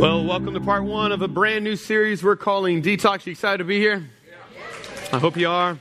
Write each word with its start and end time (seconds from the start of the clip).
Well, 0.00 0.24
welcome 0.24 0.54
to 0.54 0.60
part 0.62 0.84
one 0.84 1.12
of 1.12 1.20
a 1.20 1.28
brand 1.28 1.62
new 1.62 1.76
series 1.76 2.24
we're 2.24 2.34
calling 2.34 2.80
Detox. 2.80 3.26
You 3.26 3.32
excited 3.32 3.58
to 3.58 3.64
be 3.64 3.78
here? 3.78 4.08
I 5.12 5.18
hope 5.18 5.36
you 5.36 5.46
are. 5.46 5.78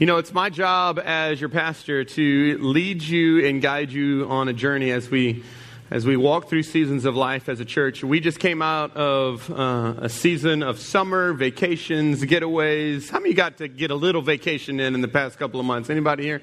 You 0.00 0.06
know, 0.06 0.16
it's 0.16 0.32
my 0.32 0.50
job 0.50 0.98
as 0.98 1.40
your 1.40 1.50
pastor 1.50 2.02
to 2.02 2.58
lead 2.60 3.00
you 3.04 3.46
and 3.46 3.62
guide 3.62 3.92
you 3.92 4.26
on 4.28 4.48
a 4.48 4.52
journey 4.52 4.90
as 4.90 5.08
we 5.08 5.44
as 5.92 6.04
we 6.04 6.16
walk 6.16 6.48
through 6.48 6.64
seasons 6.64 7.04
of 7.04 7.14
life 7.14 7.48
as 7.48 7.60
a 7.60 7.64
church. 7.64 8.02
We 8.02 8.18
just 8.18 8.40
came 8.40 8.60
out 8.60 8.96
of 8.96 9.48
uh, 9.52 9.94
a 9.98 10.08
season 10.08 10.64
of 10.64 10.80
summer 10.80 11.34
vacations, 11.34 12.24
getaways. 12.24 13.08
How 13.08 13.20
many 13.20 13.34
got 13.34 13.58
to 13.58 13.68
get 13.68 13.92
a 13.92 13.94
little 13.94 14.20
vacation 14.20 14.80
in 14.80 14.96
in 14.96 15.00
the 15.00 15.06
past 15.06 15.38
couple 15.38 15.60
of 15.60 15.66
months? 15.66 15.90
Anybody 15.90 16.24
here? 16.24 16.42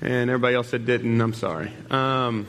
And 0.00 0.30
everybody 0.30 0.54
else 0.54 0.70
that 0.70 0.86
didn't. 0.86 1.20
I'm 1.20 1.34
sorry. 1.34 1.72
Um, 1.90 2.46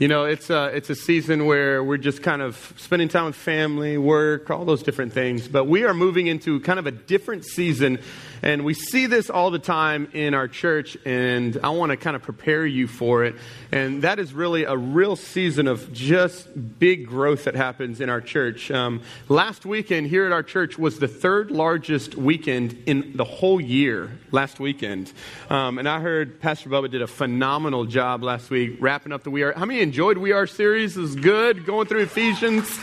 you 0.00 0.06
know, 0.06 0.26
it's 0.26 0.48
a, 0.48 0.66
it's 0.66 0.90
a 0.90 0.94
season 0.94 1.46
where 1.46 1.82
we're 1.82 1.96
just 1.96 2.22
kind 2.22 2.40
of 2.40 2.72
spending 2.76 3.08
time 3.08 3.24
with 3.24 3.34
family, 3.34 3.98
work, 3.98 4.48
all 4.48 4.64
those 4.64 4.84
different 4.84 5.12
things. 5.12 5.48
But 5.48 5.64
we 5.64 5.84
are 5.84 5.92
moving 5.92 6.28
into 6.28 6.60
kind 6.60 6.78
of 6.78 6.86
a 6.86 6.92
different 6.92 7.44
season 7.44 7.98
and 8.42 8.64
we 8.64 8.74
see 8.74 9.06
this 9.06 9.30
all 9.30 9.50
the 9.50 9.58
time 9.58 10.08
in 10.12 10.34
our 10.34 10.48
church, 10.48 10.96
and 11.04 11.58
I 11.62 11.70
want 11.70 11.90
to 11.90 11.96
kind 11.96 12.16
of 12.16 12.22
prepare 12.22 12.64
you 12.66 12.86
for 12.86 13.24
it. 13.24 13.36
And 13.72 14.02
that 14.02 14.18
is 14.18 14.32
really 14.32 14.64
a 14.64 14.76
real 14.76 15.16
season 15.16 15.66
of 15.66 15.92
just 15.92 16.78
big 16.78 17.06
growth 17.06 17.44
that 17.44 17.54
happens 17.54 18.00
in 18.00 18.08
our 18.08 18.20
church. 18.20 18.70
Um, 18.70 19.02
last 19.28 19.66
weekend 19.66 20.06
here 20.06 20.26
at 20.26 20.32
our 20.32 20.42
church 20.42 20.78
was 20.78 20.98
the 20.98 21.08
third 21.08 21.50
largest 21.50 22.14
weekend 22.14 22.82
in 22.86 23.16
the 23.16 23.24
whole 23.24 23.60
year, 23.60 24.10
last 24.30 24.60
weekend. 24.60 25.12
Um, 25.50 25.78
and 25.78 25.88
I 25.88 26.00
heard 26.00 26.40
Pastor 26.40 26.68
Bubba 26.68 26.90
did 26.90 27.02
a 27.02 27.06
phenomenal 27.06 27.84
job 27.84 28.22
last 28.22 28.50
week 28.50 28.76
wrapping 28.80 29.12
up 29.12 29.22
the 29.22 29.30
We 29.30 29.42
Are. 29.42 29.52
How 29.52 29.64
many 29.64 29.80
enjoyed 29.80 30.18
We 30.18 30.32
Are 30.32 30.46
series? 30.46 30.96
It 30.96 31.00
was 31.00 31.16
good 31.16 31.66
going 31.66 31.86
through 31.86 32.02
Ephesians, 32.02 32.78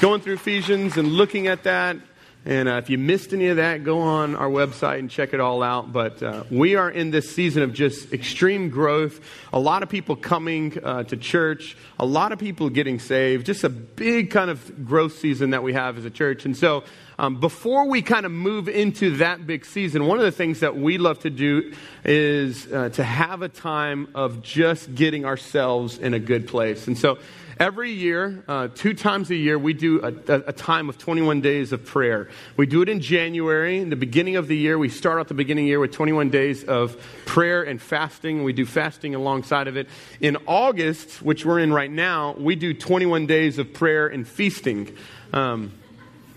going 0.00 0.20
through 0.20 0.34
Ephesians 0.34 0.96
and 0.96 1.08
looking 1.08 1.46
at 1.46 1.62
that. 1.64 1.96
And 2.44 2.68
uh, 2.68 2.72
if 2.72 2.90
you 2.90 2.98
missed 2.98 3.32
any 3.32 3.48
of 3.48 3.56
that, 3.58 3.84
go 3.84 4.00
on 4.00 4.34
our 4.34 4.48
website 4.48 4.98
and 4.98 5.08
check 5.08 5.32
it 5.32 5.38
all 5.38 5.62
out. 5.62 5.92
But 5.92 6.20
uh, 6.22 6.42
we 6.50 6.74
are 6.74 6.90
in 6.90 7.12
this 7.12 7.32
season 7.32 7.62
of 7.62 7.72
just 7.72 8.12
extreme 8.12 8.68
growth. 8.68 9.20
A 9.52 9.60
lot 9.60 9.84
of 9.84 9.88
people 9.88 10.16
coming 10.16 10.76
uh, 10.82 11.04
to 11.04 11.16
church, 11.16 11.76
a 12.00 12.06
lot 12.06 12.32
of 12.32 12.40
people 12.40 12.68
getting 12.68 12.98
saved. 12.98 13.46
Just 13.46 13.62
a 13.62 13.68
big 13.68 14.32
kind 14.32 14.50
of 14.50 14.84
growth 14.84 15.18
season 15.18 15.50
that 15.50 15.62
we 15.62 15.72
have 15.72 15.98
as 15.98 16.04
a 16.04 16.10
church. 16.10 16.44
And 16.44 16.56
so, 16.56 16.82
um, 17.18 17.38
before 17.38 17.86
we 17.86 18.02
kind 18.02 18.26
of 18.26 18.32
move 18.32 18.68
into 18.68 19.18
that 19.18 19.46
big 19.46 19.64
season, 19.64 20.06
one 20.06 20.18
of 20.18 20.24
the 20.24 20.32
things 20.32 20.60
that 20.60 20.76
we 20.76 20.98
love 20.98 21.20
to 21.20 21.30
do 21.30 21.72
is 22.04 22.66
uh, 22.72 22.88
to 22.88 23.04
have 23.04 23.42
a 23.42 23.48
time 23.48 24.08
of 24.16 24.42
just 24.42 24.92
getting 24.96 25.24
ourselves 25.24 25.98
in 25.98 26.14
a 26.14 26.18
good 26.18 26.48
place. 26.48 26.88
And 26.88 26.98
so, 26.98 27.18
Every 27.62 27.92
year, 27.92 28.42
uh, 28.48 28.66
two 28.74 28.92
times 28.92 29.30
a 29.30 29.36
year, 29.36 29.56
we 29.56 29.72
do 29.72 30.02
a, 30.02 30.48
a, 30.48 30.52
time 30.52 30.88
of 30.88 30.98
21 30.98 31.42
days 31.42 31.70
of 31.70 31.86
prayer. 31.86 32.28
We 32.56 32.66
do 32.66 32.82
it 32.82 32.88
in 32.88 33.00
January. 33.00 33.78
In 33.78 33.88
the 33.88 33.94
beginning 33.94 34.34
of 34.34 34.48
the 34.48 34.56
year, 34.56 34.76
we 34.76 34.88
start 34.88 35.20
out 35.20 35.28
the 35.28 35.34
beginning 35.34 35.66
of 35.66 35.66
the 35.66 35.68
year 35.68 35.78
with 35.78 35.92
21 35.92 36.30
days 36.30 36.64
of 36.64 37.00
prayer 37.24 37.62
and 37.62 37.80
fasting. 37.80 38.42
We 38.42 38.52
do 38.52 38.66
fasting 38.66 39.14
alongside 39.14 39.68
of 39.68 39.76
it. 39.76 39.88
In 40.20 40.38
August, 40.48 41.22
which 41.22 41.46
we're 41.46 41.60
in 41.60 41.72
right 41.72 41.88
now, 41.88 42.34
we 42.36 42.56
do 42.56 42.74
21 42.74 43.26
days 43.26 43.60
of 43.60 43.72
prayer 43.72 44.08
and 44.08 44.26
feasting. 44.26 44.96
Um, 45.32 45.70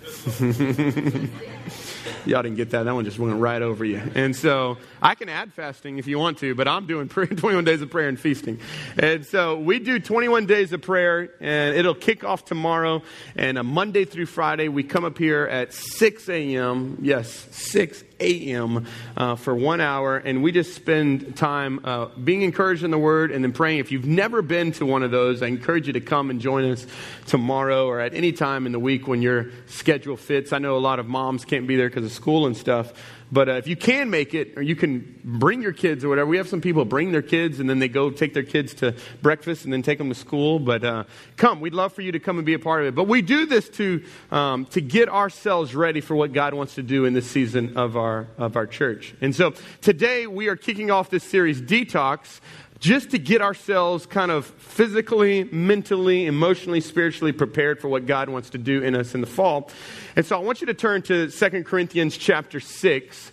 Y'all 2.25 2.41
didn't 2.41 2.57
get 2.57 2.71
that. 2.71 2.83
That 2.83 2.95
one 2.95 3.05
just 3.05 3.19
went 3.19 3.39
right 3.39 3.61
over 3.61 3.85
you. 3.85 4.01
And 4.15 4.35
so 4.35 4.77
I 5.01 5.15
can 5.15 5.29
add 5.29 5.53
fasting 5.53 5.97
if 5.97 6.07
you 6.07 6.17
want 6.17 6.39
to, 6.39 6.55
but 6.55 6.67
I'm 6.67 6.87
doing 6.87 7.07
21 7.09 7.63
days 7.63 7.81
of 7.81 7.89
prayer 7.89 8.09
and 8.09 8.19
feasting. 8.19 8.59
And 8.97 9.25
so 9.25 9.57
we 9.57 9.79
do 9.79 9.99
21 9.99 10.45
days 10.45 10.73
of 10.73 10.81
prayer, 10.81 11.29
and 11.39 11.75
it'll 11.75 11.95
kick 11.95 12.23
off 12.23 12.45
tomorrow. 12.45 13.03
And 13.35 13.57
a 13.57 13.63
Monday 13.63 14.05
through 14.05 14.25
Friday, 14.27 14.67
we 14.67 14.83
come 14.83 15.05
up 15.05 15.17
here 15.17 15.45
at 15.45 15.73
6 15.73 16.29
a.m. 16.29 16.97
Yes, 17.01 17.47
6 17.51 18.03
a.m. 18.19 18.85
Uh, 19.17 19.35
for 19.35 19.53
one 19.53 19.81
hour, 19.81 20.17
and 20.17 20.41
we 20.41 20.51
just 20.51 20.73
spend 20.73 21.35
time 21.35 21.81
uh, 21.83 22.07
being 22.23 22.41
encouraged 22.41 22.83
in 22.83 22.91
the 22.91 22.97
Word 22.97 23.31
and 23.31 23.43
then 23.43 23.51
praying. 23.51 23.79
If 23.79 23.91
you've 23.91 24.05
never 24.05 24.41
been 24.41 24.71
to 24.73 24.85
one 24.85 25.03
of 25.03 25.11
those, 25.11 25.41
I 25.41 25.47
encourage 25.47 25.87
you 25.87 25.93
to 25.93 26.01
come 26.01 26.29
and 26.29 26.39
join 26.39 26.69
us 26.71 26.85
tomorrow 27.27 27.87
or 27.87 27.99
at 27.99 28.13
any 28.13 28.31
time 28.31 28.65
in 28.65 28.71
the 28.71 28.79
week 28.79 29.07
when 29.07 29.21
your 29.21 29.51
schedule 29.67 30.17
fits. 30.17 30.53
I 30.53 30.59
know 30.59 30.77
a 30.77 30.79
lot 30.79 30.99
of 30.99 31.07
moms 31.07 31.45
can't 31.55 31.67
be 31.67 31.77
there 31.77 31.87
because 31.87 32.03
of 32.03 32.11
school 32.11 32.47
and 32.47 32.57
stuff. 32.57 32.91
But 33.31 33.47
uh, 33.49 33.53
if 33.53 33.67
you 33.67 33.77
can 33.77 34.09
make 34.09 34.33
it, 34.33 34.57
or 34.57 34.61
you 34.61 34.75
can 34.75 35.19
bring 35.23 35.61
your 35.61 35.71
kids 35.71 36.03
or 36.03 36.09
whatever, 36.09 36.29
we 36.29 36.37
have 36.37 36.49
some 36.49 36.59
people 36.59 36.83
bring 36.83 37.13
their 37.13 37.21
kids 37.21 37.61
and 37.61 37.69
then 37.69 37.79
they 37.79 37.87
go 37.87 38.11
take 38.11 38.33
their 38.33 38.43
kids 38.43 38.73
to 38.75 38.93
breakfast 39.21 39.63
and 39.63 39.71
then 39.71 39.81
take 39.81 39.97
them 39.97 40.09
to 40.09 40.15
school. 40.15 40.59
But 40.59 40.83
uh, 40.83 41.05
come, 41.37 41.61
we'd 41.61 41.73
love 41.73 41.93
for 41.93 42.01
you 42.01 42.11
to 42.11 42.19
come 42.19 42.37
and 42.37 42.45
be 42.45 42.55
a 42.55 42.59
part 42.59 42.81
of 42.81 42.87
it. 42.87 42.95
But 42.95 43.07
we 43.07 43.21
do 43.21 43.45
this 43.45 43.69
to 43.69 44.03
um, 44.31 44.65
to 44.67 44.81
get 44.81 45.07
ourselves 45.07 45.73
ready 45.73 46.01
for 46.01 46.13
what 46.13 46.33
God 46.33 46.53
wants 46.53 46.75
to 46.75 46.83
do 46.83 47.05
in 47.05 47.13
this 47.13 47.29
season 47.31 47.77
of 47.77 47.95
our 47.95 48.27
of 48.37 48.57
our 48.57 48.67
church. 48.67 49.15
And 49.21 49.33
so 49.33 49.53
today 49.81 50.27
we 50.27 50.49
are 50.49 50.57
kicking 50.57 50.91
off 50.91 51.09
this 51.09 51.23
series, 51.23 51.61
Detox 51.61 52.41
just 52.79 53.11
to 53.11 53.19
get 53.19 53.41
ourselves 53.41 54.05
kind 54.05 54.31
of 54.31 54.45
physically, 54.45 55.45
mentally, 55.45 56.25
emotionally, 56.25 56.81
spiritually 56.81 57.31
prepared 57.31 57.79
for 57.79 57.87
what 57.87 58.05
God 58.05 58.29
wants 58.29 58.49
to 58.51 58.57
do 58.57 58.83
in 58.83 58.95
us 58.95 59.15
in 59.15 59.21
the 59.21 59.27
fall. 59.27 59.69
And 60.15 60.25
so 60.25 60.35
I 60.35 60.39
want 60.39 60.61
you 60.61 60.67
to 60.67 60.73
turn 60.73 61.01
to 61.03 61.29
2 61.29 61.63
Corinthians 61.63 62.17
chapter 62.17 62.59
6. 62.59 63.31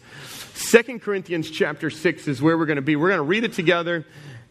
2 0.54 0.98
Corinthians 1.00 1.50
chapter 1.50 1.90
6 1.90 2.28
is 2.28 2.40
where 2.40 2.56
we're 2.56 2.66
going 2.66 2.76
to 2.76 2.82
be. 2.82 2.94
We're 2.96 3.08
going 3.08 3.18
to 3.18 3.24
read 3.24 3.42
it 3.44 3.52
together, 3.54 4.06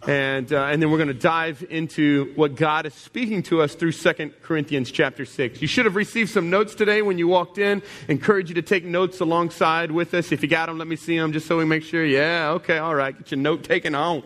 and, 0.08 0.52
uh, 0.52 0.66
and 0.66 0.82
then 0.82 0.92
we're 0.92 0.98
going 0.98 1.08
to 1.08 1.14
dive 1.14 1.64
into 1.70 2.34
what 2.36 2.56
God 2.56 2.86
is 2.86 2.94
speaking 2.94 3.44
to 3.44 3.62
us 3.62 3.76
through 3.76 3.94
2 3.94 4.34
Corinthians 4.42 4.92
chapter 4.92 5.26
6. 5.26 5.62
You 5.62 5.68
should 5.68 5.86
have 5.86 5.96
received 5.96 6.32
some 6.32 6.50
notes 6.50 6.76
today 6.76 7.02
when 7.02 7.18
you 7.18 7.28
walked 7.28 7.60
in. 7.60 7.82
Encourage 8.08 8.50
you 8.50 8.56
to 8.56 8.62
take 8.62 8.84
notes 8.84 9.20
alongside 9.20 9.92
with 9.92 10.14
us. 10.14 10.32
If 10.32 10.42
you 10.42 10.50
got 10.50 10.66
them, 10.66 10.78
let 10.80 10.88
me 10.88 10.96
see 10.96 11.18
them 11.18 11.32
just 11.32 11.48
so 11.48 11.58
we 11.58 11.66
make 11.66 11.84
sure. 11.84 12.04
Yeah, 12.04 12.50
okay, 12.56 12.80
all 12.80 12.96
right. 12.96 13.18
Get 13.18 13.32
your 13.32 13.40
note 13.40 13.64
taken 13.64 13.96
on. 13.96 14.24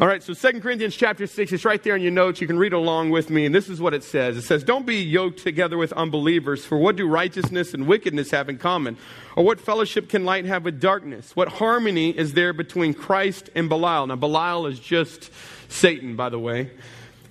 All 0.00 0.06
right, 0.06 0.22
so 0.22 0.32
2 0.32 0.62
Corinthians 0.62 0.96
chapter 0.96 1.26
6, 1.26 1.52
it's 1.52 1.66
right 1.66 1.82
there 1.82 1.94
in 1.94 2.00
your 2.00 2.10
notes. 2.10 2.40
You 2.40 2.46
can 2.46 2.58
read 2.58 2.72
along 2.72 3.10
with 3.10 3.28
me. 3.28 3.44
And 3.44 3.54
this 3.54 3.68
is 3.68 3.82
what 3.82 3.92
it 3.92 4.02
says 4.02 4.38
It 4.38 4.42
says, 4.42 4.64
Don't 4.64 4.86
be 4.86 4.96
yoked 4.96 5.40
together 5.40 5.76
with 5.76 5.92
unbelievers, 5.92 6.64
for 6.64 6.78
what 6.78 6.96
do 6.96 7.06
righteousness 7.06 7.74
and 7.74 7.86
wickedness 7.86 8.30
have 8.30 8.48
in 8.48 8.56
common? 8.56 8.96
Or 9.36 9.44
what 9.44 9.60
fellowship 9.60 10.08
can 10.08 10.24
light 10.24 10.46
have 10.46 10.64
with 10.64 10.80
darkness? 10.80 11.36
What 11.36 11.48
harmony 11.48 12.16
is 12.16 12.32
there 12.32 12.54
between 12.54 12.94
Christ 12.94 13.50
and 13.54 13.68
Belial? 13.68 14.06
Now, 14.06 14.16
Belial 14.16 14.66
is 14.68 14.80
just 14.80 15.30
Satan, 15.68 16.16
by 16.16 16.30
the 16.30 16.38
way. 16.38 16.70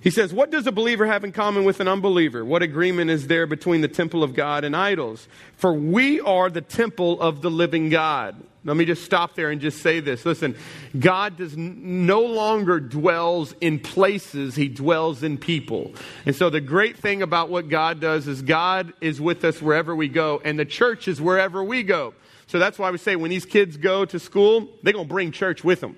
He 0.00 0.10
says, 0.10 0.32
What 0.32 0.52
does 0.52 0.68
a 0.68 0.72
believer 0.72 1.06
have 1.06 1.24
in 1.24 1.32
common 1.32 1.64
with 1.64 1.80
an 1.80 1.88
unbeliever? 1.88 2.44
What 2.44 2.62
agreement 2.62 3.10
is 3.10 3.26
there 3.26 3.48
between 3.48 3.80
the 3.80 3.88
temple 3.88 4.22
of 4.22 4.32
God 4.32 4.62
and 4.62 4.76
idols? 4.76 5.26
For 5.56 5.72
we 5.72 6.20
are 6.20 6.48
the 6.48 6.60
temple 6.60 7.20
of 7.20 7.42
the 7.42 7.50
living 7.50 7.90
God. 7.90 8.40
Let 8.62 8.76
me 8.76 8.84
just 8.84 9.04
stop 9.04 9.34
there 9.34 9.50
and 9.50 9.60
just 9.60 9.80
say 9.80 10.00
this. 10.00 10.26
Listen, 10.26 10.54
God 10.98 11.38
does 11.38 11.54
n- 11.54 12.06
no 12.06 12.20
longer 12.20 12.78
dwells 12.78 13.54
in 13.62 13.78
places, 13.78 14.54
he 14.54 14.68
dwells 14.68 15.22
in 15.22 15.38
people. 15.38 15.94
And 16.26 16.36
so 16.36 16.50
the 16.50 16.60
great 16.60 16.98
thing 16.98 17.22
about 17.22 17.48
what 17.48 17.70
God 17.70 18.00
does 18.00 18.28
is 18.28 18.42
God 18.42 18.92
is 19.00 19.18
with 19.18 19.44
us 19.44 19.62
wherever 19.62 19.96
we 19.96 20.08
go, 20.08 20.42
and 20.44 20.58
the 20.58 20.66
church 20.66 21.08
is 21.08 21.22
wherever 21.22 21.64
we 21.64 21.82
go. 21.82 22.12
So 22.50 22.58
that's 22.58 22.80
why 22.80 22.90
we 22.90 22.98
say 22.98 23.14
when 23.14 23.30
these 23.30 23.44
kids 23.44 23.76
go 23.76 24.04
to 24.04 24.18
school, 24.18 24.70
they're 24.82 24.92
going 24.92 25.06
to 25.06 25.08
bring 25.08 25.30
church 25.30 25.62
with 25.62 25.78
them 25.78 25.96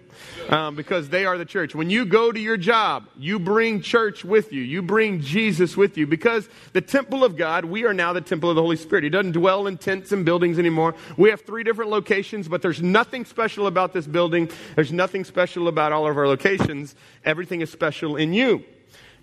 um, 0.50 0.76
because 0.76 1.08
they 1.08 1.24
are 1.24 1.38
the 1.38 1.46
church. 1.46 1.74
When 1.74 1.88
you 1.88 2.04
go 2.04 2.30
to 2.30 2.38
your 2.38 2.58
job, 2.58 3.08
you 3.18 3.38
bring 3.38 3.80
church 3.80 4.22
with 4.22 4.52
you. 4.52 4.60
You 4.60 4.82
bring 4.82 5.22
Jesus 5.22 5.78
with 5.78 5.96
you 5.96 6.06
because 6.06 6.50
the 6.74 6.82
temple 6.82 7.24
of 7.24 7.38
God, 7.38 7.64
we 7.64 7.86
are 7.86 7.94
now 7.94 8.12
the 8.12 8.20
temple 8.20 8.50
of 8.50 8.56
the 8.56 8.60
Holy 8.60 8.76
Spirit. 8.76 9.02
He 9.02 9.08
doesn't 9.08 9.32
dwell 9.32 9.66
in 9.66 9.78
tents 9.78 10.12
and 10.12 10.26
buildings 10.26 10.58
anymore. 10.58 10.94
We 11.16 11.30
have 11.30 11.40
three 11.40 11.64
different 11.64 11.90
locations, 11.90 12.48
but 12.48 12.60
there's 12.60 12.82
nothing 12.82 13.24
special 13.24 13.66
about 13.66 13.94
this 13.94 14.06
building. 14.06 14.50
There's 14.74 14.92
nothing 14.92 15.24
special 15.24 15.68
about 15.68 15.92
all 15.92 16.06
of 16.06 16.18
our 16.18 16.28
locations. 16.28 16.94
Everything 17.24 17.62
is 17.62 17.72
special 17.72 18.16
in 18.16 18.34
you. 18.34 18.62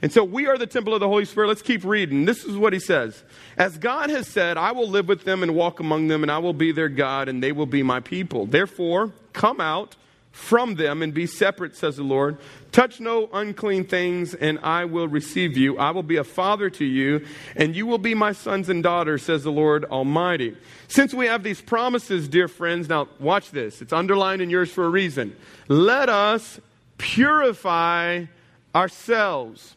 And 0.01 0.13
so 0.13 0.23
we 0.23 0.47
are 0.47 0.57
the 0.57 0.67
temple 0.67 0.93
of 0.93 1.01
the 1.01 1.07
Holy 1.07 1.25
Spirit. 1.25 1.47
Let's 1.47 1.61
keep 1.61 1.83
reading. 1.83 2.25
This 2.25 2.45
is 2.45 2.55
what 2.55 2.71
he 2.71 2.79
says. 2.79 3.21
As 3.57 3.77
God 3.77 4.09
has 4.09 4.27
said, 4.27 4.57
I 4.57 4.71
will 4.71 4.87
live 4.87 5.07
with 5.07 5.25
them 5.25 5.43
and 5.43 5.55
walk 5.55 5.81
among 5.81 6.07
them, 6.07 6.23
and 6.23 6.31
I 6.31 6.37
will 6.37 6.53
be 6.53 6.71
their 6.71 6.87
God, 6.87 7.27
and 7.27 7.43
they 7.43 7.51
will 7.51 7.65
be 7.65 7.83
my 7.83 7.99
people. 7.99 8.45
Therefore, 8.45 9.11
come 9.33 9.59
out 9.59 9.97
from 10.31 10.75
them 10.75 11.01
and 11.01 11.13
be 11.13 11.25
separate, 11.25 11.75
says 11.75 11.97
the 11.97 12.03
Lord. 12.03 12.37
Touch 12.71 13.01
no 13.01 13.29
unclean 13.33 13.85
things, 13.85 14.33
and 14.33 14.57
I 14.59 14.85
will 14.85 15.07
receive 15.07 15.57
you. 15.57 15.77
I 15.77 15.91
will 15.91 16.03
be 16.03 16.15
a 16.15 16.23
father 16.23 16.69
to 16.69 16.85
you, 16.85 17.25
and 17.57 17.75
you 17.75 17.85
will 17.85 17.97
be 17.97 18.13
my 18.13 18.31
sons 18.31 18.69
and 18.69 18.81
daughters, 18.81 19.23
says 19.23 19.43
the 19.43 19.51
Lord 19.51 19.83
Almighty. 19.85 20.55
Since 20.87 21.13
we 21.13 21.25
have 21.25 21.43
these 21.43 21.61
promises, 21.61 22.29
dear 22.29 22.47
friends, 22.47 22.87
now 22.87 23.09
watch 23.19 23.51
this. 23.51 23.81
It's 23.81 23.91
underlined 23.91 24.41
in 24.41 24.49
yours 24.49 24.71
for 24.71 24.85
a 24.85 24.89
reason. 24.89 25.35
Let 25.67 26.07
us 26.07 26.61
purify 26.97 28.25
ourselves 28.73 29.75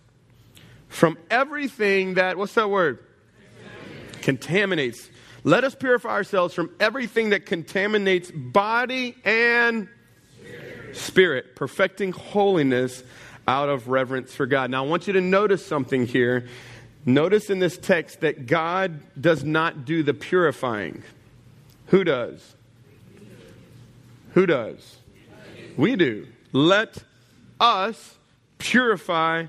from 0.93 1.17
everything 1.31 2.15
that, 2.15 2.37
what's 2.37 2.53
that 2.53 2.69
word? 2.69 2.99
Contaminates. 4.21 4.25
contaminates. 4.25 5.11
Let 5.43 5.65
us 5.65 5.75
purify 5.75 6.11
ourselves 6.11 6.53
from 6.55 6.71
everything 6.79 7.31
that 7.31 7.47
contaminates 7.47 8.31
body 8.31 9.17
and 9.25 9.89
spirit, 10.39 10.97
spirit 10.97 11.56
perfecting 11.56 12.12
holiness 12.12 13.03
out 13.49 13.71
of 13.71 13.89
reverence 13.89 14.35
for 14.35 14.44
God. 14.44 14.71
Now, 14.71 14.85
I 14.85 14.87
want 14.87 15.06
you 15.06 15.15
to 15.15 15.21
notice 15.21 15.65
something 15.65 16.06
here. 16.06 16.47
Notice 17.06 17.49
in 17.49 17.59
this 17.59 17.79
text 17.79 18.21
that 18.21 18.47
God 18.47 19.00
does 19.21 19.43
not 19.43 19.87
do 19.87 20.03
the 20.03 20.15
purifying. 20.15 21.03
Who 21.87 22.05
does? 22.05 22.55
Who 24.35 24.44
does? 24.44 24.99
We 25.77 25.97
do. 25.97 26.29
Let 26.53 27.03
us 27.59 28.19
purify 28.59 29.47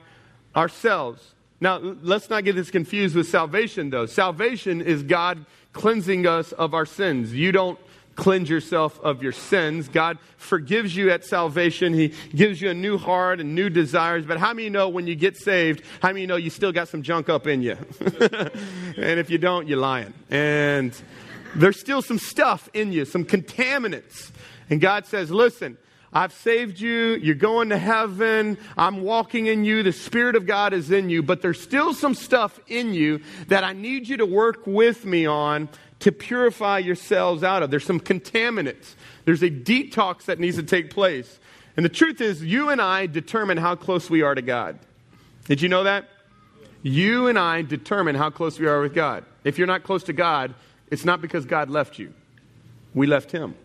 ourselves. 0.56 1.34
Now, 1.60 1.78
let's 1.78 2.30
not 2.30 2.44
get 2.44 2.56
this 2.56 2.72
confused 2.72 3.16
with 3.16 3.28
salvation, 3.28 3.90
though. 3.90 4.06
Salvation 4.06 4.82
is 4.82 5.04
God 5.04 5.46
cleansing 5.72 6.28
us 6.28 6.52
of 6.52 6.74
our 6.74 6.86
sins. 6.86 7.34
You 7.34 7.52
don't 7.52 7.80
cleanse 8.16 8.50
yourself 8.50 9.00
of 9.02 9.24
your 9.24 9.32
sins. 9.32 9.88
God 9.88 10.18
forgives 10.38 10.96
you 10.96 11.10
at 11.10 11.26
salvation. 11.26 11.94
He 11.94 12.14
gives 12.36 12.62
you 12.62 12.70
a 12.70 12.74
new 12.74 12.98
heart 12.98 13.40
and 13.40 13.56
new 13.56 13.70
desires. 13.70 14.26
But 14.26 14.38
how 14.38 14.54
many 14.54 14.70
know 14.70 14.90
when 14.90 15.08
you 15.08 15.16
get 15.16 15.38
saved, 15.38 15.84
how 16.02 16.10
many 16.10 16.26
know 16.26 16.36
you 16.36 16.50
still 16.50 16.72
got 16.72 16.90
some 16.90 17.02
junk 17.02 17.30
up 17.30 17.48
in 17.48 17.62
you? 17.62 17.78
and 18.00 19.20
if 19.20 19.30
you 19.30 19.38
don't, 19.38 19.68
you're 19.68 19.80
lying. 19.80 20.14
And 20.30 20.94
there's 21.56 21.80
still 21.80 22.02
some 22.02 22.20
stuff 22.20 22.70
in 22.74 22.92
you, 22.92 23.06
some 23.06 23.26
contaminants. 23.26 24.32
And 24.70 24.80
God 24.80 25.06
says, 25.06 25.32
listen, 25.32 25.78
I've 26.14 26.34
saved 26.34 26.80
you. 26.80 27.16
You're 27.16 27.36
going 27.36 27.70
to 27.70 27.78
heaven. 27.78 28.58
I'm 28.78 29.02
walking 29.02 29.48
in 29.48 29.66
you. 29.66 29.84
The 29.84 29.92
Spirit 29.92 30.36
of 30.36 30.46
God 30.46 30.74
is 30.74 30.92
in 30.92 31.10
you. 31.10 31.24
But 31.24 31.42
there's 31.42 31.60
still 31.60 31.94
some 31.94 32.14
stuff 32.14 32.60
in 32.68 32.94
you 32.94 33.22
that 33.48 33.64
I 33.64 33.74
need 33.74 34.08
you 34.08 34.18
to 34.18 34.26
work 34.26 34.68
with 34.68 35.06
me 35.06 35.26
on 35.26 35.70
to 36.00 36.12
purify 36.12 36.80
yourselves 36.80 37.44
out 37.44 37.64
of. 37.64 37.72
There's 37.72 37.86
some 37.86 38.00
contaminants. 38.00 38.96
There's 39.26 39.42
a 39.42 39.50
detox 39.50 40.26
that 40.26 40.40
needs 40.40 40.58
to 40.58 40.64
take 40.64 40.90
place. 40.90 41.40
And 41.76 41.84
the 41.84 41.90
truth 41.90 42.22
is, 42.22 42.44
you 42.44 42.70
and 42.70 42.82
I 42.82 43.08
determine 43.08 43.58
how 43.58 43.76
close 43.76 44.10
we 44.10 44.22
are 44.22 44.36
to 44.36 44.42
God. 44.42 44.78
Did 45.46 45.62
you 45.62 45.70
know 45.70 45.84
that? 45.84 46.10
You 46.84 47.28
and 47.28 47.40
I 47.40 47.62
determine 47.62 48.16
how 48.16 48.30
close 48.30 48.60
we 48.60 48.68
are 48.68 48.82
with 48.82 48.94
God. 48.94 49.24
If 49.44 49.58
you're 49.58 49.68
not 49.68 49.84
close 49.84 50.04
to 50.04 50.14
God, 50.14 50.54
it's 50.92 51.06
not 51.06 51.22
because 51.22 51.46
God 51.46 51.70
left 51.70 51.98
you, 51.98 52.14
we 52.94 53.08
left 53.08 53.32
Him. 53.32 53.56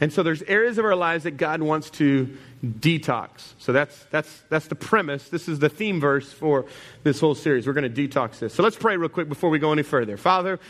And 0.00 0.12
so 0.12 0.22
there's 0.22 0.42
areas 0.42 0.78
of 0.78 0.84
our 0.84 0.94
lives 0.94 1.24
that 1.24 1.32
God 1.32 1.60
wants 1.60 1.90
to 1.90 2.36
detox. 2.64 3.52
So 3.58 3.72
that's, 3.72 4.04
that's, 4.10 4.42
that's 4.48 4.68
the 4.68 4.74
premise. 4.74 5.28
This 5.28 5.48
is 5.48 5.58
the 5.58 5.68
theme 5.68 6.00
verse 6.00 6.32
for 6.32 6.66
this 7.02 7.20
whole 7.20 7.34
series. 7.34 7.66
We're 7.66 7.72
going 7.72 7.92
to 7.92 8.08
detox 8.08 8.38
this. 8.38 8.54
So 8.54 8.62
let's 8.62 8.76
pray 8.76 8.96
real 8.96 9.08
quick 9.08 9.28
before 9.28 9.50
we 9.50 9.58
go 9.58 9.72
any 9.72 9.82
further. 9.82 10.16
Father, 10.16 10.60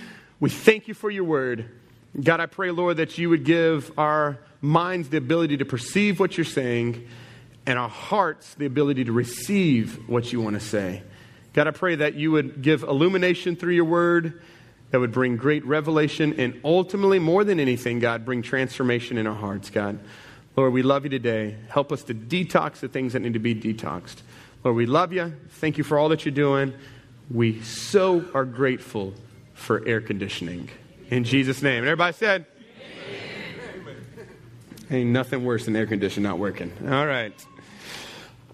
we 0.41 0.49
thank 0.49 0.89
you 0.89 0.95
for 0.95 1.11
your 1.11 1.25
word. 1.25 1.69
God, 2.21 2.41
I 2.41 2.47
pray, 2.47 2.71
Lord, 2.71 2.97
that 2.97 3.19
you 3.19 3.29
would 3.29 3.45
give 3.45 3.93
our 3.99 4.39
minds 4.63 5.11
the 5.11 5.19
ability 5.19 5.59
to 5.59 5.65
perceive 5.65 6.19
what 6.19 6.37
you're 6.39 6.45
saying 6.45 7.07
and 7.67 7.79
our 7.79 7.89
hearts 7.89 8.55
the 8.55 8.65
ability 8.65 9.05
to 9.05 9.13
receive 9.13 10.09
what 10.09 10.33
you 10.33 10.41
want 10.41 10.55
to 10.55 10.61
say. 10.61 11.03
God, 11.53 11.67
I 11.67 11.71
pray 11.73 11.97
that 11.97 12.15
you 12.15 12.31
would 12.33 12.63
give 12.63 12.83
illumination 12.83 13.57
through 13.57 13.75
your 13.75 13.85
word 13.85 14.41
that 14.91 15.01
would 15.01 15.13
bring 15.13 15.37
great 15.37 15.65
revelation 15.67 16.35
and 16.39 16.61
ultimately, 16.65 17.19
more 17.19 17.45
than 17.45 17.61
anything, 17.61 17.99
God, 17.99 18.25
bring 18.25 18.43
transformation 18.43 19.19
in 19.19 19.27
our 19.27 19.35
hearts, 19.35 19.71
God. 19.71 19.99
Lord, 20.57 20.73
we 20.73 20.83
love 20.83 21.05
you 21.05 21.11
today. 21.11 21.57
Help 21.69 21.93
us 21.93 22.03
to 22.05 22.15
detox 22.15 22.81
the 22.81 22.89
things 22.89 23.13
that 23.13 23.21
need 23.21 23.35
to 23.35 23.39
be 23.39 23.55
detoxed. 23.55 24.23
Lord, 24.65 24.77
we 24.77 24.87
love 24.87 25.13
you. 25.13 25.35
Thank 25.51 25.79
you 25.79 25.85
for 25.85 25.99
all 25.99 26.09
that 26.09 26.25
you're 26.25 26.35
doing. 26.35 26.75
We 27.31 27.63
so 27.63 28.25
are 28.35 28.45
grateful 28.45 29.15
for 29.55 29.87
air 29.87 30.01
conditioning. 30.01 30.69
In 31.11 31.25
Jesus' 31.25 31.63
name. 31.63 31.79
And 31.79 31.87
everybody 31.87 32.15
said, 32.15 32.47
Amen. 33.85 34.27
Ain't 34.91 35.11
nothing 35.11 35.45
worse 35.45 35.67
than 35.67 35.77
air 35.77 35.87
conditioning 35.87 36.29
not 36.29 36.39
working. 36.39 36.73
All 36.85 37.07
right. 37.07 37.35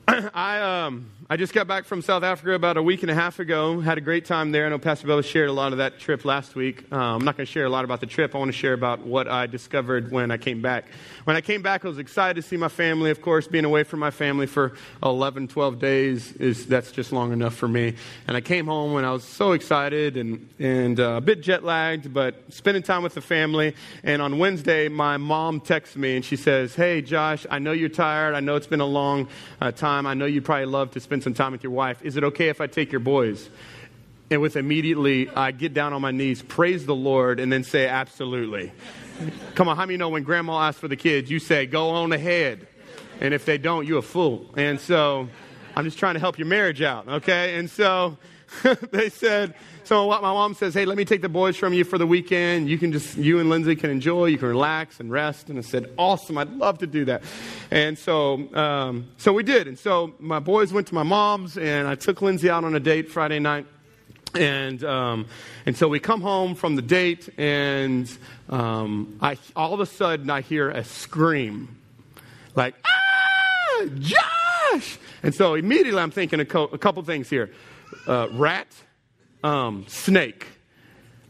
I, 0.08 0.60
um, 0.60 1.10
I 1.30 1.38
just 1.38 1.54
got 1.54 1.66
back 1.66 1.86
from 1.86 2.02
South 2.02 2.22
Africa 2.22 2.52
about 2.52 2.76
a 2.76 2.82
week 2.82 3.00
and 3.00 3.10
a 3.10 3.14
half 3.14 3.38
ago. 3.38 3.80
Had 3.80 3.96
a 3.96 4.02
great 4.02 4.26
time 4.26 4.52
there. 4.52 4.66
I 4.66 4.68
know 4.68 4.78
Pastor 4.78 5.06
Bill 5.06 5.22
shared 5.22 5.48
a 5.48 5.54
lot 5.54 5.72
of 5.72 5.78
that 5.78 5.98
trip 5.98 6.26
last 6.26 6.54
week. 6.54 6.84
Um, 6.92 7.00
I'm 7.00 7.24
not 7.24 7.38
going 7.38 7.46
to 7.46 7.50
share 7.50 7.64
a 7.64 7.70
lot 7.70 7.82
about 7.86 8.00
the 8.00 8.06
trip. 8.06 8.34
I 8.34 8.38
want 8.38 8.50
to 8.50 8.56
share 8.56 8.74
about 8.74 9.06
what 9.06 9.26
I 9.26 9.46
discovered 9.46 10.10
when 10.10 10.30
I 10.30 10.36
came 10.36 10.60
back. 10.60 10.84
When 11.24 11.34
I 11.34 11.40
came 11.40 11.62
back, 11.62 11.86
I 11.86 11.88
was 11.88 11.98
excited 11.98 12.42
to 12.42 12.46
see 12.46 12.58
my 12.58 12.68
family. 12.68 13.10
Of 13.10 13.22
course, 13.22 13.48
being 13.48 13.64
away 13.64 13.84
from 13.84 14.00
my 14.00 14.10
family 14.10 14.46
for 14.46 14.74
11, 15.02 15.48
12 15.48 15.78
days 15.78 16.32
is 16.32 16.66
that's 16.66 16.92
just 16.92 17.10
long 17.10 17.32
enough 17.32 17.54
for 17.54 17.68
me. 17.68 17.94
And 18.26 18.36
I 18.36 18.42
came 18.42 18.66
home 18.66 18.94
and 18.98 19.06
I 19.06 19.12
was 19.12 19.24
so 19.24 19.52
excited 19.52 20.18
and 20.18 20.46
and 20.58 21.00
uh, 21.00 21.14
a 21.16 21.20
bit 21.22 21.40
jet 21.40 21.64
lagged, 21.64 22.12
but 22.12 22.34
spending 22.50 22.82
time 22.82 23.02
with 23.02 23.14
the 23.14 23.22
family. 23.22 23.74
And 24.02 24.20
on 24.20 24.38
Wednesday, 24.38 24.88
my 24.88 25.16
mom 25.16 25.60
texts 25.60 25.96
me 25.96 26.16
and 26.16 26.24
she 26.24 26.36
says, 26.36 26.74
"Hey, 26.74 27.00
Josh, 27.00 27.46
I 27.50 27.60
know 27.60 27.72
you're 27.72 27.88
tired. 27.88 28.34
I 28.34 28.40
know 28.40 28.56
it's 28.56 28.66
been 28.66 28.82
a 28.82 28.84
long 28.84 29.28
uh, 29.62 29.72
time. 29.72 30.06
I 30.06 30.12
know 30.12 30.26
you'd 30.26 30.44
probably 30.44 30.66
love 30.66 30.90
to 30.90 31.00
spend 31.00 31.13
some 31.20 31.34
time 31.34 31.52
with 31.52 31.62
your 31.62 31.72
wife. 31.72 32.02
Is 32.02 32.16
it 32.16 32.24
okay 32.24 32.48
if 32.48 32.60
I 32.60 32.66
take 32.66 32.92
your 32.92 33.00
boys?" 33.00 33.48
And 34.30 34.40
with 34.40 34.56
immediately, 34.56 35.28
I 35.28 35.50
get 35.50 35.74
down 35.74 35.92
on 35.92 36.00
my 36.00 36.10
knees, 36.10 36.42
praise 36.42 36.86
the 36.86 36.94
Lord, 36.94 37.40
and 37.40 37.52
then 37.52 37.62
say, 37.62 37.86
"Absolutely." 37.86 38.72
Come 39.54 39.68
on, 39.68 39.76
how 39.76 39.86
many 39.86 39.96
know 39.96 40.08
when 40.08 40.24
grandma 40.24 40.60
asks 40.60 40.80
for 40.80 40.88
the 40.88 40.96
kids, 40.96 41.30
you 41.30 41.38
say, 41.38 41.66
go 41.66 41.90
on 41.90 42.12
ahead. 42.12 42.66
And 43.20 43.32
if 43.32 43.44
they 43.44 43.58
don't, 43.58 43.86
you're 43.86 44.00
a 44.00 44.02
fool. 44.02 44.50
And 44.56 44.80
so 44.80 45.28
I'm 45.76 45.84
just 45.84 45.98
trying 45.98 46.14
to 46.14 46.20
help 46.20 46.38
your 46.38 46.48
marriage 46.48 46.82
out, 46.82 47.06
okay? 47.06 47.56
And 47.56 47.70
so 47.70 48.18
they 48.90 49.08
said, 49.08 49.54
so 49.84 50.08
my 50.08 50.20
mom 50.20 50.54
says, 50.54 50.74
hey, 50.74 50.84
let 50.84 50.96
me 50.96 51.04
take 51.04 51.20
the 51.20 51.28
boys 51.28 51.56
from 51.56 51.72
you 51.72 51.84
for 51.84 51.98
the 51.98 52.06
weekend. 52.06 52.68
You 52.68 52.78
can 52.78 52.92
just, 52.92 53.16
you 53.16 53.38
and 53.38 53.50
Lindsay 53.50 53.76
can 53.76 53.90
enjoy, 53.90 54.26
you 54.26 54.38
can 54.38 54.48
relax 54.48 55.00
and 55.00 55.10
rest. 55.10 55.50
And 55.50 55.58
I 55.58 55.62
said, 55.62 55.92
awesome, 55.98 56.38
I'd 56.38 56.50
love 56.50 56.78
to 56.78 56.86
do 56.86 57.04
that. 57.06 57.22
And 57.70 57.98
so, 57.98 58.54
um, 58.54 59.08
so 59.18 59.32
we 59.32 59.42
did. 59.42 59.68
And 59.68 59.78
so 59.78 60.14
my 60.18 60.38
boys 60.38 60.72
went 60.72 60.86
to 60.88 60.94
my 60.94 61.02
mom's 61.02 61.58
and 61.58 61.86
I 61.86 61.94
took 61.94 62.22
Lindsay 62.22 62.48
out 62.48 62.64
on 62.64 62.74
a 62.74 62.80
date 62.80 63.10
Friday 63.10 63.38
night. 63.38 63.66
And, 64.34 64.82
um, 64.82 65.26
and 65.64 65.76
so 65.76 65.86
we 65.86 66.00
come 66.00 66.20
home 66.20 66.56
from 66.56 66.74
the 66.74 66.82
date, 66.82 67.28
and 67.38 68.10
um, 68.48 69.16
I, 69.20 69.38
all 69.54 69.72
of 69.72 69.78
a 69.78 69.86
sudden 69.86 70.28
I 70.28 70.40
hear 70.40 70.70
a 70.70 70.82
scream 70.82 71.76
like, 72.56 72.74
ah, 72.84 73.84
Josh! 74.00 74.98
And 75.22 75.32
so 75.32 75.54
immediately 75.54 76.00
I'm 76.00 76.10
thinking 76.10 76.40
a, 76.40 76.44
co- 76.44 76.64
a 76.64 76.78
couple 76.78 77.02
things 77.04 77.30
here 77.30 77.50
uh, 78.06 78.28
rat, 78.32 78.68
um, 79.42 79.84
snake. 79.88 80.46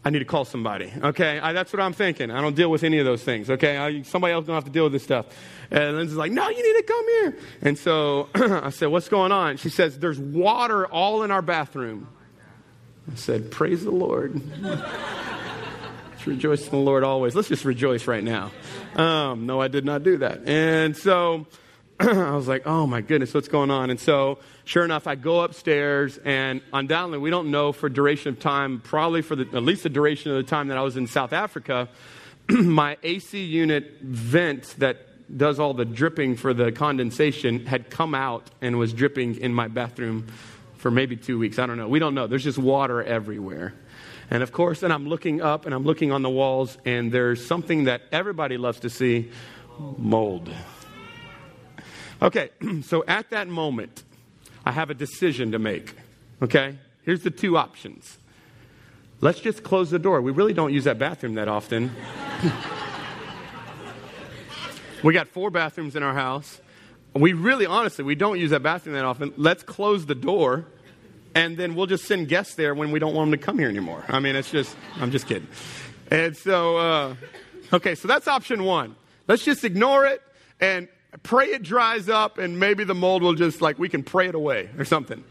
I 0.04 0.10
need 0.10 0.18
to 0.18 0.26
call 0.26 0.44
somebody. 0.44 0.92
Okay, 1.02 1.38
I, 1.38 1.52
that's 1.54 1.72
what 1.72 1.80
I'm 1.80 1.94
thinking. 1.94 2.30
I 2.30 2.42
don't 2.42 2.54
deal 2.54 2.70
with 2.70 2.84
any 2.84 2.98
of 2.98 3.06
those 3.06 3.22
things. 3.22 3.48
Okay, 3.48 3.78
I, 3.78 4.02
somebody 4.02 4.34
else 4.34 4.46
gonna 4.46 4.56
have 4.56 4.64
to 4.64 4.70
deal 4.70 4.84
with 4.84 4.92
this 4.92 5.02
stuff. 5.02 5.26
And 5.70 5.96
Lindsay's 5.96 6.18
like, 6.18 6.30
"No, 6.30 6.48
you 6.48 6.56
need 6.56 6.80
to 6.80 6.86
come 6.86 7.08
here." 7.08 7.38
And 7.62 7.78
so 7.78 8.28
I 8.34 8.70
said, 8.70 8.88
"What's 8.88 9.08
going 9.08 9.32
on?" 9.32 9.56
She 9.56 9.70
says, 9.70 9.98
"There's 9.98 10.18
water 10.18 10.86
all 10.86 11.22
in 11.22 11.30
our 11.30 11.42
bathroom." 11.42 12.08
I 13.10 13.17
said, 13.17 13.50
Praise 13.50 13.84
the 13.84 13.90
Lord. 13.90 14.40
Let's 14.62 16.26
rejoice 16.26 16.64
in 16.64 16.70
the 16.70 16.76
Lord 16.76 17.05
always. 17.05 17.34
Let's 17.34 17.48
just 17.48 17.64
rejoice 17.64 18.06
right 18.06 18.24
now. 18.24 18.50
Um, 18.96 19.46
no, 19.46 19.60
I 19.60 19.69
did 19.69 19.84
not 19.84 20.02
do 20.02 20.19
that. 20.19 20.48
And 20.48 20.96
so 20.96 21.46
I 22.13 22.34
was 22.34 22.46
like, 22.46 22.67
oh 22.67 22.87
my 22.87 23.01
goodness, 23.01 23.32
what's 23.32 23.49
going 23.49 23.70
on? 23.70 23.89
And 23.89 23.99
so, 23.99 24.39
sure 24.65 24.84
enough, 24.84 25.06
I 25.06 25.15
go 25.15 25.41
upstairs, 25.41 26.19
and 26.19 26.61
undoubtedly, 26.70 27.17
we 27.19 27.31
don't 27.31 27.51
know 27.51 27.73
for 27.73 27.89
duration 27.89 28.29
of 28.29 28.39
time, 28.39 28.81
probably 28.81 29.23
for 29.23 29.37
the, 29.37 29.46
at 29.56 29.63
least 29.63 29.84
the 29.84 29.89
duration 29.89 30.31
of 30.31 30.37
the 30.37 30.43
time 30.43 30.69
that 30.69 30.77
I 30.77 30.82
was 30.82 30.99
in 30.99 31.06
South 31.06 31.32
Africa, 31.32 31.89
my 32.51 32.99
AC 33.03 33.43
unit 33.43 34.01
vent 34.03 34.75
that 34.79 35.39
does 35.39 35.58
all 35.58 35.73
the 35.73 35.87
dripping 35.87 36.37
for 36.37 36.53
the 36.53 36.73
condensation 36.73 37.65
had 37.65 37.89
come 37.89 38.15
out 38.15 38.51
and 38.61 38.79
was 38.79 38.93
dripping 38.93 39.37
in 39.37 39.55
my 39.55 39.69
bathroom 39.69 40.27
for 40.77 40.91
maybe 40.91 41.17
two 41.17 41.39
weeks. 41.39 41.58
I 41.58 41.65
don't 41.65 41.79
know. 41.79 41.89
We 41.89 42.01
don't 42.01 42.15
know. 42.15 42.27
There's 42.27 42.44
just 42.44 42.58
water 42.58 43.03
everywhere. 43.03 43.73
And 44.31 44.43
of 44.43 44.53
course, 44.53 44.81
then 44.81 44.93
I'm 44.93 45.08
looking 45.08 45.41
up 45.41 45.65
and 45.65 45.75
I'm 45.75 45.84
looking 45.84 46.13
on 46.13 46.20
the 46.20 46.29
walls, 46.31 46.77
and 46.84 47.11
there's 47.11 47.46
something 47.46 47.84
that 47.84 48.03
everybody 48.13 48.58
loves 48.58 48.81
to 48.81 48.91
see 48.91 49.31
mold. 49.96 50.51
Okay, 52.24 52.48
so 52.82 53.04
at 53.06 53.31
that 53.31 53.48
moment, 53.48 54.02
I 54.64 54.72
have 54.72 54.90
a 54.90 54.94
decision 54.94 55.52
to 55.52 55.58
make. 55.58 55.94
Okay? 56.43 56.78
Here's 57.02 57.22
the 57.22 57.31
two 57.31 57.58
options. 57.58 58.19
Let's 59.20 59.40
just 59.40 59.62
close 59.62 59.90
the 59.90 59.98
door. 59.98 60.22
We 60.22 60.32
really 60.32 60.54
don't 60.54 60.72
use 60.72 60.84
that 60.84 60.98
bathroom 60.98 61.34
that 61.34 61.48
often. 61.48 61.94
we 65.04 65.12
got 65.12 65.28
four 65.28 65.50
bathrooms 65.50 65.96
in 65.96 66.02
our 66.02 66.14
house. 66.14 66.60
We 67.14 67.34
really, 67.34 67.66
honestly, 67.66 68.04
we 68.04 68.14
don't 68.14 68.40
use 68.40 68.50
that 68.50 68.62
bathroom 68.62 68.96
that 68.96 69.04
often. 69.04 69.34
Let's 69.36 69.62
close 69.62 70.06
the 70.06 70.14
door 70.14 70.66
and 71.34 71.56
then 71.56 71.74
we'll 71.74 71.86
just 71.86 72.04
send 72.04 72.28
guests 72.28 72.54
there 72.54 72.74
when 72.74 72.90
we 72.90 72.98
don't 72.98 73.14
want 73.14 73.31
them 73.31 73.38
to 73.38 73.44
come 73.44 73.58
here 73.58 73.69
anymore. 73.69 74.04
I 74.08 74.20
mean, 74.20 74.34
it's 74.34 74.50
just, 74.50 74.74
I'm 74.96 75.10
just 75.10 75.26
kidding. 75.26 75.48
And 76.10 76.36
so, 76.36 76.78
uh, 76.78 77.14
okay, 77.72 77.94
so 77.94 78.08
that's 78.08 78.28
option 78.28 78.64
one. 78.64 78.96
Let's 79.28 79.44
just 79.44 79.64
ignore 79.64 80.06
it 80.06 80.22
and 80.60 80.88
pray 81.22 81.46
it 81.46 81.62
dries 81.62 82.08
up, 82.08 82.38
and 82.38 82.58
maybe 82.58 82.84
the 82.84 82.94
mold 82.94 83.22
will 83.22 83.34
just, 83.34 83.60
like, 83.60 83.78
we 83.78 83.88
can 83.88 84.02
pray 84.02 84.28
it 84.28 84.34
away 84.34 84.68
or 84.78 84.84
something. 84.84 85.22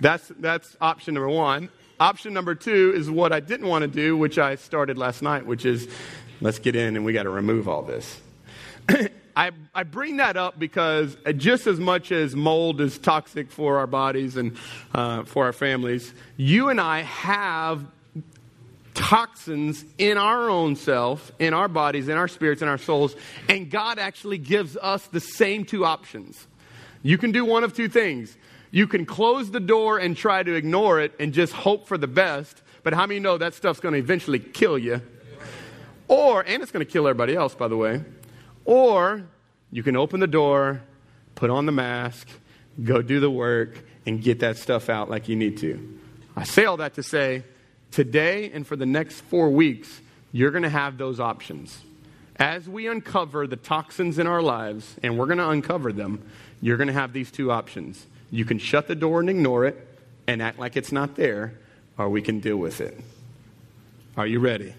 That's, 0.00 0.28
that's 0.38 0.76
option 0.80 1.14
number 1.14 1.28
one. 1.28 1.68
Option 1.98 2.34
number 2.34 2.54
two 2.54 2.92
is 2.94 3.10
what 3.10 3.32
I 3.32 3.40
didn't 3.40 3.66
want 3.66 3.82
to 3.82 3.88
do, 3.88 4.16
which 4.16 4.38
I 4.38 4.56
started 4.56 4.98
last 4.98 5.22
night, 5.22 5.46
which 5.46 5.64
is 5.64 5.88
let's 6.40 6.58
get 6.58 6.76
in 6.76 6.96
and 6.96 7.04
we 7.04 7.12
got 7.12 7.22
to 7.22 7.30
remove 7.30 7.68
all 7.68 7.82
this. 7.82 8.20
I, 9.36 9.50
I 9.74 9.82
bring 9.82 10.18
that 10.18 10.36
up 10.36 10.58
because 10.58 11.16
just 11.36 11.66
as 11.66 11.78
much 11.78 12.12
as 12.12 12.34
mold 12.34 12.80
is 12.80 12.98
toxic 12.98 13.50
for 13.50 13.78
our 13.78 13.86
bodies 13.86 14.36
and 14.36 14.56
uh, 14.94 15.24
for 15.24 15.44
our 15.44 15.52
families, 15.52 16.12
you 16.36 16.70
and 16.70 16.80
I 16.80 17.02
have 17.02 17.84
toxins 18.96 19.84
in 19.98 20.16
our 20.16 20.48
own 20.48 20.74
self, 20.74 21.30
in 21.38 21.54
our 21.54 21.68
bodies, 21.68 22.08
in 22.08 22.16
our 22.16 22.26
spirits, 22.26 22.62
in 22.62 22.68
our 22.68 22.78
souls, 22.78 23.14
and 23.48 23.70
God 23.70 23.98
actually 23.98 24.38
gives 24.38 24.76
us 24.76 25.06
the 25.08 25.20
same 25.20 25.64
two 25.64 25.84
options. 25.84 26.46
You 27.02 27.18
can 27.18 27.30
do 27.30 27.44
one 27.44 27.62
of 27.62 27.74
two 27.74 27.88
things. 27.88 28.36
You 28.70 28.88
can 28.88 29.06
close 29.06 29.50
the 29.50 29.60
door 29.60 29.98
and 29.98 30.16
try 30.16 30.42
to 30.42 30.54
ignore 30.54 30.98
it 30.98 31.12
and 31.20 31.32
just 31.32 31.52
hope 31.52 31.86
for 31.86 31.96
the 31.96 32.08
best, 32.08 32.62
but 32.82 32.94
how 32.94 33.06
many 33.06 33.20
know 33.20 33.38
that 33.38 33.54
stuff's 33.54 33.80
going 33.80 33.92
to 33.92 33.98
eventually 33.98 34.40
kill 34.40 34.78
you? 34.78 35.02
Or, 36.08 36.42
and 36.42 36.62
it's 36.62 36.72
going 36.72 36.84
to 36.84 36.90
kill 36.90 37.06
everybody 37.06 37.36
else, 37.36 37.54
by 37.54 37.68
the 37.68 37.76
way. 37.76 38.02
Or 38.64 39.24
you 39.70 39.82
can 39.82 39.96
open 39.96 40.20
the 40.20 40.26
door, 40.26 40.82
put 41.34 41.50
on 41.50 41.66
the 41.66 41.72
mask, 41.72 42.28
go 42.82 43.02
do 43.02 43.20
the 43.20 43.30
work, 43.30 43.84
and 44.06 44.22
get 44.22 44.40
that 44.40 44.56
stuff 44.56 44.88
out 44.88 45.10
like 45.10 45.28
you 45.28 45.36
need 45.36 45.58
to. 45.58 46.00
I 46.34 46.44
say 46.44 46.64
all 46.64 46.78
that 46.78 46.94
to 46.94 47.02
say, 47.02 47.44
today 47.96 48.50
and 48.52 48.66
for 48.66 48.76
the 48.76 48.84
next 48.84 49.22
four 49.22 49.48
weeks, 49.48 50.02
you're 50.30 50.50
going 50.50 50.64
to 50.64 50.68
have 50.68 50.98
those 50.98 51.18
options. 51.18 51.82
As 52.38 52.68
we 52.68 52.88
uncover 52.88 53.46
the 53.46 53.56
toxins 53.56 54.18
in 54.18 54.26
our 54.26 54.42
lives, 54.42 54.96
and 55.02 55.18
we're 55.18 55.24
going 55.24 55.38
to 55.38 55.48
uncover 55.48 55.94
them, 55.94 56.22
you're 56.60 56.76
going 56.76 56.88
to 56.88 56.92
have 56.92 57.14
these 57.14 57.30
two 57.30 57.50
options. 57.50 58.04
You 58.30 58.44
can 58.44 58.58
shut 58.58 58.86
the 58.86 58.94
door 58.94 59.20
and 59.20 59.30
ignore 59.30 59.64
it 59.64 59.88
and 60.26 60.42
act 60.42 60.58
like 60.58 60.76
it's 60.76 60.92
not 60.92 61.16
there, 61.16 61.54
or 61.96 62.10
we 62.10 62.20
can 62.20 62.40
deal 62.40 62.58
with 62.58 62.82
it. 62.82 63.00
Are 64.18 64.26
you 64.26 64.40
ready? 64.40 64.74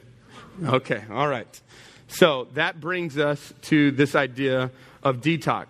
Okay, 0.64 1.02
all 1.10 1.28
right. 1.28 1.60
So 2.08 2.48
that 2.54 2.80
brings 2.80 3.18
us 3.18 3.52
to 3.64 3.90
this 3.90 4.14
idea 4.14 4.70
of 5.02 5.22
detox. 5.22 5.66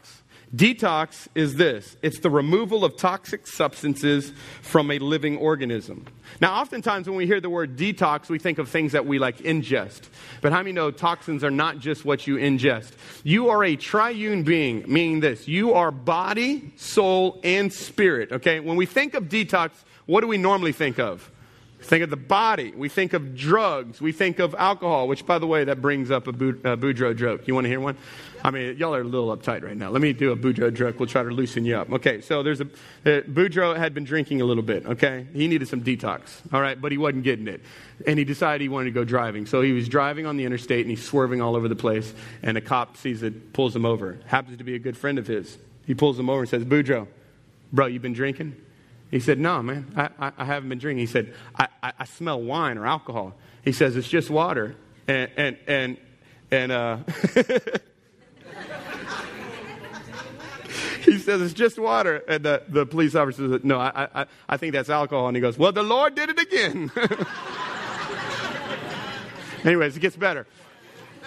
Detox 0.55 1.27
is 1.35 1.55
this 1.55 1.97
it's 2.01 2.19
the 2.19 2.29
removal 2.29 2.85
of 2.85 2.95
toxic 2.95 3.45
substances 3.47 4.31
from 4.61 4.89
a 4.91 4.99
living 4.99 5.37
organism. 5.37 6.05
Now, 6.39 6.61
oftentimes 6.61 7.07
when 7.07 7.17
we 7.17 7.25
hear 7.25 7.41
the 7.41 7.49
word 7.49 7.75
detox, 7.77 8.29
we 8.29 8.39
think 8.39 8.57
of 8.57 8.69
things 8.69 8.93
that 8.93 9.05
we 9.05 9.19
like 9.19 9.39
ingest. 9.39 10.03
But 10.41 10.53
how 10.53 10.59
many 10.59 10.71
know 10.71 10.91
toxins 10.91 11.43
are 11.43 11.51
not 11.51 11.79
just 11.79 12.05
what 12.05 12.27
you 12.27 12.35
ingest? 12.37 12.91
You 13.23 13.49
are 13.49 13.63
a 13.63 13.75
triune 13.75 14.43
being, 14.43 14.85
meaning 14.87 15.19
this 15.19 15.47
you 15.47 15.73
are 15.73 15.91
body, 15.91 16.73
soul, 16.77 17.41
and 17.43 17.71
spirit. 17.73 18.31
Okay? 18.31 18.59
When 18.61 18.77
we 18.77 18.85
think 18.85 19.15
of 19.15 19.25
detox, 19.25 19.71
what 20.05 20.21
do 20.21 20.27
we 20.27 20.37
normally 20.37 20.71
think 20.71 20.97
of? 20.97 21.29
Think 21.81 22.03
of 22.03 22.09
the 22.09 22.17
body. 22.17 22.71
We 22.71 22.89
think 22.89 23.13
of 23.13 23.35
drugs. 23.35 24.01
We 24.01 24.11
think 24.11 24.39
of 24.39 24.55
alcohol, 24.55 25.07
which, 25.07 25.25
by 25.25 25.39
the 25.39 25.47
way, 25.47 25.63
that 25.65 25.81
brings 25.81 26.11
up 26.11 26.27
a, 26.27 26.33
Boudreaux 26.33 27.15
joke. 27.15 27.47
You 27.47 27.53
want 27.53 27.65
to 27.65 27.69
hear 27.69 27.79
one? 27.79 27.97
I 28.43 28.51
mean, 28.51 28.77
y'all 28.77 28.95
are 28.95 29.01
a 29.01 29.03
little 29.03 29.35
uptight 29.35 29.63
right 29.63 29.75
now. 29.75 29.89
Let 29.89 30.01
me 30.01 30.13
do 30.13 30.31
a 30.31 30.35
Boudreaux 30.35 30.73
joke. 30.73 30.99
We'll 30.99 31.07
try 31.07 31.23
to 31.23 31.29
loosen 31.29 31.65
you 31.65 31.77
up. 31.77 31.91
Okay, 31.91 32.21
so 32.21 32.43
there's 32.43 32.61
a. 32.61 32.65
Uh, 32.65 33.21
Boudreaux 33.21 33.77
had 33.77 33.93
been 33.93 34.03
drinking 34.03 34.41
a 34.41 34.45
little 34.45 34.63
bit, 34.63 34.85
okay? 34.85 35.27
He 35.33 35.47
needed 35.47 35.67
some 35.67 35.81
detox, 35.81 36.41
all 36.51 36.61
right, 36.61 36.79
but 36.79 36.91
he 36.91 36.97
wasn't 36.97 37.23
getting 37.23 37.47
it. 37.47 37.61
And 38.05 38.19
he 38.19 38.25
decided 38.25 38.61
he 38.61 38.69
wanted 38.69 38.85
to 38.85 38.91
go 38.91 39.03
driving. 39.03 39.45
So 39.45 39.61
he 39.61 39.71
was 39.71 39.87
driving 39.87 40.25
on 40.25 40.37
the 40.37 40.45
interstate 40.45 40.81
and 40.81 40.89
he's 40.89 41.03
swerving 41.03 41.41
all 41.41 41.55
over 41.55 41.67
the 41.67 41.75
place. 41.75 42.13
And 42.43 42.57
a 42.57 42.61
cop 42.61 42.97
sees 42.97 43.23
it, 43.23 43.53
pulls 43.53 43.75
him 43.75 43.85
over. 43.85 44.19
Happens 44.25 44.57
to 44.57 44.63
be 44.63 44.75
a 44.75 44.79
good 44.79 44.97
friend 44.97 45.17
of 45.17 45.27
his. 45.27 45.57
He 45.85 45.95
pulls 45.95 46.19
him 46.19 46.29
over 46.29 46.41
and 46.41 46.49
says, 46.49 46.63
Boudreaux, 46.63 47.07
bro, 47.71 47.87
you 47.87 47.99
been 47.99 48.13
drinking? 48.13 48.55
He 49.11 49.19
said, 49.19 49.39
No, 49.39 49.61
man, 49.63 49.91
I, 49.95 50.09
I, 50.19 50.31
I 50.37 50.45
haven't 50.45 50.69
been 50.69 50.79
drinking. 50.79 50.99
He 51.05 51.11
said, 51.11 51.33
I, 51.55 51.67
I, 51.81 51.93
I, 51.99 52.05
smell 52.05 52.41
wine 52.41 52.77
or 52.77 52.85
alcohol. 52.85 53.33
He 53.63 53.71
says, 53.71 53.95
It's 53.95 54.07
just 54.07 54.29
water. 54.29 54.75
And, 55.07 55.31
and, 55.37 55.57
and, 55.67 55.97
and 56.51 56.71
uh, 56.71 56.97
he 61.05 61.17
says, 61.17 61.41
It's 61.41 61.53
just 61.53 61.79
water. 61.79 62.17
And 62.27 62.43
the, 62.43 62.63
the 62.67 62.85
police 62.85 63.15
officer 63.15 63.49
says, 63.49 63.63
No, 63.63 63.79
I, 63.79 64.09
I, 64.13 64.25
I 64.49 64.57
think 64.57 64.73
that's 64.73 64.89
alcohol. 64.89 65.27
And 65.27 65.37
he 65.37 65.41
goes, 65.41 65.57
Well, 65.57 65.71
the 65.71 65.83
Lord 65.83 66.15
did 66.15 66.29
it 66.29 66.39
again. 66.39 66.91
Anyways, 69.63 69.95
it 69.97 70.01
gets 70.01 70.17
better. 70.17 70.45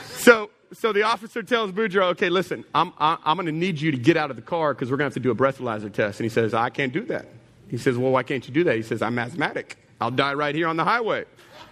So, 0.05 0.51
so 0.73 0.93
the 0.93 1.03
officer 1.03 1.43
tells 1.43 1.73
Boudreaux, 1.73 2.11
okay, 2.13 2.29
listen, 2.29 2.65
I'm, 2.75 2.93
I'm 2.99 3.37
going 3.37 3.47
to 3.47 3.53
need 3.53 3.81
you 3.81 3.91
to 3.91 3.97
get 3.99 4.17
out 4.17 4.31
of 4.31 4.37
the 4.37 4.43
car 4.43 4.73
because 4.73 4.91
we're 4.91 4.99
going 4.99 5.11
to 5.11 5.15
have 5.15 5.23
to 5.23 5.27
do 5.27 5.31
a 5.31 5.35
breathalyzer 5.35 5.93
test. 5.93 6.21
And 6.21 6.25
he 6.25 6.29
says, 6.29 6.55
I 6.55 6.71
can't 6.71 6.93
do 6.93 7.05
that. 7.07 7.27
He 7.71 7.79
says, 7.79 7.97
Well, 7.97 8.13
why 8.13 8.23
can't 8.23 8.47
you 8.47 8.53
do 8.53 8.65
that? 8.65 8.77
He 8.77 8.83
says, 8.83 9.01
I'm 9.01 9.19
asthmatic. 9.19 9.77
I'll 10.01 10.11
die 10.11 10.35
right 10.35 10.55
here 10.55 10.67
on 10.67 10.77
the 10.77 10.85
highway. 10.85 11.25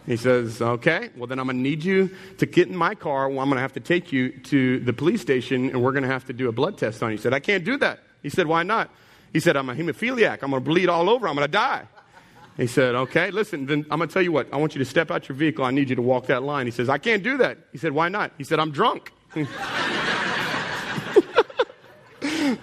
He 0.07 0.17
says, 0.17 0.63
Okay, 0.63 1.11
well, 1.17 1.27
then 1.27 1.39
I'm 1.39 1.47
going 1.47 1.57
to 1.57 1.63
need 1.63 1.85
you 1.85 2.11
to 2.39 2.47
get 2.47 2.69
in 2.69 2.77
my 2.77 2.95
car. 2.95 3.29
Well, 3.29 3.41
I'm 3.41 3.49
going 3.49 3.57
to 3.57 3.63
have 3.63 3.75
to 3.75 3.81
take 3.81 4.13
you 4.13 4.31
to 4.31 4.81
the 4.81 4.93
police 4.93 5.21
station 5.21 5.69
and 5.71 5.83
we're 5.83 5.93
going 5.93 6.05
to 6.05 6.09
have 6.09 6.25
to 6.27 6.33
do 6.33 6.49
a 6.49 6.53
blood 6.53 6.79
test 6.79 7.03
on 7.03 7.11
you. 7.11 7.17
He 7.17 7.23
said, 7.23 7.35
I 7.35 7.41
can't 7.41 7.65
do 7.65 7.77
that. 7.79 8.01
He 8.23 8.31
said, 8.31 8.47
Why 8.47 8.63
not? 8.63 8.91
He 9.33 9.41
said, 9.41 9.57
I'm 9.57 9.69
a 9.69 9.75
hemophiliac. 9.75 10.43
I'm 10.43 10.51
going 10.51 10.63
to 10.63 10.69
bleed 10.69 10.89
all 10.89 11.11
over. 11.11 11.29
I'm 11.29 11.35
going 11.35 11.47
to 11.47 11.53
die. 11.53 11.87
He 12.57 12.67
said, 12.67 12.95
Okay, 12.95 13.31
listen, 13.31 13.67
then 13.67 13.85
I'm 13.91 13.99
going 13.99 14.09
to 14.09 14.13
tell 14.13 14.23
you 14.23 14.33
what. 14.33 14.53
I 14.53 14.57
want 14.57 14.75
you 14.75 14.79
to 14.79 14.85
step 14.85 15.11
out 15.11 15.29
your 15.29 15.37
vehicle. 15.37 15.65
I 15.65 15.71
need 15.71 15.91
you 15.91 15.97
to 15.97 16.03
walk 16.03 16.27
that 16.27 16.43
line. 16.43 16.67
He 16.67 16.73
says, 16.73 16.89
I 16.89 16.99
can't 16.99 17.23
do 17.23 17.37
that. 17.39 17.59
He 17.73 17.79
said, 17.79 17.93
Why 17.93 18.09
not? 18.09 18.33
He 18.39 18.45
said, 18.45 18.59
I'm 18.59 18.71
drunk. 18.71 19.13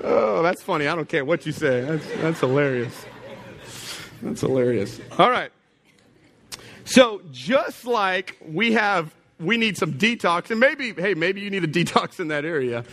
oh, 0.04 0.42
that's 0.42 0.64
funny. 0.64 0.88
I 0.88 0.96
don't 0.96 1.08
care 1.08 1.24
what 1.24 1.46
you 1.46 1.52
say. 1.52 1.82
That's, 1.82 2.08
that's 2.22 2.40
hilarious. 2.40 3.06
That's 4.22 4.42
hilarious. 4.42 5.00
All 5.18 5.30
right. 5.30 5.52
So 6.86 7.22
just 7.32 7.86
like 7.86 8.38
we 8.46 8.74
have, 8.74 9.14
we 9.40 9.58
need 9.58 9.78
some 9.78 9.94
detox, 9.94 10.52
and 10.52 10.60
maybe, 10.60 10.94
hey, 10.94 11.14
maybe 11.14 11.42
you 11.42 11.50
need 11.50 11.64
a 11.64 11.68
detox 11.68 12.20
in 12.20 12.28
that 12.30 12.46
area. 12.46 12.86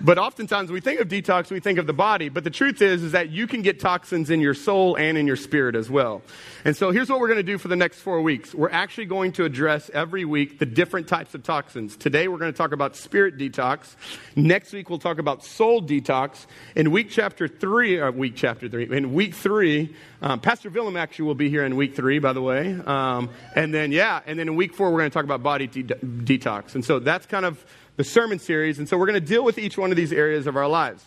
But 0.00 0.18
oftentimes 0.18 0.70
we 0.70 0.80
think 0.80 1.00
of 1.00 1.08
detox, 1.08 1.50
we 1.50 1.60
think 1.60 1.78
of 1.78 1.86
the 1.86 1.92
body. 1.92 2.28
But 2.28 2.44
the 2.44 2.50
truth 2.50 2.82
is, 2.82 3.02
is 3.02 3.12
that 3.12 3.30
you 3.30 3.46
can 3.46 3.62
get 3.62 3.80
toxins 3.80 4.30
in 4.30 4.40
your 4.40 4.54
soul 4.54 4.96
and 4.96 5.16
in 5.16 5.26
your 5.26 5.36
spirit 5.36 5.74
as 5.74 5.90
well. 5.90 6.22
And 6.64 6.76
so 6.76 6.90
here's 6.90 7.08
what 7.08 7.20
we're 7.20 7.28
going 7.28 7.38
to 7.38 7.42
do 7.42 7.58
for 7.58 7.68
the 7.68 7.76
next 7.76 8.00
four 8.00 8.20
weeks. 8.20 8.54
We're 8.54 8.70
actually 8.70 9.06
going 9.06 9.32
to 9.32 9.44
address 9.44 9.90
every 9.92 10.24
week 10.24 10.58
the 10.58 10.66
different 10.66 11.08
types 11.08 11.34
of 11.34 11.42
toxins. 11.42 11.96
Today 11.96 12.28
we're 12.28 12.38
going 12.38 12.52
to 12.52 12.56
talk 12.56 12.72
about 12.72 12.96
spirit 12.96 13.36
detox. 13.38 13.96
Next 14.34 14.72
week 14.72 14.90
we'll 14.90 14.98
talk 14.98 15.18
about 15.18 15.44
soul 15.44 15.82
detox. 15.82 16.46
In 16.74 16.90
week 16.90 17.08
chapter 17.10 17.48
three, 17.48 17.98
or 17.98 18.08
uh, 18.08 18.10
week 18.12 18.34
chapter 18.36 18.68
three, 18.68 18.88
in 18.90 19.14
week 19.14 19.34
three, 19.34 19.94
um, 20.22 20.40
Pastor 20.40 20.70
Willem 20.70 20.96
actually 20.96 21.26
will 21.26 21.34
be 21.34 21.50
here 21.50 21.64
in 21.64 21.76
week 21.76 21.94
three, 21.94 22.18
by 22.18 22.32
the 22.32 22.42
way. 22.42 22.78
Um, 22.86 23.30
and 23.54 23.72
then, 23.72 23.92
yeah, 23.92 24.20
and 24.26 24.38
then 24.38 24.48
in 24.48 24.56
week 24.56 24.74
four 24.74 24.90
we're 24.90 24.98
going 24.98 25.10
to 25.10 25.14
talk 25.14 25.24
about 25.24 25.42
body 25.42 25.66
de- 25.66 25.82
detox. 25.84 26.74
And 26.74 26.84
so 26.84 26.98
that's 26.98 27.26
kind 27.26 27.44
of 27.44 27.64
the 27.96 28.04
sermon 28.04 28.38
series. 28.38 28.78
And 28.78 28.88
so 28.88 28.96
we're 28.96 29.06
going 29.06 29.20
to 29.20 29.26
deal 29.26 29.44
with 29.44 29.58
each 29.58 29.76
one 29.76 29.90
of 29.90 29.96
these 29.96 30.12
areas 30.12 30.46
of 30.46 30.56
our 30.56 30.68
lives. 30.68 31.04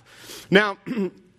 Now, 0.50 0.78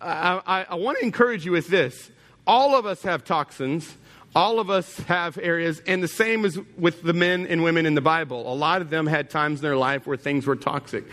I, 0.01 0.41
I, 0.45 0.65
I 0.69 0.75
want 0.75 0.97
to 0.99 1.05
encourage 1.05 1.45
you 1.45 1.51
with 1.51 1.67
this. 1.67 2.09
All 2.47 2.75
of 2.75 2.85
us 2.85 3.03
have 3.03 3.23
toxins. 3.23 3.95
All 4.33 4.61
of 4.61 4.69
us 4.69 4.97
have 5.01 5.37
areas, 5.37 5.81
and 5.85 6.01
the 6.01 6.07
same 6.07 6.45
as 6.45 6.57
with 6.77 7.01
the 7.03 7.11
men 7.11 7.47
and 7.47 7.63
women 7.63 7.85
in 7.85 7.95
the 7.95 8.01
Bible. 8.01 8.51
A 8.51 8.55
lot 8.55 8.81
of 8.81 8.89
them 8.89 9.05
had 9.05 9.29
times 9.29 9.59
in 9.59 9.63
their 9.63 9.75
life 9.75 10.07
where 10.07 10.15
things 10.15 10.47
were 10.47 10.55
toxic. 10.55 11.03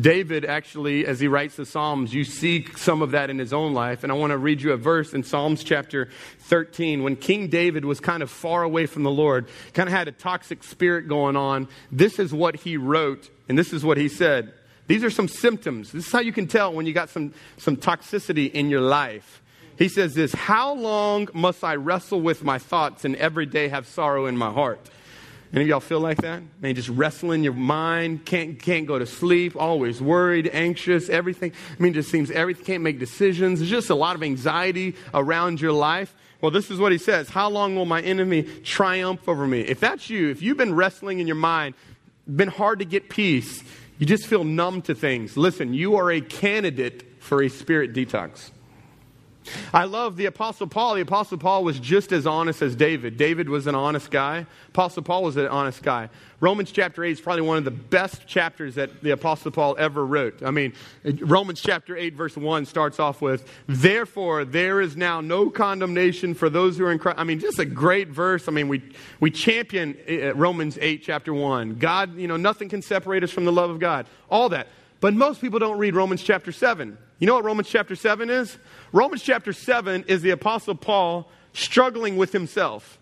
David, 0.00 0.44
actually, 0.44 1.04
as 1.04 1.18
he 1.18 1.26
writes 1.26 1.56
the 1.56 1.66
Psalms, 1.66 2.14
you 2.14 2.22
see 2.22 2.64
some 2.76 3.02
of 3.02 3.10
that 3.10 3.30
in 3.30 3.38
his 3.40 3.52
own 3.52 3.74
life. 3.74 4.04
And 4.04 4.12
I 4.12 4.14
want 4.14 4.30
to 4.30 4.38
read 4.38 4.62
you 4.62 4.70
a 4.72 4.76
verse 4.76 5.12
in 5.12 5.24
Psalms 5.24 5.64
chapter 5.64 6.08
13. 6.42 7.02
When 7.02 7.16
King 7.16 7.48
David 7.48 7.84
was 7.84 7.98
kind 7.98 8.22
of 8.22 8.30
far 8.30 8.62
away 8.62 8.86
from 8.86 9.02
the 9.02 9.10
Lord, 9.10 9.48
kind 9.74 9.88
of 9.88 9.92
had 9.92 10.06
a 10.06 10.12
toxic 10.12 10.62
spirit 10.62 11.08
going 11.08 11.34
on, 11.34 11.66
this 11.90 12.20
is 12.20 12.32
what 12.32 12.54
he 12.54 12.76
wrote, 12.76 13.28
and 13.48 13.58
this 13.58 13.72
is 13.72 13.84
what 13.84 13.96
he 13.96 14.08
said. 14.08 14.54
These 14.86 15.02
are 15.02 15.10
some 15.10 15.26
symptoms. 15.26 15.90
This 15.90 16.06
is 16.06 16.12
how 16.12 16.20
you 16.20 16.32
can 16.32 16.46
tell 16.46 16.72
when 16.72 16.86
you 16.86 16.92
got 16.92 17.10
some, 17.10 17.34
some 17.56 17.76
toxicity 17.76 18.52
in 18.52 18.70
your 18.70 18.82
life. 18.82 19.42
He 19.78 19.88
says 19.88 20.14
this 20.14 20.32
How 20.32 20.74
long 20.74 21.28
must 21.32 21.62
I 21.62 21.76
wrestle 21.76 22.20
with 22.20 22.42
my 22.42 22.58
thoughts 22.58 23.04
and 23.04 23.14
every 23.16 23.46
day 23.46 23.68
have 23.68 23.86
sorrow 23.86 24.26
in 24.26 24.36
my 24.36 24.50
heart? 24.50 24.90
Any 25.52 25.62
of 25.62 25.68
y'all 25.68 25.80
feel 25.80 26.00
like 26.00 26.18
that? 26.18 26.42
Man, 26.60 26.74
just 26.74 26.90
wrestling 26.90 27.42
your 27.42 27.54
mind, 27.54 28.26
can't, 28.26 28.60
can't 28.60 28.86
go 28.86 28.98
to 28.98 29.06
sleep, 29.06 29.56
always 29.56 30.02
worried, 30.02 30.50
anxious, 30.52 31.08
everything. 31.08 31.52
I 31.78 31.82
mean, 31.82 31.94
just 31.94 32.10
seems 32.10 32.30
everything, 32.30 32.66
can't 32.66 32.82
make 32.82 32.98
decisions. 32.98 33.60
There's 33.60 33.70
just 33.70 33.88
a 33.88 33.94
lot 33.94 34.14
of 34.14 34.22
anxiety 34.22 34.94
around 35.14 35.62
your 35.62 35.72
life. 35.72 36.14
Well, 36.42 36.50
this 36.50 36.70
is 36.70 36.78
what 36.78 36.92
he 36.92 36.98
says 36.98 37.30
How 37.30 37.48
long 37.48 37.76
will 37.76 37.86
my 37.86 38.02
enemy 38.02 38.42
triumph 38.42 39.28
over 39.28 39.46
me? 39.46 39.60
If 39.60 39.80
that's 39.80 40.10
you, 40.10 40.28
if 40.28 40.42
you've 40.42 40.58
been 40.58 40.74
wrestling 40.74 41.20
in 41.20 41.26
your 41.26 41.36
mind, 41.36 41.74
been 42.26 42.48
hard 42.48 42.80
to 42.80 42.84
get 42.84 43.08
peace, 43.08 43.62
you 43.98 44.06
just 44.06 44.26
feel 44.26 44.44
numb 44.44 44.82
to 44.82 44.94
things, 44.94 45.36
listen, 45.36 45.72
you 45.72 45.96
are 45.96 46.10
a 46.10 46.20
candidate 46.20 47.04
for 47.20 47.42
a 47.42 47.48
spirit 47.48 47.94
detox. 47.94 48.50
I 49.72 49.84
love 49.84 50.16
the 50.16 50.26
Apostle 50.26 50.66
Paul. 50.66 50.94
The 50.94 51.00
Apostle 51.02 51.38
Paul 51.38 51.64
was 51.64 51.78
just 51.78 52.12
as 52.12 52.26
honest 52.26 52.62
as 52.62 52.76
David. 52.76 53.16
David 53.16 53.48
was 53.48 53.66
an 53.66 53.74
honest 53.74 54.10
guy. 54.10 54.46
Apostle 54.68 55.02
Paul 55.02 55.24
was 55.24 55.36
an 55.36 55.46
honest 55.48 55.82
guy. 55.82 56.08
Romans 56.40 56.70
chapter 56.70 57.02
8 57.02 57.10
is 57.10 57.20
probably 57.20 57.42
one 57.42 57.58
of 57.58 57.64
the 57.64 57.70
best 57.70 58.26
chapters 58.26 58.76
that 58.76 59.02
the 59.02 59.10
Apostle 59.10 59.50
Paul 59.50 59.76
ever 59.78 60.06
wrote. 60.06 60.42
I 60.42 60.52
mean, 60.52 60.72
Romans 61.20 61.60
chapter 61.60 61.96
8, 61.96 62.14
verse 62.14 62.36
1 62.36 62.64
starts 62.66 63.00
off 63.00 63.20
with, 63.20 63.48
Therefore, 63.66 64.44
there 64.44 64.80
is 64.80 64.96
now 64.96 65.20
no 65.20 65.50
condemnation 65.50 66.34
for 66.34 66.48
those 66.48 66.78
who 66.78 66.84
are 66.84 66.92
in 66.92 66.98
Christ. 66.98 67.18
I 67.18 67.24
mean, 67.24 67.40
just 67.40 67.58
a 67.58 67.64
great 67.64 68.08
verse. 68.08 68.46
I 68.46 68.52
mean, 68.52 68.68
we, 68.68 68.82
we 69.18 69.30
champion 69.30 69.96
uh, 70.08 70.34
Romans 70.34 70.78
8, 70.80 71.02
chapter 71.02 71.34
1. 71.34 71.76
God, 71.76 72.16
you 72.16 72.28
know, 72.28 72.36
nothing 72.36 72.68
can 72.68 72.82
separate 72.82 73.24
us 73.24 73.30
from 73.30 73.44
the 73.44 73.52
love 73.52 73.70
of 73.70 73.80
God. 73.80 74.06
All 74.30 74.48
that. 74.50 74.68
But 75.00 75.14
most 75.14 75.40
people 75.40 75.58
don't 75.58 75.78
read 75.78 75.94
Romans 75.94 76.22
chapter 76.22 76.52
7. 76.52 76.98
You 77.18 77.26
know 77.26 77.34
what 77.34 77.44
Romans 77.44 77.68
chapter 77.68 77.96
7 77.96 78.30
is? 78.30 78.56
Romans 78.92 79.22
chapter 79.22 79.52
7 79.52 80.04
is 80.06 80.22
the 80.22 80.30
Apostle 80.30 80.74
Paul 80.74 81.30
struggling 81.52 82.16
with 82.16 82.32
himself. 82.32 82.98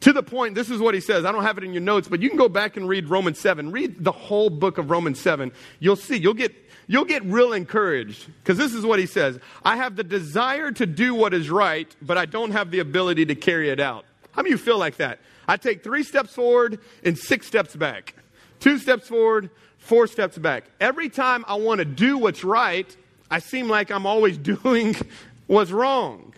To 0.00 0.12
the 0.12 0.22
point, 0.22 0.54
this 0.54 0.68
is 0.68 0.80
what 0.80 0.94
he 0.94 1.00
says. 1.00 1.24
I 1.24 1.32
don't 1.32 1.44
have 1.44 1.56
it 1.56 1.64
in 1.64 1.72
your 1.72 1.80
notes, 1.80 2.08
but 2.08 2.20
you 2.20 2.28
can 2.28 2.36
go 2.36 2.50
back 2.50 2.76
and 2.76 2.86
read 2.86 3.08
Romans 3.08 3.40
7. 3.40 3.72
Read 3.72 4.04
the 4.04 4.12
whole 4.12 4.50
book 4.50 4.76
of 4.76 4.90
Romans 4.90 5.18
7. 5.18 5.50
You'll 5.80 5.96
see, 5.96 6.18
you'll 6.18 6.34
get, 6.34 6.54
you'll 6.86 7.06
get 7.06 7.24
real 7.24 7.54
encouraged. 7.54 8.26
Because 8.26 8.58
this 8.58 8.74
is 8.74 8.84
what 8.84 8.98
he 8.98 9.06
says 9.06 9.38
I 9.64 9.76
have 9.76 9.96
the 9.96 10.04
desire 10.04 10.70
to 10.72 10.84
do 10.84 11.14
what 11.14 11.32
is 11.32 11.48
right, 11.48 11.88
but 12.02 12.18
I 12.18 12.26
don't 12.26 12.50
have 12.50 12.70
the 12.70 12.80
ability 12.80 13.24
to 13.26 13.34
carry 13.34 13.70
it 13.70 13.80
out. 13.80 14.04
How 14.32 14.42
many 14.42 14.52
of 14.52 14.60
you 14.60 14.64
feel 14.64 14.78
like 14.78 14.96
that? 14.96 15.20
I 15.48 15.56
take 15.56 15.82
three 15.82 16.02
steps 16.02 16.34
forward 16.34 16.80
and 17.02 17.16
six 17.16 17.46
steps 17.46 17.74
back. 17.74 18.14
Two 18.60 18.78
steps 18.78 19.08
forward, 19.08 19.48
four 19.78 20.06
steps 20.06 20.36
back. 20.36 20.64
Every 20.80 21.08
time 21.08 21.46
I 21.48 21.54
want 21.54 21.78
to 21.78 21.86
do 21.86 22.18
what's 22.18 22.44
right, 22.44 22.94
I 23.30 23.38
seem 23.38 23.68
like 23.68 23.90
I'm 23.90 24.06
always 24.06 24.38
doing 24.54 24.96
what's 25.46 25.70
wrong. 25.70 26.34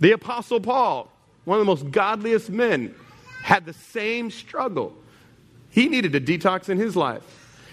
The 0.00 0.12
Apostle 0.12 0.60
Paul, 0.60 1.10
one 1.44 1.58
of 1.58 1.60
the 1.60 1.70
most 1.70 1.90
godliest 1.90 2.50
men, 2.50 2.94
had 3.42 3.66
the 3.66 3.72
same 3.72 4.30
struggle. 4.30 4.94
He 5.70 5.88
needed 5.88 6.14
a 6.14 6.20
detox 6.20 6.68
in 6.68 6.78
his 6.78 6.96
life. 6.96 7.22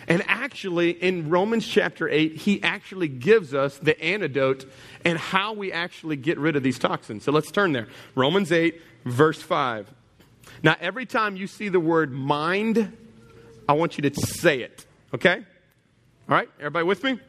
And 0.09 0.23
actually, 0.27 0.91
in 0.91 1.29
Romans 1.29 1.67
chapter 1.67 2.07
8, 2.07 2.37
he 2.37 2.63
actually 2.63 3.09
gives 3.09 3.53
us 3.53 3.77
the 3.77 4.01
antidote 4.01 4.65
and 5.03 5.17
how 5.17 5.51
we 5.51 5.73
actually 5.73 6.15
get 6.15 6.37
rid 6.37 6.55
of 6.55 6.63
these 6.63 6.79
toxins. 6.79 7.25
So 7.25 7.33
let's 7.33 7.51
turn 7.51 7.73
there. 7.73 7.87
Romans 8.15 8.51
8, 8.51 8.81
verse 9.03 9.41
5. 9.41 9.91
Now, 10.63 10.75
every 10.79 11.05
time 11.05 11.35
you 11.35 11.45
see 11.45 11.67
the 11.67 11.79
word 11.79 12.11
mind, 12.11 12.95
I 13.67 13.73
want 13.73 13.97
you 13.97 14.09
to 14.09 14.21
say 14.21 14.61
it, 14.61 14.85
okay? 15.13 15.35
All 16.29 16.35
right, 16.35 16.49
everybody 16.57 16.85
with 16.85 17.03
me? 17.03 17.19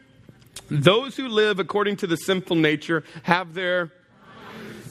Those 0.71 1.17
who 1.17 1.29
live 1.29 1.59
according 1.59 1.97
to 1.97 2.07
the 2.07 2.17
sinful 2.17 2.57
nature 2.57 3.05
have 3.23 3.55
their 3.55 3.93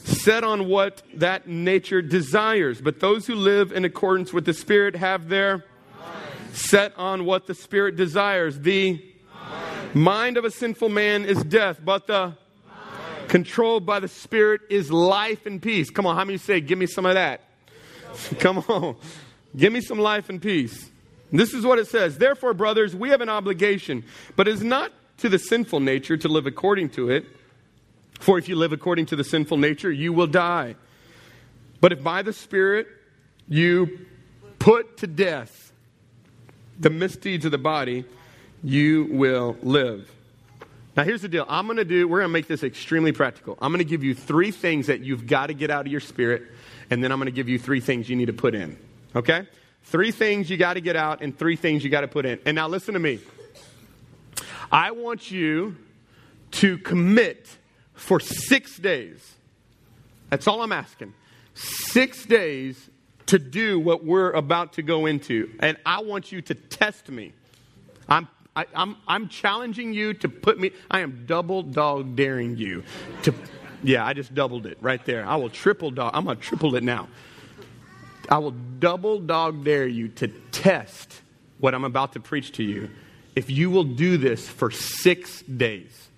set 0.04 0.42
on 0.42 0.66
what 0.68 1.02
that 1.14 1.46
nature 1.46 2.02
desires. 2.02 2.80
But 2.80 3.00
those 3.00 3.26
who 3.26 3.34
live 3.34 3.72
in 3.72 3.84
accordance 3.84 4.32
with 4.32 4.44
the 4.44 4.54
Spirit 4.54 4.96
have 4.96 5.28
their 5.28 5.64
set 6.52 6.96
on 6.96 7.24
what 7.24 7.46
the 7.46 7.54
Spirit 7.54 7.96
desires. 7.96 8.58
The 8.60 9.04
mind 9.94 10.36
of 10.36 10.44
a 10.44 10.50
sinful 10.50 10.88
man 10.88 11.24
is 11.24 11.42
death, 11.44 11.80
but 11.84 12.06
the 12.06 12.36
controlled 13.28 13.84
by 13.84 14.00
the 14.00 14.08
Spirit 14.08 14.62
is 14.70 14.90
life 14.90 15.46
and 15.46 15.60
peace. 15.60 15.90
Come 15.90 16.06
on, 16.06 16.16
how 16.16 16.24
many 16.24 16.38
say, 16.38 16.60
Give 16.60 16.78
me 16.78 16.86
some 16.86 17.06
of 17.06 17.14
that? 17.14 17.42
Come 18.38 18.58
on, 18.58 18.96
give 19.56 19.72
me 19.72 19.80
some 19.80 19.98
life 19.98 20.28
and 20.30 20.40
peace. 20.40 20.90
This 21.30 21.52
is 21.52 21.64
what 21.64 21.78
it 21.78 21.86
says. 21.86 22.16
Therefore, 22.16 22.54
brothers, 22.54 22.96
we 22.96 23.10
have 23.10 23.20
an 23.20 23.28
obligation, 23.28 24.04
but 24.34 24.48
it 24.48 24.54
is 24.54 24.62
not 24.62 24.92
to 25.18 25.28
the 25.28 25.38
sinful 25.38 25.80
nature 25.80 26.16
to 26.16 26.28
live 26.28 26.46
according 26.46 26.90
to 26.90 27.10
it 27.10 27.26
for 28.18 28.38
if 28.38 28.48
you 28.48 28.56
live 28.56 28.72
according 28.72 29.06
to 29.06 29.16
the 29.16 29.24
sinful 29.24 29.58
nature, 29.58 29.90
you 29.90 30.12
will 30.12 30.26
die. 30.26 30.74
But 31.80 31.92
if 31.92 32.02
by 32.02 32.22
the 32.22 32.32
Spirit 32.32 32.88
you 33.48 34.06
put 34.58 34.98
to 34.98 35.06
death 35.06 35.72
the 36.78 36.90
misdeeds 36.90 37.44
of 37.44 37.52
the 37.52 37.58
body, 37.58 38.04
you 38.62 39.08
will 39.10 39.56
live. 39.62 40.10
Now, 40.96 41.04
here's 41.04 41.22
the 41.22 41.28
deal. 41.28 41.46
I'm 41.48 41.66
going 41.66 41.76
to 41.76 41.84
do, 41.84 42.08
we're 42.08 42.18
going 42.18 42.28
to 42.28 42.32
make 42.32 42.48
this 42.48 42.64
extremely 42.64 43.12
practical. 43.12 43.56
I'm 43.62 43.70
going 43.70 43.78
to 43.78 43.88
give 43.88 44.02
you 44.02 44.14
three 44.14 44.50
things 44.50 44.88
that 44.88 45.00
you've 45.00 45.28
got 45.28 45.46
to 45.46 45.54
get 45.54 45.70
out 45.70 45.86
of 45.86 45.92
your 45.92 46.00
spirit, 46.00 46.42
and 46.90 47.02
then 47.02 47.12
I'm 47.12 47.18
going 47.18 47.26
to 47.26 47.32
give 47.32 47.48
you 47.48 47.58
three 47.58 47.80
things 47.80 48.08
you 48.08 48.16
need 48.16 48.26
to 48.26 48.32
put 48.32 48.56
in. 48.56 48.76
Okay? 49.14 49.46
Three 49.84 50.10
things 50.10 50.50
you 50.50 50.56
got 50.56 50.74
to 50.74 50.80
get 50.80 50.96
out, 50.96 51.22
and 51.22 51.38
three 51.38 51.54
things 51.54 51.84
you 51.84 51.90
got 51.90 52.00
to 52.00 52.08
put 52.08 52.26
in. 52.26 52.40
And 52.44 52.56
now, 52.56 52.66
listen 52.66 52.94
to 52.94 53.00
me. 53.00 53.20
I 54.70 54.90
want 54.90 55.30
you 55.30 55.76
to 56.52 56.78
commit 56.78 57.48
for 57.94 58.20
six 58.20 58.76
days. 58.78 59.34
That's 60.30 60.46
all 60.46 60.62
I'm 60.62 60.72
asking. 60.72 61.14
Six 61.54 62.26
days 62.26 62.90
to 63.26 63.38
do 63.38 63.78
what 63.78 64.04
we're 64.04 64.30
about 64.32 64.74
to 64.74 64.82
go 64.82 65.06
into. 65.06 65.50
And 65.60 65.76
I 65.84 66.00
want 66.00 66.32
you 66.32 66.40
to 66.42 66.54
test 66.54 67.08
me. 67.08 67.32
I'm, 68.08 68.28
I, 68.56 68.62
am 68.62 68.66
i 68.74 68.82
am 68.82 68.96
i 69.06 69.14
am 69.14 69.28
challenging 69.28 69.92
you 69.92 70.14
to 70.14 70.28
put 70.28 70.58
me, 70.58 70.70
I 70.90 71.00
am 71.00 71.24
double 71.26 71.62
dog 71.62 72.16
daring 72.16 72.56
you 72.56 72.84
to, 73.22 73.34
yeah, 73.82 74.04
I 74.04 74.14
just 74.14 74.34
doubled 74.34 74.66
it 74.66 74.78
right 74.80 75.04
there. 75.04 75.26
I 75.26 75.36
will 75.36 75.50
triple 75.50 75.90
dog, 75.90 76.12
I'm 76.14 76.24
going 76.24 76.36
to 76.36 76.42
triple 76.42 76.74
it 76.76 76.82
now. 76.82 77.08
I 78.30 78.38
will 78.38 78.54
double 78.78 79.20
dog 79.20 79.64
dare 79.64 79.86
you 79.86 80.08
to 80.08 80.28
test 80.28 81.22
what 81.58 81.74
I'm 81.74 81.84
about 81.84 82.12
to 82.12 82.20
preach 82.20 82.52
to 82.52 82.62
you 82.62 82.90
if 83.36 83.50
you 83.50 83.70
will 83.70 83.84
do 83.84 84.16
this 84.16 84.48
for 84.48 84.70
six 84.70 85.42
days. 85.42 86.08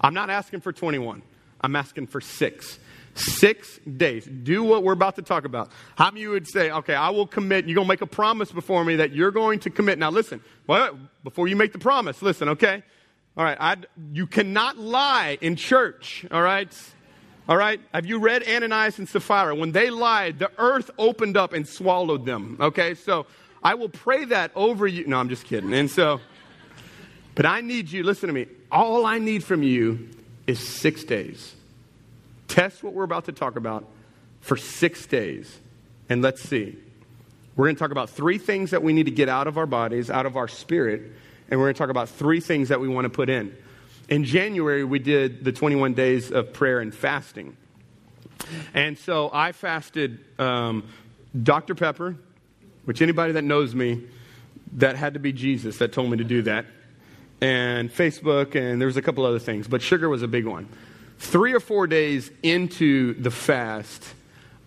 I'm 0.00 0.14
not 0.14 0.30
asking 0.30 0.60
for 0.60 0.72
21, 0.72 1.22
I'm 1.60 1.76
asking 1.76 2.08
for 2.08 2.20
six. 2.20 2.78
Six 3.16 3.78
days. 3.78 4.26
Do 4.26 4.64
what 4.64 4.82
we're 4.82 4.92
about 4.92 5.14
to 5.16 5.22
talk 5.22 5.44
about. 5.44 5.70
How 5.96 6.10
many 6.10 6.22
you 6.22 6.30
would 6.30 6.48
say, 6.48 6.72
okay, 6.72 6.96
I 6.96 7.10
will 7.10 7.28
commit. 7.28 7.66
You're 7.66 7.76
going 7.76 7.86
to 7.86 7.88
make 7.88 8.00
a 8.00 8.06
promise 8.06 8.50
before 8.50 8.84
me 8.84 8.96
that 8.96 9.12
you're 9.12 9.30
going 9.30 9.60
to 9.60 9.70
commit. 9.70 10.00
Now, 10.00 10.10
listen, 10.10 10.42
well, 10.66 10.98
before 11.22 11.46
you 11.46 11.54
make 11.54 11.72
the 11.72 11.78
promise, 11.78 12.22
listen, 12.22 12.48
okay? 12.48 12.82
All 13.36 13.44
right, 13.44 13.56
I, 13.60 13.76
you 14.12 14.26
cannot 14.26 14.78
lie 14.78 15.38
in 15.40 15.54
church, 15.54 16.26
all 16.32 16.42
right? 16.42 16.72
All 17.48 17.56
right? 17.56 17.80
Have 17.92 18.06
you 18.06 18.18
read 18.18 18.42
Ananias 18.48 18.98
and 18.98 19.08
Sapphira? 19.08 19.54
When 19.54 19.72
they 19.72 19.90
lied, 19.90 20.38
the 20.38 20.50
earth 20.58 20.90
opened 20.98 21.36
up 21.36 21.52
and 21.52 21.66
swallowed 21.66 22.24
them, 22.26 22.56
okay? 22.60 22.94
So 22.94 23.26
I 23.62 23.74
will 23.74 23.88
pray 23.88 24.24
that 24.26 24.50
over 24.54 24.86
you. 24.86 25.06
No, 25.06 25.18
I'm 25.18 25.28
just 25.28 25.44
kidding. 25.44 25.72
And 25.72 25.90
so, 25.90 26.20
but 27.34 27.46
I 27.46 27.60
need 27.60 27.90
you, 27.90 28.02
listen 28.02 28.28
to 28.28 28.32
me. 28.32 28.46
All 28.70 29.06
I 29.06 29.18
need 29.18 29.42
from 29.42 29.62
you 29.62 30.08
is 30.46 30.60
six 30.60 31.04
days. 31.04 31.54
Test 32.48 32.82
what 32.82 32.92
we're 32.92 33.04
about 33.04 33.24
to 33.24 33.32
talk 33.32 33.56
about 33.56 33.88
for 34.40 34.56
six 34.56 35.06
days, 35.06 35.58
and 36.08 36.22
let's 36.22 36.42
see. 36.42 36.76
We're 37.56 37.66
going 37.66 37.76
to 37.76 37.80
talk 37.80 37.92
about 37.92 38.10
three 38.10 38.38
things 38.38 38.72
that 38.72 38.82
we 38.82 38.92
need 38.92 39.04
to 39.04 39.12
get 39.12 39.28
out 39.28 39.46
of 39.46 39.58
our 39.58 39.66
bodies, 39.66 40.10
out 40.10 40.26
of 40.26 40.36
our 40.36 40.48
spirit, 40.48 41.02
and 41.50 41.58
we're 41.58 41.66
going 41.66 41.74
to 41.74 41.78
talk 41.78 41.90
about 41.90 42.08
three 42.08 42.40
things 42.40 42.68
that 42.68 42.80
we 42.80 42.88
want 42.88 43.04
to 43.04 43.10
put 43.10 43.28
in. 43.28 43.56
In 44.08 44.24
January, 44.24 44.84
we 44.84 44.98
did 44.98 45.44
the 45.44 45.52
21 45.52 45.94
days 45.94 46.30
of 46.30 46.52
prayer 46.52 46.80
and 46.80 46.94
fasting. 46.94 47.56
And 48.74 48.98
so 48.98 49.30
I 49.32 49.52
fasted 49.52 50.18
um, 50.38 50.84
Dr. 51.40 51.74
Pepper, 51.74 52.16
which 52.84 53.00
anybody 53.00 53.32
that 53.32 53.44
knows 53.44 53.74
me, 53.74 54.02
that 54.72 54.96
had 54.96 55.14
to 55.14 55.20
be 55.20 55.32
Jesus 55.32 55.78
that 55.78 55.92
told 55.92 56.10
me 56.10 56.18
to 56.18 56.24
do 56.24 56.42
that 56.42 56.66
and 57.44 57.92
Facebook, 57.92 58.54
and 58.54 58.80
there 58.80 58.86
was 58.86 58.96
a 58.96 59.02
couple 59.02 59.22
other 59.26 59.38
things, 59.38 59.68
but 59.68 59.82
sugar 59.82 60.08
was 60.08 60.22
a 60.22 60.28
big 60.28 60.46
one. 60.46 60.66
Three 61.18 61.52
or 61.52 61.60
four 61.60 61.86
days 61.86 62.30
into 62.42 63.12
the 63.20 63.30
fast, 63.30 64.02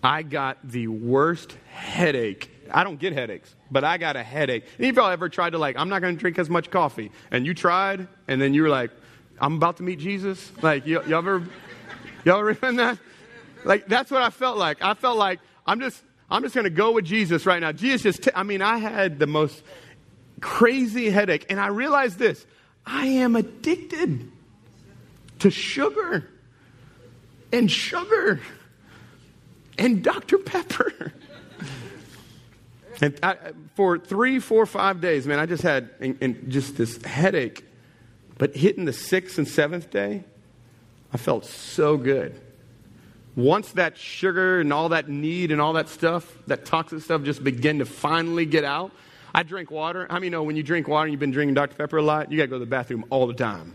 I 0.00 0.22
got 0.22 0.58
the 0.62 0.86
worst 0.86 1.56
headache. 1.72 2.48
I 2.70 2.84
don't 2.84 3.00
get 3.00 3.14
headaches, 3.14 3.52
but 3.68 3.82
I 3.82 3.98
got 3.98 4.14
a 4.14 4.22
headache. 4.22 4.64
Any 4.78 4.90
of 4.90 4.96
y'all 4.96 5.10
ever 5.10 5.28
tried 5.28 5.50
to 5.50 5.58
like, 5.58 5.76
I'm 5.76 5.88
not 5.88 6.02
going 6.02 6.14
to 6.14 6.20
drink 6.20 6.38
as 6.38 6.48
much 6.48 6.70
coffee, 6.70 7.10
and 7.32 7.44
you 7.44 7.52
tried, 7.52 8.06
and 8.28 8.40
then 8.40 8.54
you 8.54 8.62
were 8.62 8.68
like, 8.68 8.92
I'm 9.40 9.54
about 9.56 9.78
to 9.78 9.82
meet 9.82 9.98
Jesus? 9.98 10.52
Like, 10.62 10.84
y- 10.84 11.02
y'all 11.08 11.14
ever, 11.14 11.48
y'all 12.24 12.38
ever 12.38 12.54
been 12.66 12.76
that? 12.76 12.96
Like, 13.64 13.88
that's 13.88 14.08
what 14.12 14.22
I 14.22 14.30
felt 14.30 14.56
like. 14.56 14.82
I 14.82 14.94
felt 14.94 15.18
like 15.18 15.40
I'm 15.66 15.80
just, 15.80 16.00
I'm 16.30 16.44
just 16.44 16.54
going 16.54 16.62
to 16.62 16.70
go 16.70 16.92
with 16.92 17.06
Jesus 17.06 17.44
right 17.44 17.60
now. 17.60 17.72
Jesus 17.72 18.02
just, 18.02 18.22
t- 18.22 18.30
I 18.36 18.44
mean, 18.44 18.62
I 18.62 18.78
had 18.78 19.18
the 19.18 19.26
most 19.26 19.64
crazy 20.40 21.10
headache, 21.10 21.46
and 21.50 21.58
I 21.58 21.68
realized 21.68 22.20
this 22.20 22.46
I 22.88 23.06
am 23.06 23.36
addicted 23.36 24.30
to 25.40 25.50
sugar 25.50 26.28
and 27.52 27.70
sugar 27.70 28.40
and 29.76 30.02
Dr. 30.02 30.38
Pepper. 30.38 31.12
and 33.02 33.18
I, 33.22 33.36
for 33.74 33.98
three, 33.98 34.38
four, 34.40 34.64
five 34.64 35.02
days, 35.02 35.26
man, 35.26 35.38
I 35.38 35.44
just 35.44 35.62
had 35.62 35.90
and, 36.00 36.16
and 36.22 36.50
just 36.50 36.76
this 36.76 37.00
headache. 37.02 37.64
But 38.38 38.56
hitting 38.56 38.86
the 38.86 38.92
sixth 38.92 39.36
and 39.36 39.46
seventh 39.46 39.90
day, 39.90 40.24
I 41.12 41.18
felt 41.18 41.44
so 41.44 41.96
good. 41.96 42.40
Once 43.36 43.72
that 43.72 43.98
sugar 43.98 44.60
and 44.60 44.72
all 44.72 44.88
that 44.88 45.08
need 45.08 45.52
and 45.52 45.60
all 45.60 45.74
that 45.74 45.88
stuff, 45.88 46.36
that 46.46 46.64
toxic 46.64 47.00
stuff 47.02 47.22
just 47.22 47.44
began 47.44 47.78
to 47.78 47.84
finally 47.84 48.46
get 48.46 48.64
out, 48.64 48.92
I 49.38 49.44
drink 49.44 49.70
water. 49.70 50.04
How 50.10 50.16
I 50.16 50.18
many 50.18 50.26
you 50.26 50.30
know 50.32 50.42
when 50.42 50.56
you 50.56 50.64
drink 50.64 50.88
water 50.88 51.04
and 51.04 51.12
you've 51.12 51.20
been 51.20 51.30
drinking 51.30 51.54
Dr. 51.54 51.76
Pepper 51.76 51.98
a 51.98 52.02
lot, 52.02 52.32
you 52.32 52.36
got 52.36 52.42
to 52.42 52.48
go 52.48 52.56
to 52.56 52.64
the 52.64 52.66
bathroom 52.66 53.04
all 53.08 53.28
the 53.28 53.34
time? 53.34 53.72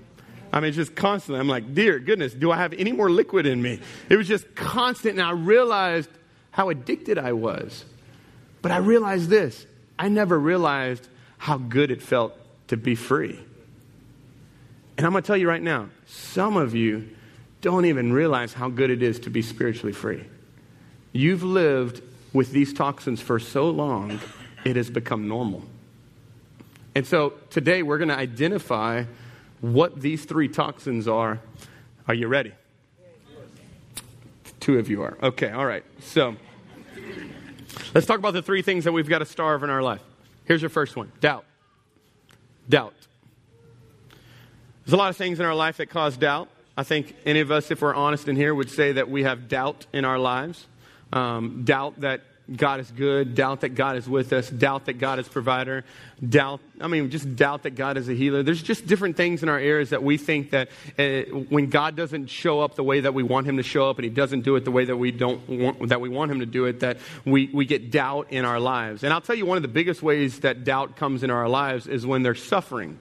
I 0.52 0.60
mean, 0.60 0.67
it's 0.67 0.76
just 0.76 0.93
constantly. 0.93 1.39
I'm 1.39 1.47
like, 1.47 1.73
dear 1.73 1.99
goodness, 1.99 2.34
do 2.34 2.52
I 2.52 2.58
have 2.58 2.73
any 2.73 2.91
more 2.91 3.10
liquid 3.10 3.45
in 3.45 3.62
me? 3.62 3.80
It 4.10 4.17
was 4.17 4.28
just 4.28 4.56
constant, 4.56 5.17
and 5.17 5.21
I 5.21 5.32
realized 5.32 6.10
how 6.52 6.69
addicted 6.69 7.17
I 7.17 7.32
was. 7.32 7.86
But 8.62 8.73
I 8.73 8.78
realized 8.78 9.30
this 9.30 9.65
I 9.97 10.10
never 10.10 10.38
realized 10.38 11.08
how 11.38 11.60
good 11.60 11.91
it 11.91 12.02
felt 12.02 12.38
to 12.67 12.76
be 12.76 12.95
free. 12.95 13.39
And 14.97 15.06
I'm 15.06 15.13
going 15.13 15.23
to 15.23 15.28
tell 15.28 15.38
you 15.38 15.47
right 15.47 15.63
now, 15.63 15.88
some 16.08 16.58
of 16.58 16.76
you 16.76 17.10
don't 17.62 17.86
even 17.86 18.12
realize 18.12 18.52
how 18.52 18.67
good 18.67 18.89
it 18.89 19.02
is 19.02 19.17
to 19.21 19.30
be 19.30 19.41
spiritually 19.41 19.93
free. 19.93 20.26
You've 21.13 21.43
lived 21.43 22.02
with 22.34 22.52
these 22.52 22.73
toxins 22.73 23.21
for 23.21 23.39
so 23.39 23.69
long 23.69 24.19
it 24.65 24.76
has 24.76 24.89
become 24.89 25.28
normal. 25.28 25.63
And 26.95 27.06
so 27.06 27.34
today 27.49 27.84
we're 27.84 27.97
going 27.97 28.10
to 28.10 28.17
identify 28.17 29.06
what 29.62 29.99
these 29.99 30.26
three 30.26 30.47
toxins 30.47 31.08
are. 31.08 31.39
Are 32.08 32.13
you 32.13 32.28
ready? 32.28 32.54
Two 34.60 34.78
of 34.78 34.89
you 34.89 35.02
are. 35.02 35.17
Okay, 35.21 35.49
all 35.49 35.65
right. 35.65 35.84
So 35.99 36.36
let's 37.93 38.06
talk 38.06 38.19
about 38.19 38.34
the 38.34 38.41
three 38.41 38.62
things 38.62 38.84
that 38.84 38.91
we've 38.91 39.10
got 39.10 39.19
to 39.19 39.26
starve 39.26 39.63
in 39.63 39.69
our 39.69 39.82
life. 39.82 40.02
Here's 40.45 40.62
your 40.62 40.69
first 40.69 40.95
one 40.95 41.12
doubt. 41.19 41.45
Doubt. 42.69 42.93
There's 44.86 44.93
a 44.93 44.97
lot 44.97 45.10
of 45.10 45.17
things 45.17 45.39
in 45.39 45.45
our 45.45 45.56
life 45.56 45.78
that 45.78 45.88
cause 45.88 46.17
doubt. 46.17 46.49
I 46.76 46.84
think 46.84 47.15
any 47.26 47.39
of 47.39 47.52
us, 47.52 47.71
if 47.71 47.82
we're 47.82 47.93
honest 47.93 48.28
in 48.28 48.36
here, 48.36 48.54
would 48.54 48.69
say 48.69 48.93
that 48.93 49.10
we 49.10 49.23
have 49.23 49.47
doubt 49.47 49.86
in 49.93 50.06
our 50.06 50.19
lives. 50.19 50.65
Um, 51.12 51.63
doubt 51.63 52.02
that 52.02 52.21
God 52.56 52.80
is 52.80 52.92
good, 52.92 53.36
doubt 53.36 53.62
that 53.62 53.70
God 53.70 53.98
is 53.98 54.08
with 54.08 54.34
us, 54.34 54.50
doubt 54.50 54.86
that 54.86 54.94
God 54.94 55.20
is 55.20 55.28
provider, 55.28 55.84
doubt, 56.28 56.60
I 56.80 56.88
mean, 56.88 57.10
just 57.10 57.36
doubt 57.36 57.63
that 57.63 57.72
God 57.72 57.98
is 57.98 58.10
a 58.10 58.13
healer. 58.13 58.44
There's 58.44 58.62
just 58.62 58.86
different 58.86 59.18
things 59.18 59.44
in 59.44 59.50
our 59.50 59.60
areas 59.60 59.89
that 59.89 60.04
we 60.04 60.18
think 60.18 60.52
that 60.52 60.70
uh, 60.98 61.22
when 61.50 61.70
God 61.70 61.96
doesn't 61.96 62.28
show 62.28 62.62
up 62.62 62.76
the 62.76 62.84
way 62.84 63.02
that 63.02 63.13
we 63.13 63.24
want 63.24 63.48
him 63.48 63.58
to 63.58 63.63
show 63.63 63.89
up 63.89 63.98
and 63.98 64.04
he 64.04 64.10
doesn't 64.10 64.42
do 64.42 64.56
it 64.56 64.66
the 64.66 64.72
way 64.72 64.86
that 64.86 64.98
we 64.98 65.12
don't 65.12 65.48
want, 65.50 65.89
that 65.89 66.02
we 66.02 66.10
want 66.10 66.32
him 66.32 66.39
to 66.39 66.46
do 66.46 66.66
it, 66.66 66.82
that 66.82 66.98
we, 67.26 67.50
we 67.54 67.66
get 67.66 67.92
doubt 67.92 68.28
in 68.32 68.46
our 68.46 68.60
lives. 68.60 69.04
And 69.04 69.13
I'll 69.13 69.22
tell 69.22 69.36
you 69.36 69.46
one 69.46 69.58
of 69.58 69.63
the 69.63 69.70
biggest 69.70 70.04
ways 70.04 70.39
that 70.42 70.63
doubt 70.63 70.96
comes 70.96 71.24
in 71.24 71.30
our 71.30 71.48
lives 71.48 71.88
is 71.88 72.06
when 72.06 72.24
they're 72.24 72.36
suffering. 72.36 73.00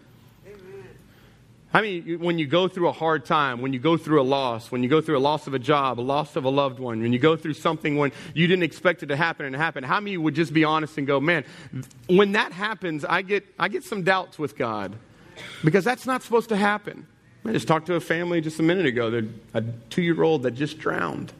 I 1.74 1.80
mean, 1.80 2.20
when 2.20 2.38
you 2.38 2.46
go 2.46 2.68
through 2.68 2.88
a 2.88 2.92
hard 2.92 3.24
time, 3.24 3.62
when 3.62 3.72
you 3.72 3.78
go 3.78 3.96
through 3.96 4.20
a 4.20 4.24
loss, 4.24 4.70
when 4.70 4.82
you 4.82 4.90
go 4.90 5.00
through 5.00 5.16
a 5.16 5.20
loss 5.20 5.46
of 5.46 5.54
a 5.54 5.58
job, 5.58 5.98
a 5.98 6.02
loss 6.02 6.36
of 6.36 6.44
a 6.44 6.50
loved 6.50 6.78
one, 6.78 7.00
when 7.00 7.14
you 7.14 7.18
go 7.18 7.34
through 7.34 7.54
something 7.54 7.96
when 7.96 8.12
you 8.34 8.46
didn't 8.46 8.62
expect 8.62 9.02
it 9.02 9.06
to 9.06 9.16
happen 9.16 9.46
and 9.46 9.54
it 9.54 9.58
happened, 9.58 9.86
how 9.86 9.98
many 9.98 10.18
would 10.18 10.34
just 10.34 10.52
be 10.52 10.64
honest 10.64 10.98
and 10.98 11.06
go, 11.06 11.18
man, 11.18 11.44
when 12.08 12.32
that 12.32 12.52
happens, 12.52 13.06
I 13.06 13.22
get, 13.22 13.46
I 13.58 13.68
get 13.68 13.84
some 13.84 14.02
doubts 14.02 14.38
with 14.38 14.56
God 14.56 14.94
because 15.64 15.82
that's 15.82 16.04
not 16.04 16.22
supposed 16.22 16.50
to 16.50 16.56
happen. 16.56 17.06
I 17.44 17.52
just 17.52 17.66
talked 17.66 17.86
to 17.86 17.94
a 17.94 18.00
family 18.00 18.40
just 18.42 18.60
a 18.60 18.62
minute 18.62 18.86
ago, 18.86 19.10
They're 19.10 19.24
a 19.54 19.62
two 19.88 20.02
year 20.02 20.22
old 20.22 20.42
that 20.42 20.52
just 20.52 20.78
drowned. 20.78 21.32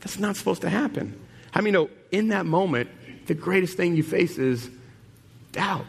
That's 0.00 0.18
not 0.18 0.36
supposed 0.36 0.62
to 0.62 0.70
happen. 0.70 1.20
How 1.50 1.60
many 1.60 1.72
know 1.72 1.90
in 2.10 2.28
that 2.28 2.46
moment, 2.46 2.90
the 3.26 3.34
greatest 3.34 3.76
thing 3.76 3.96
you 3.96 4.02
face 4.02 4.38
is 4.38 4.70
doubt? 5.52 5.84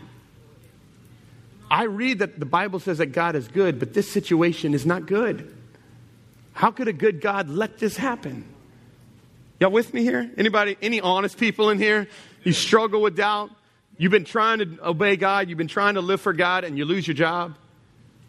I 1.70 1.84
read 1.84 2.20
that 2.20 2.40
the 2.40 2.46
Bible 2.46 2.80
says 2.80 2.98
that 2.98 3.08
God 3.08 3.36
is 3.36 3.48
good, 3.48 3.80
but 3.80 3.94
this 3.94 4.12
situation 4.12 4.74
is 4.74 4.86
not 4.86 5.06
good. 5.06 5.56
How 6.54 6.72
could 6.72 6.88
a 6.88 6.94
good 6.94 7.22
God 7.22 7.48
let 7.48 7.78
this 7.78 7.96
happen? 7.96 8.46
Y'all 9.60 9.72
with 9.72 9.94
me 9.94 10.04
here? 10.04 10.30
Anybody, 10.38 10.78
any 10.82 11.02
honest 11.02 11.38
people 11.38 11.70
in 11.70 11.78
here? 11.78 12.08
You 12.44 12.54
struggle 12.54 13.02
with 13.02 13.18
doubt? 13.18 13.52
You've 13.98 14.12
been 14.12 14.26
trying 14.26 14.60
to 14.60 14.88
obey 14.88 15.18
God, 15.18 15.50
you've 15.50 15.58
been 15.58 15.68
trying 15.68 15.96
to 15.96 16.02
live 16.02 16.22
for 16.22 16.32
God, 16.32 16.64
and 16.64 16.78
you 16.78 16.86
lose 16.86 17.06
your 17.06 17.16
job? 17.16 17.56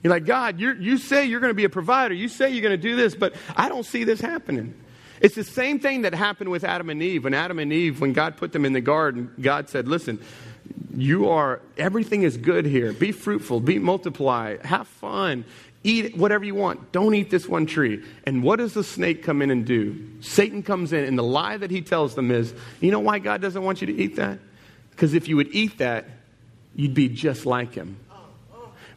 You're 0.03 0.12
like, 0.12 0.24
God, 0.24 0.59
you 0.59 0.72
you 0.74 0.98
say 0.98 1.26
you're 1.26 1.40
going 1.40 1.50
to 1.50 1.55
be 1.55 1.64
a 1.64 1.70
provider. 1.70 2.14
You 2.14 2.29
say 2.29 2.50
you're 2.50 2.62
going 2.62 2.79
to 2.79 2.83
do 2.83 2.96
this, 2.96 3.14
but 3.14 3.35
I 3.55 3.68
don't 3.68 3.85
see 3.85 4.05
this 4.05 4.20
happening. 4.20 4.74
It's 5.20 5.35
the 5.35 5.44
same 5.44 5.79
thing 5.79 6.03
that 6.03 6.14
happened 6.14 6.50
with 6.50 6.64
Adam 6.64 6.88
and 6.88 7.03
Eve. 7.03 7.24
When 7.24 7.35
Adam 7.35 7.59
and 7.59 7.72
Eve, 7.72 8.00
when 8.00 8.14
God 8.14 8.38
put 8.38 8.53
them 8.53 8.64
in 8.64 8.72
the 8.72 8.81
garden, 8.81 9.31
God 9.40 9.68
said, 9.68 9.87
Listen, 9.87 10.18
you 10.96 11.29
are, 11.29 11.61
everything 11.76 12.22
is 12.22 12.37
good 12.37 12.64
here. 12.64 12.92
Be 12.92 13.12
fruitful, 13.12 13.61
be 13.61 13.79
multiply, 13.79 14.57
have 14.64 14.88
fun, 14.88 15.44
eat 15.85 16.16
whatever 16.16 16.44
you 16.44 16.55
want. 16.55 16.92
Don't 16.92 17.14
eat 17.14 17.31
this 17.31 17.48
one 17.48 17.66
tree. 17.66 18.05
And 18.24 18.42
what 18.42 18.57
does 18.57 18.74
the 18.74 18.85
snake 18.85 19.22
come 19.22 19.42
in 19.42 19.50
and 19.50 19.64
do? 19.64 20.09
Satan 20.20 20.62
comes 20.62 20.92
in, 20.92 21.05
and 21.05 21.18
the 21.18 21.22
lie 21.22 21.57
that 21.57 21.70
he 21.70 21.81
tells 21.81 22.14
them 22.14 22.31
is, 22.31 22.53
you 22.81 22.90
know 22.90 23.00
why 23.00 23.18
God 23.18 23.40
doesn't 23.40 23.62
want 23.62 23.81
you 23.81 23.87
to 23.87 23.94
eat 23.94 24.16
that? 24.16 24.38
Because 24.90 25.14
if 25.14 25.29
you 25.29 25.37
would 25.37 25.55
eat 25.55 25.79
that, 25.79 26.07
you'd 26.74 26.94
be 26.94 27.09
just 27.09 27.46
like 27.46 27.74
him. 27.74 27.96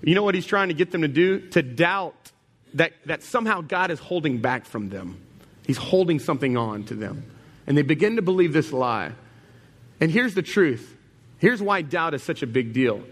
You 0.01 0.15
know 0.15 0.23
what 0.23 0.35
he's 0.35 0.45
trying 0.45 0.67
to 0.67 0.73
get 0.73 0.91
them 0.91 1.01
to 1.01 1.07
do? 1.07 1.39
To 1.51 1.61
doubt 1.61 2.31
that, 2.73 2.93
that 3.05 3.23
somehow 3.23 3.61
God 3.61 3.89
is 3.89 3.99
holding 3.99 4.39
back 4.39 4.65
from 4.65 4.89
them. 4.89 5.21
He's 5.65 5.77
holding 5.77 6.19
something 6.19 6.57
on 6.57 6.83
to 6.85 6.95
them. 6.95 7.23
And 7.67 7.77
they 7.77 7.83
begin 7.83 8.17
to 8.17 8.21
believe 8.21 8.51
this 8.51 8.73
lie. 8.73 9.13
And 10.01 10.11
here's 10.11 10.33
the 10.33 10.41
truth 10.41 10.97
Here's 11.43 11.61
why 11.61 11.81
doubt 11.81 12.13
is 12.13 12.23
such 12.23 12.41
a 12.41 12.47
big 12.47 12.71
deal. 12.71 13.03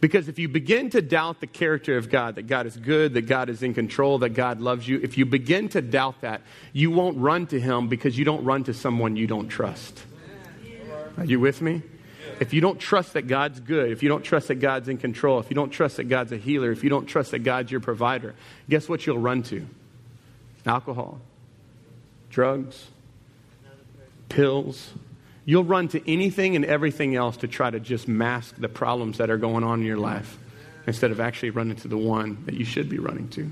Because 0.00 0.28
if 0.28 0.38
you 0.38 0.48
begin 0.48 0.90
to 0.90 1.02
doubt 1.02 1.40
the 1.40 1.48
character 1.48 1.96
of 1.96 2.08
God, 2.08 2.36
that 2.36 2.46
God 2.46 2.66
is 2.66 2.76
good, 2.76 3.14
that 3.14 3.22
God 3.22 3.48
is 3.48 3.64
in 3.64 3.74
control, 3.74 4.20
that 4.20 4.28
God 4.28 4.60
loves 4.60 4.86
you, 4.86 5.00
if 5.02 5.18
you 5.18 5.26
begin 5.26 5.68
to 5.70 5.82
doubt 5.82 6.20
that, 6.20 6.42
you 6.72 6.92
won't 6.92 7.18
run 7.18 7.48
to 7.48 7.58
Him 7.58 7.88
because 7.88 8.16
you 8.16 8.24
don't 8.24 8.44
run 8.44 8.62
to 8.62 8.74
someone 8.74 9.16
you 9.16 9.26
don't 9.26 9.48
trust. 9.48 10.04
Are 11.16 11.24
you 11.24 11.40
with 11.40 11.60
me? 11.60 11.82
If 12.38 12.52
you 12.52 12.60
don't 12.60 12.78
trust 12.78 13.14
that 13.14 13.26
God's 13.26 13.58
good, 13.58 13.90
if 13.90 14.04
you 14.04 14.08
don't 14.08 14.22
trust 14.22 14.46
that 14.46 14.60
God's 14.60 14.88
in 14.88 14.98
control, 14.98 15.40
if 15.40 15.50
you 15.50 15.56
don't 15.56 15.70
trust 15.70 15.96
that 15.96 16.04
God's 16.04 16.30
a 16.30 16.36
healer, 16.36 16.70
if 16.70 16.84
you 16.84 16.90
don't 16.90 17.06
trust 17.06 17.32
that 17.32 17.40
God's 17.40 17.72
your 17.72 17.80
provider, 17.80 18.36
guess 18.70 18.88
what 18.88 19.04
you'll 19.04 19.18
run 19.18 19.42
to? 19.42 19.66
Alcohol, 20.64 21.18
drugs, 22.30 22.86
pills, 24.28 24.92
You'll 25.48 25.64
run 25.64 25.88
to 25.88 26.12
anything 26.12 26.56
and 26.56 26.64
everything 26.66 27.16
else 27.16 27.38
to 27.38 27.48
try 27.48 27.70
to 27.70 27.80
just 27.80 28.06
mask 28.06 28.56
the 28.58 28.68
problems 28.68 29.16
that 29.16 29.30
are 29.30 29.38
going 29.38 29.64
on 29.64 29.80
in 29.80 29.86
your 29.86 29.96
life 29.96 30.36
instead 30.86 31.10
of 31.10 31.20
actually 31.20 31.48
running 31.48 31.76
to 31.76 31.88
the 31.88 31.96
one 31.96 32.44
that 32.44 32.52
you 32.52 32.66
should 32.66 32.90
be 32.90 32.98
running 32.98 33.30
to. 33.30 33.50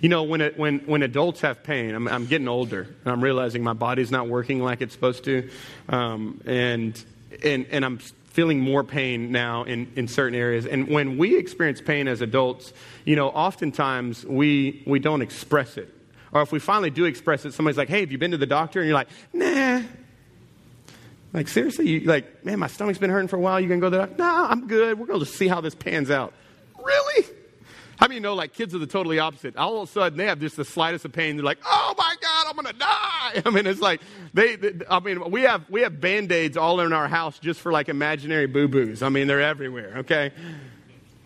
You 0.00 0.08
know, 0.08 0.22
when, 0.22 0.40
it, 0.40 0.58
when, 0.58 0.78
when 0.86 1.02
adults 1.02 1.42
have 1.42 1.62
pain, 1.62 1.94
I'm, 1.94 2.08
I'm 2.08 2.24
getting 2.24 2.48
older 2.48 2.88
and 3.04 3.12
I'm 3.12 3.22
realizing 3.22 3.62
my 3.62 3.74
body's 3.74 4.10
not 4.10 4.28
working 4.28 4.62
like 4.62 4.80
it's 4.80 4.94
supposed 4.94 5.24
to. 5.24 5.50
Um, 5.90 6.40
and, 6.46 7.04
and, 7.42 7.66
and 7.70 7.84
I'm 7.84 7.98
feeling 7.98 8.60
more 8.60 8.82
pain 8.82 9.30
now 9.30 9.64
in, 9.64 9.92
in 9.96 10.08
certain 10.08 10.38
areas. 10.38 10.64
And 10.64 10.88
when 10.88 11.18
we 11.18 11.36
experience 11.36 11.82
pain 11.82 12.08
as 12.08 12.22
adults, 12.22 12.72
you 13.04 13.14
know, 13.14 13.28
oftentimes 13.28 14.24
we, 14.24 14.82
we 14.86 15.00
don't 15.00 15.20
express 15.20 15.76
it. 15.76 15.92
Or 16.32 16.40
if 16.40 16.50
we 16.50 16.60
finally 16.60 16.88
do 16.88 17.04
express 17.04 17.44
it, 17.44 17.52
somebody's 17.52 17.76
like, 17.76 17.90
hey, 17.90 18.00
have 18.00 18.10
you 18.10 18.16
been 18.16 18.30
to 18.30 18.38
the 18.38 18.46
doctor? 18.46 18.80
And 18.80 18.88
you're 18.88 18.96
like, 18.96 19.08
nah, 19.34 19.82
like, 21.34 21.48
seriously? 21.48 21.88
You, 21.88 22.00
like, 22.00 22.44
man, 22.44 22.60
my 22.60 22.68
stomach's 22.68 22.98
been 22.98 23.10
hurting 23.10 23.28
for 23.28 23.36
a 23.36 23.40
while. 23.40 23.60
You 23.60 23.68
to 23.68 23.80
go 23.80 23.90
there? 23.90 24.08
No, 24.16 24.46
I'm 24.48 24.68
good. 24.68 24.98
We're 24.98 25.06
to 25.18 25.18
just 25.18 25.36
see 25.36 25.48
how 25.48 25.60
this 25.60 25.74
pans 25.74 26.10
out. 26.10 26.32
Really? 26.82 27.26
How 27.96 28.06
many 28.06 28.20
know, 28.20 28.34
like, 28.34 28.54
kids 28.54 28.74
are 28.74 28.78
the 28.78 28.86
totally 28.86 29.18
opposite? 29.18 29.56
All 29.56 29.82
of 29.82 29.88
a 29.88 29.92
sudden, 29.92 30.16
they 30.16 30.26
have 30.26 30.38
just 30.38 30.56
the 30.56 30.64
slightest 30.64 31.04
of 31.04 31.12
pain. 31.12 31.36
They're 31.36 31.44
like, 31.44 31.58
oh 31.64 31.94
my 31.98 32.14
God, 32.20 32.46
I'm 32.48 32.64
to 32.64 32.72
die. 32.72 33.42
I 33.46 33.50
mean, 33.50 33.66
it's 33.66 33.80
like, 33.80 34.00
they, 34.32 34.54
they, 34.56 34.72
I 34.88 35.00
mean, 35.00 35.30
we 35.30 35.42
have, 35.42 35.68
we 35.68 35.82
have 35.82 36.00
band 36.00 36.30
aids 36.30 36.56
all 36.56 36.80
in 36.80 36.92
our 36.92 37.08
house 37.08 37.38
just 37.38 37.60
for 37.60 37.72
like 37.72 37.88
imaginary 37.88 38.46
boo 38.46 38.68
boos. 38.68 39.02
I 39.02 39.08
mean, 39.08 39.26
they're 39.26 39.42
everywhere, 39.42 39.98
okay? 39.98 40.32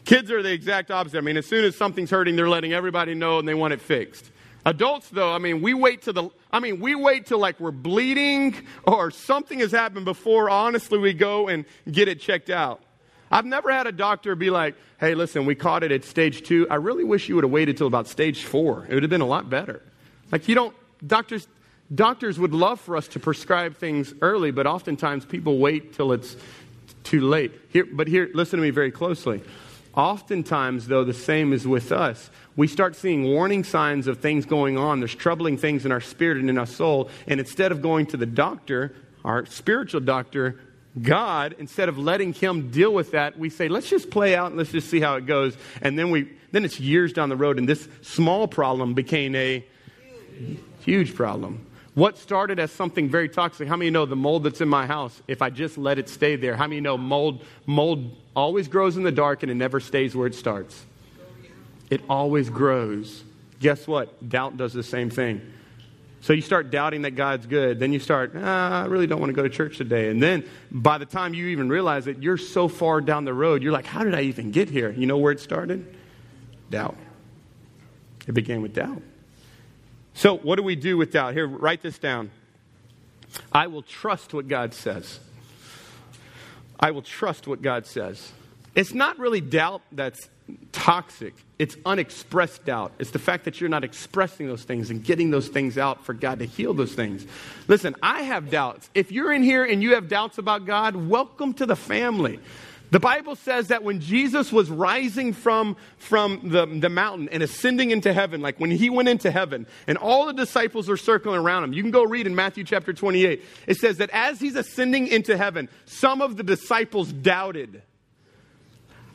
Kids 0.04 0.30
are 0.30 0.42
the 0.42 0.52
exact 0.52 0.90
opposite. 0.90 1.18
I 1.18 1.20
mean, 1.20 1.36
as 1.36 1.44
soon 1.44 1.66
as 1.66 1.76
something's 1.76 2.10
hurting, 2.10 2.34
they're 2.34 2.48
letting 2.48 2.72
everybody 2.72 3.14
know 3.14 3.38
and 3.38 3.46
they 3.46 3.54
want 3.54 3.74
it 3.74 3.80
fixed. 3.82 4.30
Adults, 4.64 5.08
though, 5.08 5.32
I 5.32 5.38
mean, 5.38 5.62
we 5.62 5.72
wait 5.72 6.02
to 6.02 6.12
the, 6.12 6.30
I 6.52 6.60
mean, 6.60 6.80
we 6.80 6.94
wait 6.94 7.26
till 7.26 7.38
like 7.38 7.58
we're 7.60 7.70
bleeding 7.70 8.54
or 8.84 9.10
something 9.10 9.60
has 9.60 9.72
happened 9.72 10.04
before, 10.04 10.50
honestly, 10.50 10.98
we 10.98 11.14
go 11.14 11.48
and 11.48 11.64
get 11.90 12.08
it 12.08 12.20
checked 12.20 12.50
out. 12.50 12.80
I've 13.30 13.44
never 13.44 13.70
had 13.70 13.86
a 13.86 13.92
doctor 13.92 14.34
be 14.34 14.50
like, 14.50 14.74
hey, 14.98 15.14
listen, 15.14 15.46
we 15.46 15.54
caught 15.54 15.84
it 15.84 15.92
at 15.92 16.04
stage 16.04 16.42
two. 16.42 16.66
I 16.68 16.76
really 16.76 17.04
wish 17.04 17.28
you 17.28 17.34
would 17.36 17.44
have 17.44 17.50
waited 17.50 17.76
till 17.76 17.86
about 17.86 18.08
stage 18.08 18.44
four. 18.44 18.86
It 18.88 18.94
would 18.94 19.02
have 19.02 19.10
been 19.10 19.20
a 19.20 19.26
lot 19.26 19.48
better. 19.48 19.82
Like, 20.32 20.48
you 20.48 20.54
don't, 20.54 20.74
doctors, 21.06 21.46
doctors 21.94 22.38
would 22.38 22.52
love 22.52 22.80
for 22.80 22.96
us 22.96 23.08
to 23.08 23.20
prescribe 23.20 23.76
things 23.76 24.12
early, 24.20 24.50
but 24.50 24.66
oftentimes 24.66 25.24
people 25.24 25.58
wait 25.58 25.94
till 25.94 26.12
it's 26.12 26.36
too 27.04 27.20
late. 27.20 27.52
Here, 27.70 27.86
but 27.90 28.08
here, 28.08 28.30
listen 28.34 28.58
to 28.58 28.62
me 28.62 28.70
very 28.70 28.90
closely. 28.90 29.42
Oftentimes, 29.94 30.86
though, 30.86 31.04
the 31.04 31.14
same 31.14 31.52
is 31.52 31.66
with 31.66 31.92
us. 31.92 32.30
We 32.58 32.66
start 32.66 32.96
seeing 32.96 33.22
warning 33.22 33.62
signs 33.62 34.08
of 34.08 34.18
things 34.18 34.44
going 34.44 34.76
on. 34.76 34.98
There's 34.98 35.14
troubling 35.14 35.58
things 35.58 35.86
in 35.86 35.92
our 35.92 36.00
spirit 36.00 36.38
and 36.38 36.50
in 36.50 36.58
our 36.58 36.66
soul. 36.66 37.08
And 37.28 37.38
instead 37.38 37.70
of 37.70 37.82
going 37.82 38.06
to 38.06 38.16
the 38.16 38.26
doctor, 38.26 38.96
our 39.24 39.46
spiritual 39.46 40.00
doctor, 40.00 40.58
God, 41.00 41.54
instead 41.60 41.88
of 41.88 41.98
letting 41.98 42.32
Him 42.32 42.72
deal 42.72 42.92
with 42.92 43.12
that, 43.12 43.38
we 43.38 43.48
say, 43.48 43.68
let's 43.68 43.88
just 43.88 44.10
play 44.10 44.34
out 44.34 44.48
and 44.48 44.56
let's 44.56 44.72
just 44.72 44.90
see 44.90 44.98
how 44.98 45.14
it 45.14 45.24
goes. 45.24 45.56
And 45.82 45.96
then, 45.96 46.10
we, 46.10 46.32
then 46.50 46.64
it's 46.64 46.80
years 46.80 47.12
down 47.12 47.28
the 47.28 47.36
road, 47.36 47.58
and 47.58 47.68
this 47.68 47.88
small 48.02 48.48
problem 48.48 48.92
became 48.92 49.36
a 49.36 49.64
huge 50.80 51.14
problem. 51.14 51.64
What 51.94 52.18
started 52.18 52.58
as 52.58 52.72
something 52.72 53.08
very 53.08 53.28
toxic? 53.28 53.68
How 53.68 53.76
many 53.76 53.90
know 53.90 54.04
the 54.04 54.16
mold 54.16 54.42
that's 54.42 54.60
in 54.60 54.68
my 54.68 54.84
house? 54.84 55.22
If 55.28 55.42
I 55.42 55.50
just 55.50 55.78
let 55.78 55.96
it 56.00 56.08
stay 56.08 56.34
there, 56.34 56.56
how 56.56 56.66
many 56.66 56.80
know 56.80 56.98
mold 56.98 57.44
mold 57.66 58.16
always 58.34 58.66
grows 58.66 58.96
in 58.96 59.04
the 59.04 59.12
dark 59.12 59.44
and 59.44 59.52
it 59.52 59.54
never 59.54 59.78
stays 59.78 60.16
where 60.16 60.26
it 60.26 60.34
starts? 60.34 60.84
It 61.90 62.02
always 62.08 62.50
grows. 62.50 63.24
Guess 63.60 63.86
what? 63.86 64.28
Doubt 64.28 64.56
does 64.56 64.72
the 64.72 64.82
same 64.82 65.10
thing. 65.10 65.40
So 66.20 66.32
you 66.32 66.42
start 66.42 66.70
doubting 66.70 67.02
that 67.02 67.12
God's 67.12 67.46
good. 67.46 67.78
Then 67.78 67.92
you 67.92 68.00
start, 68.00 68.32
ah, 68.36 68.82
I 68.82 68.86
really 68.86 69.06
don't 69.06 69.20
want 69.20 69.30
to 69.30 69.34
go 69.34 69.42
to 69.42 69.48
church 69.48 69.78
today. 69.78 70.10
And 70.10 70.22
then 70.22 70.44
by 70.70 70.98
the 70.98 71.06
time 71.06 71.32
you 71.32 71.46
even 71.48 71.68
realize 71.68 72.06
it, 72.06 72.22
you're 72.22 72.36
so 72.36 72.66
far 72.68 73.00
down 73.00 73.24
the 73.24 73.34
road, 73.34 73.62
you're 73.62 73.72
like, 73.72 73.86
how 73.86 74.04
did 74.04 74.14
I 74.14 74.22
even 74.22 74.50
get 74.50 74.68
here? 74.68 74.90
You 74.90 75.06
know 75.06 75.18
where 75.18 75.32
it 75.32 75.40
started? 75.40 75.96
Doubt. 76.70 76.96
It 78.26 78.32
began 78.32 78.62
with 78.62 78.74
doubt. 78.74 79.02
So, 80.12 80.36
what 80.36 80.56
do 80.56 80.64
we 80.64 80.74
do 80.74 80.96
with 80.96 81.12
doubt? 81.12 81.34
Here, 81.34 81.46
write 81.46 81.80
this 81.80 81.98
down. 81.98 82.30
I 83.52 83.68
will 83.68 83.82
trust 83.82 84.34
what 84.34 84.48
God 84.48 84.74
says. 84.74 85.20
I 86.80 86.90
will 86.90 87.02
trust 87.02 87.46
what 87.46 87.62
God 87.62 87.86
says. 87.86 88.32
It's 88.74 88.92
not 88.92 89.18
really 89.18 89.40
doubt 89.40 89.82
that's 89.92 90.28
toxic, 90.72 91.34
it's 91.58 91.76
unexpressed 91.84 92.64
doubt. 92.64 92.92
It's 92.98 93.10
the 93.10 93.18
fact 93.18 93.44
that 93.44 93.60
you're 93.60 93.70
not 93.70 93.84
expressing 93.84 94.46
those 94.46 94.62
things 94.62 94.90
and 94.90 95.02
getting 95.02 95.30
those 95.30 95.48
things 95.48 95.76
out 95.76 96.04
for 96.04 96.14
God 96.14 96.38
to 96.38 96.44
heal 96.44 96.74
those 96.74 96.94
things. 96.94 97.26
Listen, 97.66 97.94
I 98.02 98.22
have 98.22 98.50
doubts. 98.50 98.90
If 98.94 99.12
you're 99.12 99.32
in 99.32 99.42
here 99.42 99.64
and 99.64 99.82
you 99.82 99.94
have 99.94 100.08
doubts 100.08 100.38
about 100.38 100.66
God, 100.66 100.96
welcome 100.96 101.54
to 101.54 101.66
the 101.66 101.76
family. 101.76 102.38
The 102.90 103.00
Bible 103.00 103.36
says 103.36 103.68
that 103.68 103.84
when 103.84 104.00
Jesus 104.00 104.50
was 104.50 104.70
rising 104.70 105.34
from, 105.34 105.76
from 105.98 106.48
the, 106.48 106.64
the 106.64 106.88
mountain 106.88 107.28
and 107.30 107.42
ascending 107.42 107.90
into 107.90 108.14
heaven, 108.14 108.40
like 108.40 108.58
when 108.58 108.70
he 108.70 108.88
went 108.88 109.08
into 109.08 109.30
heaven, 109.30 109.66
and 109.86 109.98
all 109.98 110.26
the 110.26 110.32
disciples 110.32 110.88
are 110.88 110.96
circling 110.96 111.38
around 111.38 111.64
him, 111.64 111.72
you 111.74 111.82
can 111.82 111.90
go 111.90 112.04
read 112.04 112.26
in 112.26 112.34
Matthew 112.34 112.64
chapter 112.64 112.94
28. 112.94 113.44
It 113.66 113.76
says 113.76 113.98
that 113.98 114.08
as 114.10 114.40
he's 114.40 114.56
ascending 114.56 115.08
into 115.08 115.36
heaven, 115.36 115.68
some 115.84 116.22
of 116.22 116.38
the 116.38 116.42
disciples 116.42 117.12
doubted. 117.12 117.82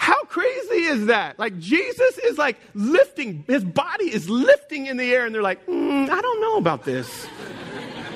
How 0.03 0.21
crazy 0.25 0.83
is 0.83 1.05
that? 1.05 1.39
Like 1.39 1.57
Jesus 1.59 2.17
is 2.17 2.37
like 2.37 2.57
lifting, 2.73 3.45
his 3.47 3.63
body 3.63 4.13
is 4.13 4.29
lifting 4.29 4.87
in 4.87 4.97
the 4.97 5.09
air, 5.13 5.25
and 5.25 5.33
they're 5.33 5.41
like, 5.41 5.65
mm, 5.65 6.09
I 6.09 6.21
don't 6.21 6.41
know 6.41 6.57
about 6.57 6.83
this. 6.83 7.25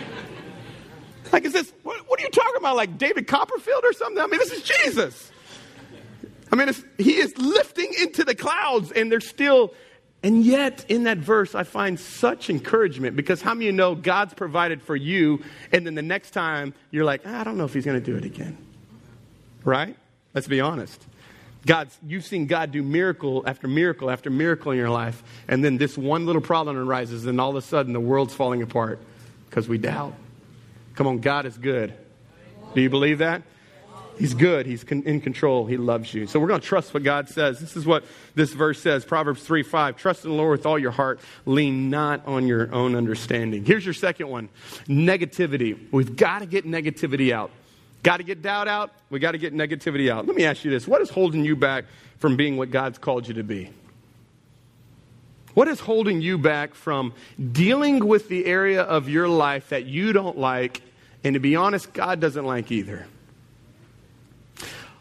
like, 1.32 1.46
is 1.46 1.54
this, 1.54 1.72
what, 1.84 1.98
what, 2.10 2.20
are 2.20 2.24
you 2.24 2.30
talking 2.30 2.58
about? 2.58 2.76
Like 2.76 2.98
David 2.98 3.26
Copperfield 3.26 3.86
or 3.86 3.94
something? 3.94 4.22
I 4.22 4.28
mean, 4.28 4.38
this 4.38 4.52
is 4.52 4.64
Jesus. 4.64 5.32
I 6.52 6.58
mean, 6.58 6.76
he 6.98 7.20
is 7.20 7.38
lifting 7.38 7.94
into 8.02 8.26
the 8.26 8.36
clouds, 8.36 8.92
and 8.92 9.10
they're 9.10 9.22
still, 9.22 9.74
and 10.24 10.44
yet 10.44 10.84
in 10.90 11.06
that 11.06 11.20
verse, 11.20 11.56
I 11.56 11.64
find 11.64 11.98
such 11.98 12.50
encouragement 12.50 13.16
because 13.16 13.42
how 13.42 13.54
many 13.54 13.68
of 13.68 13.72
you 13.72 13.78
know 13.78 13.96
God's 13.96 14.34
provided 14.34 14.82
for 14.82 14.98
you, 14.98 15.42
and 15.72 15.86
then 15.86 15.96
the 15.96 16.02
next 16.02 16.32
time 16.32 16.74
you're 16.92 17.06
like, 17.06 17.26
I 17.26 17.46
don't 17.46 17.58
know 17.58 17.64
if 17.64 17.74
he's 17.74 17.86
going 17.86 17.98
to 17.98 18.06
do 18.06 18.18
it 18.18 18.26
again. 18.26 18.58
Right? 19.64 19.96
Let's 20.34 20.48
be 20.48 20.60
honest. 20.60 21.02
God's, 21.68 21.96
you've 22.08 22.26
seen 22.26 22.48
God 22.48 22.72
do 22.72 22.82
miracle 22.82 23.44
after 23.46 23.68
miracle 23.68 24.10
after 24.10 24.30
miracle 24.30 24.72
in 24.72 24.78
your 24.78 24.90
life, 24.90 25.22
and 25.48 25.64
then 25.64 25.78
this 25.78 25.98
one 25.98 26.26
little 26.26 26.42
problem 26.42 26.78
arises, 26.78 27.26
and 27.26 27.40
all 27.40 27.52
of 27.52 27.56
a 27.58 27.62
sudden 27.62 27.94
the 27.94 28.00
world's 28.00 28.34
falling 28.34 28.64
apart 28.64 29.00
because 29.50 29.70
we 29.70 29.78
doubt. 29.78 30.14
Come 30.96 31.06
on, 31.06 31.20
God 31.20 31.46
is 31.46 31.58
good. 31.58 31.94
Do 32.74 32.82
you 32.82 32.90
believe 32.90 33.20
that? 33.20 33.44
He's 34.18 34.34
good. 34.34 34.66
He's 34.66 34.84
in 34.84 35.22
control. 35.22 35.68
He 35.68 35.78
loves 35.78 36.12
you. 36.12 36.26
So 36.26 36.40
we're 36.40 36.48
going 36.48 36.62
to 36.62 36.66
trust 36.66 36.94
what 36.94 37.04
God 37.04 37.30
says. 37.30 37.60
This 37.60 37.78
is 37.78 37.86
what 37.86 38.04
this 38.34 38.52
verse 38.52 38.82
says 38.82 39.06
Proverbs 39.06 39.44
3 39.44 39.62
5. 39.62 39.96
Trust 39.96 40.26
in 40.26 40.32
the 40.32 40.36
Lord 40.36 40.58
with 40.58 40.66
all 40.66 40.80
your 40.80 40.92
heart. 40.92 41.20
Lean 41.46 41.92
not 41.92 42.26
on 42.26 42.48
your 42.48 42.74
own 42.74 42.96
understanding. 42.96 43.64
Here's 43.64 43.86
your 43.86 43.94
second 43.94 44.30
one 44.30 44.50
negativity. 44.88 45.78
We've 45.92 46.16
got 46.16 46.40
to 46.40 46.46
get 46.48 46.66
negativity 46.66 47.32
out. 47.32 47.52
Got 48.08 48.18
to 48.18 48.24
get 48.24 48.42
doubt 48.42 48.70
out. 48.70 48.94
We 49.10 49.20
got 49.20 49.34
to 49.34 49.38
get 49.38 49.54
negativity 49.54 50.10
out. 50.10 50.26
Let 50.28 50.38
me 50.38 50.46
ask 50.46 50.64
you 50.64 50.72
this 50.72 50.88
what 50.88 51.02
is 51.02 51.10
holding 51.10 51.44
you 51.44 51.58
back 51.58 51.84
from 52.20 52.38
being 52.38 52.56
what 52.56 52.72
God's 52.72 52.98
called 52.98 53.28
you 53.28 53.34
to 53.34 53.44
be? 53.44 53.70
What 55.56 55.68
is 55.68 55.82
holding 55.82 56.22
you 56.22 56.38
back 56.38 56.74
from 56.74 57.14
dealing 57.52 58.08
with 58.08 58.30
the 58.30 58.46
area 58.46 58.84
of 58.84 59.10
your 59.10 59.28
life 59.28 59.68
that 59.72 59.88
you 59.88 60.14
don't 60.14 60.38
like, 60.38 60.82
and 61.26 61.34
to 61.34 61.42
be 61.42 61.58
honest, 61.58 61.92
God 61.92 62.22
doesn't 62.22 62.46
like 62.46 62.72
either? 62.72 63.08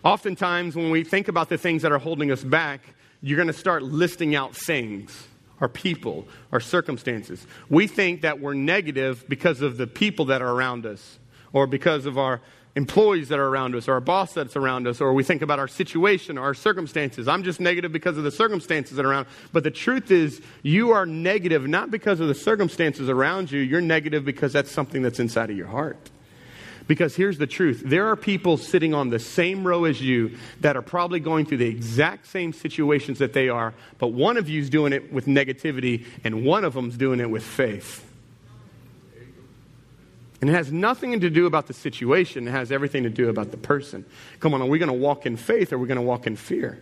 Oftentimes, 0.02 0.74
when 0.74 0.90
we 0.90 1.04
think 1.04 1.28
about 1.28 1.48
the 1.48 1.58
things 1.58 1.82
that 1.82 1.92
are 1.92 2.00
holding 2.00 2.32
us 2.32 2.42
back, 2.42 2.80
you're 3.22 3.36
going 3.36 3.46
to 3.46 3.52
start 3.52 3.84
listing 3.84 4.34
out 4.34 4.56
things, 4.56 5.28
our 5.60 5.68
people, 5.68 6.26
our 6.50 6.58
circumstances. 6.58 7.46
We 7.68 7.86
think 7.86 8.22
that 8.22 8.40
we're 8.40 8.54
negative 8.54 9.24
because 9.28 9.62
of 9.62 9.76
the 9.76 9.86
people 9.86 10.24
that 10.24 10.42
are 10.42 10.50
around 10.50 10.86
us, 10.86 11.20
or 11.52 11.68
because 11.68 12.04
of 12.04 12.18
our 12.18 12.40
employees 12.76 13.28
that 13.30 13.38
are 13.38 13.48
around 13.48 13.74
us, 13.74 13.88
or 13.88 13.94
our 13.94 14.00
boss 14.00 14.34
that's 14.34 14.54
around 14.54 14.86
us, 14.86 15.00
or 15.00 15.14
we 15.14 15.24
think 15.24 15.40
about 15.40 15.58
our 15.58 15.66
situation 15.66 16.36
or 16.36 16.42
our 16.42 16.54
circumstances. 16.54 17.26
I'm 17.26 17.42
just 17.42 17.58
negative 17.58 17.90
because 17.90 18.18
of 18.18 18.24
the 18.24 18.30
circumstances 18.30 18.96
that 18.96 19.04
are 19.04 19.10
around. 19.10 19.26
But 19.52 19.64
the 19.64 19.70
truth 19.70 20.10
is, 20.10 20.42
you 20.62 20.90
are 20.90 21.06
negative 21.06 21.66
not 21.66 21.90
because 21.90 22.20
of 22.20 22.28
the 22.28 22.34
circumstances 22.34 23.08
around 23.08 23.50
you, 23.50 23.60
you're 23.60 23.80
negative 23.80 24.24
because 24.26 24.52
that's 24.52 24.70
something 24.70 25.02
that's 25.02 25.18
inside 25.18 25.50
of 25.50 25.56
your 25.56 25.66
heart. 25.66 26.10
Because 26.86 27.16
here's 27.16 27.38
the 27.38 27.46
truth 27.46 27.82
there 27.84 28.06
are 28.08 28.16
people 28.16 28.58
sitting 28.58 28.94
on 28.94 29.08
the 29.08 29.18
same 29.18 29.66
row 29.66 29.86
as 29.86 30.00
you 30.00 30.36
that 30.60 30.76
are 30.76 30.82
probably 30.82 31.18
going 31.18 31.46
through 31.46 31.58
the 31.58 31.66
exact 31.66 32.26
same 32.26 32.52
situations 32.52 33.18
that 33.18 33.32
they 33.32 33.48
are, 33.48 33.72
but 33.98 34.08
one 34.08 34.36
of 34.36 34.50
you's 34.50 34.68
doing 34.68 34.92
it 34.92 35.12
with 35.12 35.26
negativity 35.26 36.04
and 36.24 36.44
one 36.44 36.64
of 36.64 36.74
them's 36.74 36.96
doing 36.96 37.20
it 37.20 37.30
with 37.30 37.42
faith. 37.42 38.04
And 40.40 40.50
it 40.50 40.52
has 40.52 40.70
nothing 40.70 41.18
to 41.20 41.30
do 41.30 41.46
about 41.46 41.66
the 41.66 41.72
situation, 41.72 42.46
it 42.46 42.50
has 42.50 42.70
everything 42.70 43.04
to 43.04 43.10
do 43.10 43.28
about 43.28 43.50
the 43.50 43.56
person. 43.56 44.04
Come 44.40 44.54
on, 44.54 44.60
are 44.60 44.66
we 44.66 44.78
going 44.78 44.88
to 44.88 44.94
walk 44.94 45.24
in 45.24 45.36
faith 45.36 45.72
or 45.72 45.76
are 45.76 45.78
we 45.78 45.88
going 45.88 45.96
to 45.96 46.02
walk 46.02 46.26
in 46.26 46.36
fear? 46.36 46.78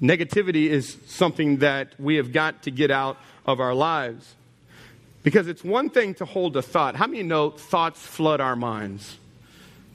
Negativity 0.00 0.66
is 0.66 0.96
something 1.06 1.58
that 1.58 1.98
we 1.98 2.16
have 2.16 2.32
got 2.32 2.64
to 2.64 2.70
get 2.70 2.90
out 2.90 3.16
of 3.46 3.60
our 3.60 3.74
lives. 3.74 4.34
Because 5.22 5.48
it's 5.48 5.64
one 5.64 5.88
thing 5.88 6.14
to 6.16 6.24
hold 6.24 6.56
a 6.56 6.62
thought. 6.62 6.96
How 6.96 7.06
many 7.06 7.22
know 7.22 7.50
thoughts 7.50 8.00
flood 8.00 8.40
our 8.40 8.56
minds? 8.56 9.16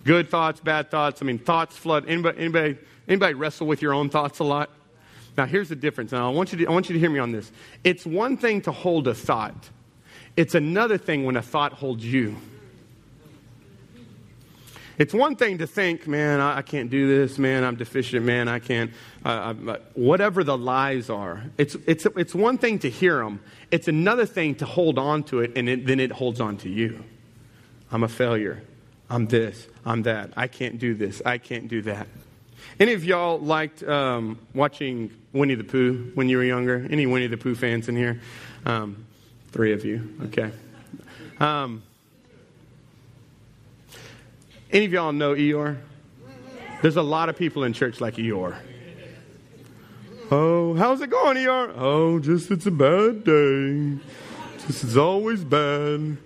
Good 0.04 0.30
thoughts, 0.30 0.60
bad 0.60 0.90
thoughts. 0.90 1.22
I 1.22 1.26
mean, 1.26 1.38
thoughts 1.38 1.78
flood. 1.78 2.06
Anybody, 2.08 2.40
anybody, 2.40 2.78
anybody 3.08 3.34
wrestle 3.36 3.68
with 3.68 3.82
your 3.82 3.94
own 3.94 4.10
thoughts 4.10 4.40
a 4.40 4.44
lot? 4.44 4.72
Now, 5.38 5.46
here's 5.46 5.70
the 5.70 5.76
difference. 5.76 6.12
Now, 6.12 6.28
I 6.28 6.34
want, 6.34 6.52
you 6.52 6.58
to, 6.60 6.66
I 6.66 6.72
want 6.72 6.90
you 6.90 6.94
to 6.94 7.00
hear 7.00 7.10
me 7.10 7.20
on 7.20 7.32
this. 7.32 7.52
It's 7.84 8.06
one 8.06 8.38
thing 8.38 8.62
to 8.64 8.72
hold 8.72 9.08
a 9.08 9.14
thought, 9.14 9.70
it's 10.36 10.56
another 10.56 10.98
thing 10.98 11.26
when 11.26 11.36
a 11.36 11.42
thought 11.42 11.74
holds 11.74 12.06
you. 12.06 12.36
It's 14.98 15.14
one 15.14 15.38
thing 15.38 15.60
to 15.60 15.68
think, 15.68 16.08
man, 16.08 16.42
I, 16.42 16.62
can't 16.62 16.90
do 16.90 17.08
this, 17.08 17.38
man, 17.38 17.64
I'm 17.64 17.78
deficient, 17.78 18.26
man, 18.26 18.50
I 18.50 18.60
can't, 18.60 18.92
uh, 19.24 19.54
I, 19.66 19.78
whatever 19.94 20.44
the 20.44 20.58
lies 20.58 21.10
are. 21.10 21.44
It's, 21.58 21.76
it's, 21.88 22.06
it's 22.18 22.36
one 22.36 22.58
thing 22.58 22.80
to 22.80 22.90
hear 22.90 23.24
them, 23.24 23.40
it's 23.72 23.88
another 23.88 24.26
thing 24.26 24.56
to 24.56 24.66
hold 24.66 25.00
on 25.00 25.24
to 25.24 25.40
it, 25.40 25.54
and 25.56 25.70
it, 25.70 25.86
then 25.86 26.02
it 26.02 26.12
holds 26.12 26.42
on 26.42 26.58
to 26.58 26.70
you. 26.70 27.02
I'm 27.92 28.04
a 28.04 28.10
failure. 28.10 28.62
I'm 29.10 29.26
this, 29.26 29.68
I'm 29.86 30.04
that. 30.04 30.34
I 30.38 30.48
can't 30.48 30.78
do 30.78 30.94
this, 30.94 31.22
I 31.26 31.38
can't 31.38 31.68
do 31.68 31.82
that. 31.84 32.08
Any 32.80 32.94
of 32.94 33.04
y'all 33.04 33.40
liked 33.40 33.84
um, 33.84 34.38
watching 34.54 35.12
Winnie 35.34 35.56
the 35.56 35.64
Pooh 35.64 36.12
when 36.14 36.30
you 36.30 36.38
were 36.38 36.44
younger? 36.44 36.86
Any 36.90 37.06
Winnie 37.06 37.28
the 37.28 37.38
Pooh 37.38 37.56
fans 37.56 37.90
in 37.90 37.96
here? 37.96 38.22
Um, 38.66 39.06
three 39.52 39.74
of 39.74 39.86
you, 39.86 40.16
okay. 40.26 40.52
Um, 41.40 41.84
any 44.72 44.86
of 44.86 44.94
y'all 44.94 45.12
know 45.12 45.34
Eeyore? 45.34 45.78
There's 46.82 46.98
a 46.98 47.02
lot 47.02 47.30
of 47.30 47.38
people 47.38 47.64
in 47.64 47.74
church 47.74 48.00
like 48.00 48.16
Eeyore. 48.16 48.56
Oh, 50.32 50.76
how's 50.76 51.02
it 51.02 51.10
going, 51.10 51.38
Eeyore? 51.38 51.74
Oh, 51.76 52.20
just 52.20 52.52
it's 52.52 52.68
a 52.68 52.72
bad 52.72 53.24
day. 53.24 53.98
Just 54.66 54.84
it's 54.84 54.96
always 54.96 55.44
bad. 55.44 56.18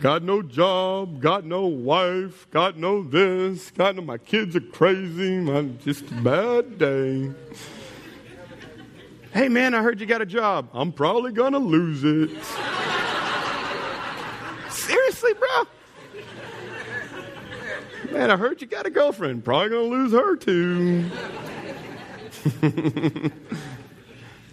Got 0.00 0.22
no 0.22 0.42
job, 0.42 1.20
got 1.20 1.44
no 1.44 1.66
wife, 1.66 2.48
got 2.50 2.76
no 2.76 3.02
this, 3.02 3.70
got 3.70 3.96
no 3.96 4.02
my 4.02 4.18
kids 4.18 4.54
are 4.54 4.60
crazy, 4.60 5.38
my 5.38 5.62
just 5.84 6.04
bad 6.22 6.78
day. 6.78 7.32
Hey 9.32 9.48
man, 9.48 9.74
I 9.74 9.82
heard 9.82 10.00
you 10.00 10.06
got 10.06 10.22
a 10.22 10.26
job. 10.26 10.70
I'm 10.72 10.92
probably 10.92 11.32
gonna 11.32 11.58
lose 11.58 12.02
it. 12.04 12.30
Seriously, 14.70 15.34
bro? 15.34 15.66
Man, 18.12 18.30
I 18.30 18.36
heard 18.36 18.60
you 18.60 18.66
got 18.66 18.86
a 18.86 18.90
girlfriend. 18.90 19.44
Probably 19.44 19.68
going 19.68 19.90
to 19.90 19.96
lose 19.96 20.12
her 20.12 20.36
too. 20.36 21.10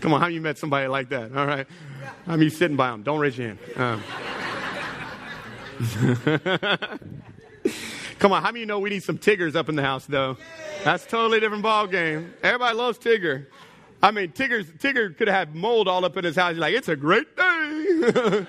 Come 0.02 0.14
on, 0.14 0.20
how 0.20 0.28
you 0.28 0.42
met 0.42 0.58
somebody 0.58 0.88
like 0.88 1.10
that? 1.10 1.36
All 1.36 1.46
right. 1.46 1.66
I'm 2.28 2.42
you 2.42 2.50
sitting 2.50 2.76
by 2.76 2.92
them. 2.92 3.04
Don't 3.04 3.20
raise 3.20 3.38
your 3.38 3.48
hand. 3.48 3.60
Um. 3.78 4.04
Come 8.20 8.34
on, 8.34 8.42
how 8.42 8.50
many 8.50 8.62
you 8.62 8.66
know 8.66 8.80
we 8.80 8.90
need 8.90 9.04
some 9.04 9.18
Tiggers 9.18 9.56
up 9.56 9.70
in 9.70 9.76
the 9.76 9.84
house, 9.84 10.06
though? 10.06 10.38
That's 10.84 11.06
a 11.06 11.08
totally 11.08 11.40
different 11.40 11.64
ball 11.64 11.88
game. 11.88 12.34
Everybody 12.44 12.76
loves 12.76 12.98
Tigger. 12.98 13.46
I 14.06 14.12
mean, 14.12 14.34
Tigger's, 14.34 14.68
Tigger 14.74 15.18
could 15.18 15.28
have 15.28 15.56
mold 15.56 15.88
all 15.88 16.06
up 16.06 16.16
in 16.16 16.24
his 16.24 16.36
house. 16.36 16.52
He's 16.52 16.60
like, 16.60 16.76
it's 16.76 16.90
a 16.90 16.96
great 16.96 17.36
day. 17.36 17.42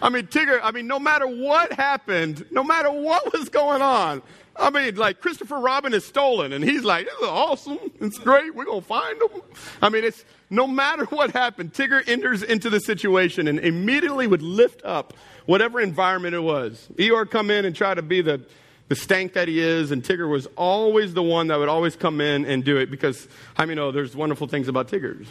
I 0.00 0.08
mean, 0.08 0.28
Tigger, 0.28 0.60
I 0.62 0.70
mean, 0.70 0.86
no 0.86 1.00
matter 1.00 1.26
what 1.26 1.72
happened, 1.72 2.46
no 2.52 2.62
matter 2.62 2.88
what 2.88 3.32
was 3.32 3.48
going 3.48 3.82
on, 3.82 4.22
I 4.54 4.70
mean, 4.70 4.94
like 4.94 5.20
Christopher 5.20 5.58
Robin 5.58 5.92
is 5.92 6.04
stolen, 6.04 6.52
and 6.52 6.62
he's 6.62 6.84
like, 6.84 7.06
"This 7.06 7.14
is 7.14 7.28
awesome. 7.28 7.78
It's 8.00 8.18
great. 8.18 8.54
We're 8.54 8.64
gonna 8.64 8.80
find 8.80 9.20
him." 9.20 9.42
I 9.82 9.88
mean, 9.88 10.04
it's 10.04 10.24
no 10.50 10.66
matter 10.68 11.04
what 11.06 11.32
happened, 11.32 11.72
Tigger 11.72 12.06
enters 12.06 12.42
into 12.42 12.70
the 12.70 12.78
situation 12.80 13.48
and 13.48 13.58
immediately 13.58 14.26
would 14.26 14.42
lift 14.42 14.84
up 14.84 15.14
whatever 15.46 15.80
environment 15.80 16.34
it 16.34 16.40
was. 16.40 16.88
Eeyore 16.96 17.28
come 17.28 17.50
in 17.50 17.64
and 17.64 17.74
try 17.74 17.94
to 17.94 18.02
be 18.02 18.20
the 18.20 18.42
the 18.90 18.96
stank 18.96 19.34
that 19.34 19.46
he 19.46 19.60
is, 19.60 19.92
and 19.92 20.02
Tigger 20.02 20.28
was 20.28 20.48
always 20.56 21.14
the 21.14 21.22
one 21.22 21.46
that 21.46 21.60
would 21.60 21.68
always 21.68 21.94
come 21.94 22.20
in 22.20 22.44
and 22.44 22.64
do 22.64 22.76
it 22.76 22.90
because 22.90 23.28
I 23.56 23.64
mean, 23.64 23.76
know 23.76 23.92
there's 23.92 24.16
wonderful 24.16 24.48
things 24.48 24.66
about 24.66 24.88
Tiggers. 24.88 25.28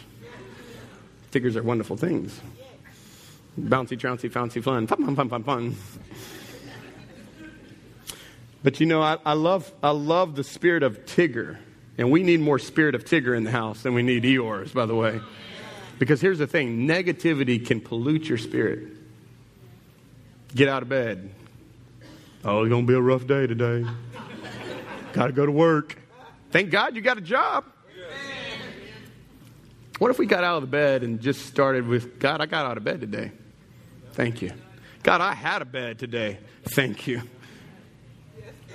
Tiggers 1.30 1.56
are 1.56 1.62
wonderful 1.62 1.98
things. 1.98 2.40
Bouncy, 3.60 4.00
trouncy, 4.00 4.30
fancy, 4.30 4.62
fun. 4.62 4.86
Fun, 4.86 5.04
fun, 5.04 5.14
fun, 5.14 5.28
fun, 5.28 5.44
fun. 5.44 5.76
But 8.62 8.80
you 8.80 8.86
know, 8.86 9.02
I, 9.02 9.18
I, 9.26 9.34
love, 9.34 9.70
I 9.82 9.90
love 9.90 10.36
the 10.36 10.44
spirit 10.44 10.82
of 10.82 11.04
Tigger 11.04 11.58
And 11.98 12.10
we 12.10 12.22
need 12.22 12.40
more 12.40 12.58
spirit 12.58 12.94
of 12.94 13.04
Tigger 13.04 13.36
in 13.36 13.44
the 13.44 13.50
house 13.50 13.82
than 13.82 13.92
we 13.92 14.02
need 14.02 14.22
Eeyore's, 14.22 14.72
by 14.72 14.86
the 14.86 14.94
way. 14.94 15.20
Because 15.98 16.22
here's 16.22 16.38
the 16.38 16.46
thing 16.46 16.88
negativity 16.88 17.64
can 17.64 17.82
pollute 17.82 18.26
your 18.26 18.38
spirit. 18.38 18.88
Get 20.54 20.66
out 20.68 20.82
of 20.82 20.88
bed. 20.88 21.30
Oh, 22.42 22.62
it's 22.62 22.70
going 22.70 22.86
to 22.86 22.90
be 22.90 22.96
a 22.96 23.00
rough 23.00 23.26
day 23.26 23.46
today. 23.46 23.84
got 25.12 25.26
to 25.26 25.32
go 25.32 25.44
to 25.44 25.52
work. 25.52 25.98
Thank 26.50 26.70
God 26.70 26.96
you 26.96 27.02
got 27.02 27.18
a 27.18 27.20
job. 27.20 27.64
What 29.98 30.10
if 30.10 30.18
we 30.18 30.24
got 30.24 30.42
out 30.42 30.56
of 30.56 30.62
the 30.62 30.68
bed 30.68 31.02
and 31.02 31.20
just 31.20 31.44
started 31.44 31.86
with, 31.86 32.18
God, 32.18 32.40
I 32.40 32.46
got 32.46 32.64
out 32.64 32.78
of 32.78 32.84
bed 32.84 33.02
today. 33.02 33.32
Thank 34.12 34.40
you. 34.40 34.52
God, 35.02 35.20
I 35.20 35.34
had 35.34 35.60
a 35.60 35.66
bed 35.66 35.98
today. 35.98 36.38
Thank 36.64 37.06
you. 37.06 37.20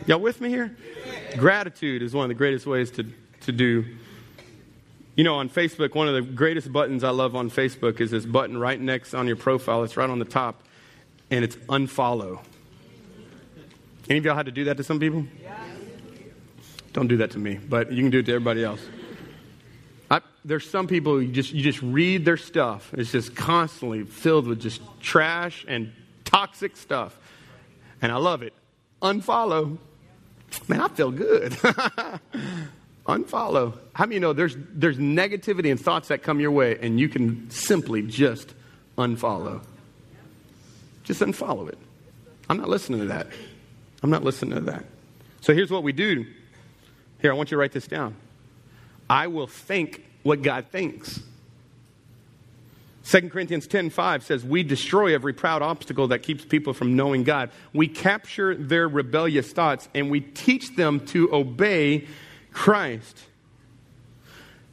Y'all 0.05 0.19
with 0.19 0.39
me 0.39 0.49
here? 0.49 0.77
Gratitude 1.35 2.03
is 2.03 2.13
one 2.13 2.25
of 2.25 2.29
the 2.29 2.35
greatest 2.35 2.67
ways 2.67 2.91
to, 2.91 3.05
to 3.41 3.51
do. 3.51 3.83
You 5.15 5.23
know, 5.23 5.35
on 5.35 5.49
Facebook, 5.49 5.95
one 5.95 6.07
of 6.07 6.13
the 6.13 6.21
greatest 6.21 6.71
buttons 6.71 7.03
I 7.03 7.09
love 7.09 7.35
on 7.35 7.49
Facebook 7.49 7.99
is 7.99 8.11
this 8.11 8.25
button 8.25 8.57
right 8.57 8.79
next 8.79 9.15
on 9.15 9.25
your 9.25 9.35
profile. 9.35 9.83
It's 9.83 9.97
right 9.97 10.09
on 10.09 10.19
the 10.19 10.25
top, 10.25 10.61
and 11.31 11.43
it's 11.43 11.55
unfollow. 11.55 12.41
Any 14.09 14.19
of 14.19 14.25
y'all 14.25 14.35
had 14.35 14.45
to 14.45 14.51
do 14.51 14.65
that 14.65 14.77
to 14.77 14.83
some 14.83 14.99
people? 14.99 15.25
Don't 16.93 17.07
do 17.07 17.17
that 17.17 17.31
to 17.31 17.39
me, 17.39 17.55
but 17.55 17.91
you 17.91 18.01
can 18.03 18.11
do 18.11 18.19
it 18.19 18.25
to 18.27 18.31
everybody 18.31 18.63
else. 18.63 18.79
I, 20.09 20.21
there's 20.45 20.69
some 20.69 20.87
people 20.87 21.21
you 21.21 21.31
just 21.31 21.51
you 21.51 21.61
just 21.61 21.81
read 21.81 22.23
their 22.23 22.37
stuff. 22.37 22.93
It's 22.93 23.11
just 23.11 23.35
constantly 23.35 24.03
filled 24.03 24.47
with 24.47 24.61
just 24.61 24.81
trash 25.01 25.65
and 25.67 25.91
toxic 26.23 26.77
stuff, 26.77 27.17
and 28.01 28.11
I 28.11 28.15
love 28.15 28.43
it. 28.43 28.53
Unfollow. 29.01 29.77
Man, 30.67 30.79
I 30.79 30.87
feel 30.87 31.11
good. 31.11 31.51
Unfollow. 33.07 33.77
How 33.93 34.05
many 34.05 34.15
you 34.15 34.19
know 34.21 34.33
there's 34.33 34.55
there's 34.73 34.97
negativity 34.97 35.69
and 35.71 35.79
thoughts 35.79 36.07
that 36.07 36.23
come 36.23 36.39
your 36.39 36.51
way, 36.51 36.77
and 36.79 36.99
you 36.99 37.09
can 37.09 37.49
simply 37.49 38.03
just 38.03 38.53
unfollow. 38.97 39.61
Just 41.03 41.21
unfollow 41.21 41.67
it. 41.69 41.77
I'm 42.49 42.57
not 42.57 42.69
listening 42.69 43.01
to 43.01 43.07
that. 43.07 43.27
I'm 44.05 44.11
not 44.11 44.23
listening 44.23 44.53
to 44.53 44.61
that. 44.65 44.85
So 45.41 45.51
here's 45.51 45.71
what 45.71 45.81
we 45.81 45.91
do. 45.91 46.27
Here, 47.23 47.31
I 47.31 47.35
want 47.35 47.49
you 47.49 47.55
to 47.55 47.59
write 47.59 47.71
this 47.71 47.87
down. 47.87 48.15
I 49.09 49.25
will 49.25 49.47
think 49.47 50.05
what 50.21 50.43
God 50.43 50.67
thinks. 50.71 51.21
2 53.05 53.31
Corinthians 53.31 53.67
10:5 53.67 54.21
says 54.21 54.45
we 54.45 54.61
destroy 54.61 55.15
every 55.15 55.33
proud 55.33 55.63
obstacle 55.63 56.09
that 56.09 56.19
keeps 56.19 56.45
people 56.45 56.71
from 56.71 56.95
knowing 56.95 57.23
God. 57.23 57.49
We 57.73 57.87
capture 57.87 58.53
their 58.53 58.87
rebellious 58.87 59.51
thoughts 59.51 59.89
and 59.95 60.11
we 60.11 60.19
teach 60.19 60.75
them 60.75 60.99
to 61.07 61.33
obey 61.33 62.05
Christ. 62.51 63.19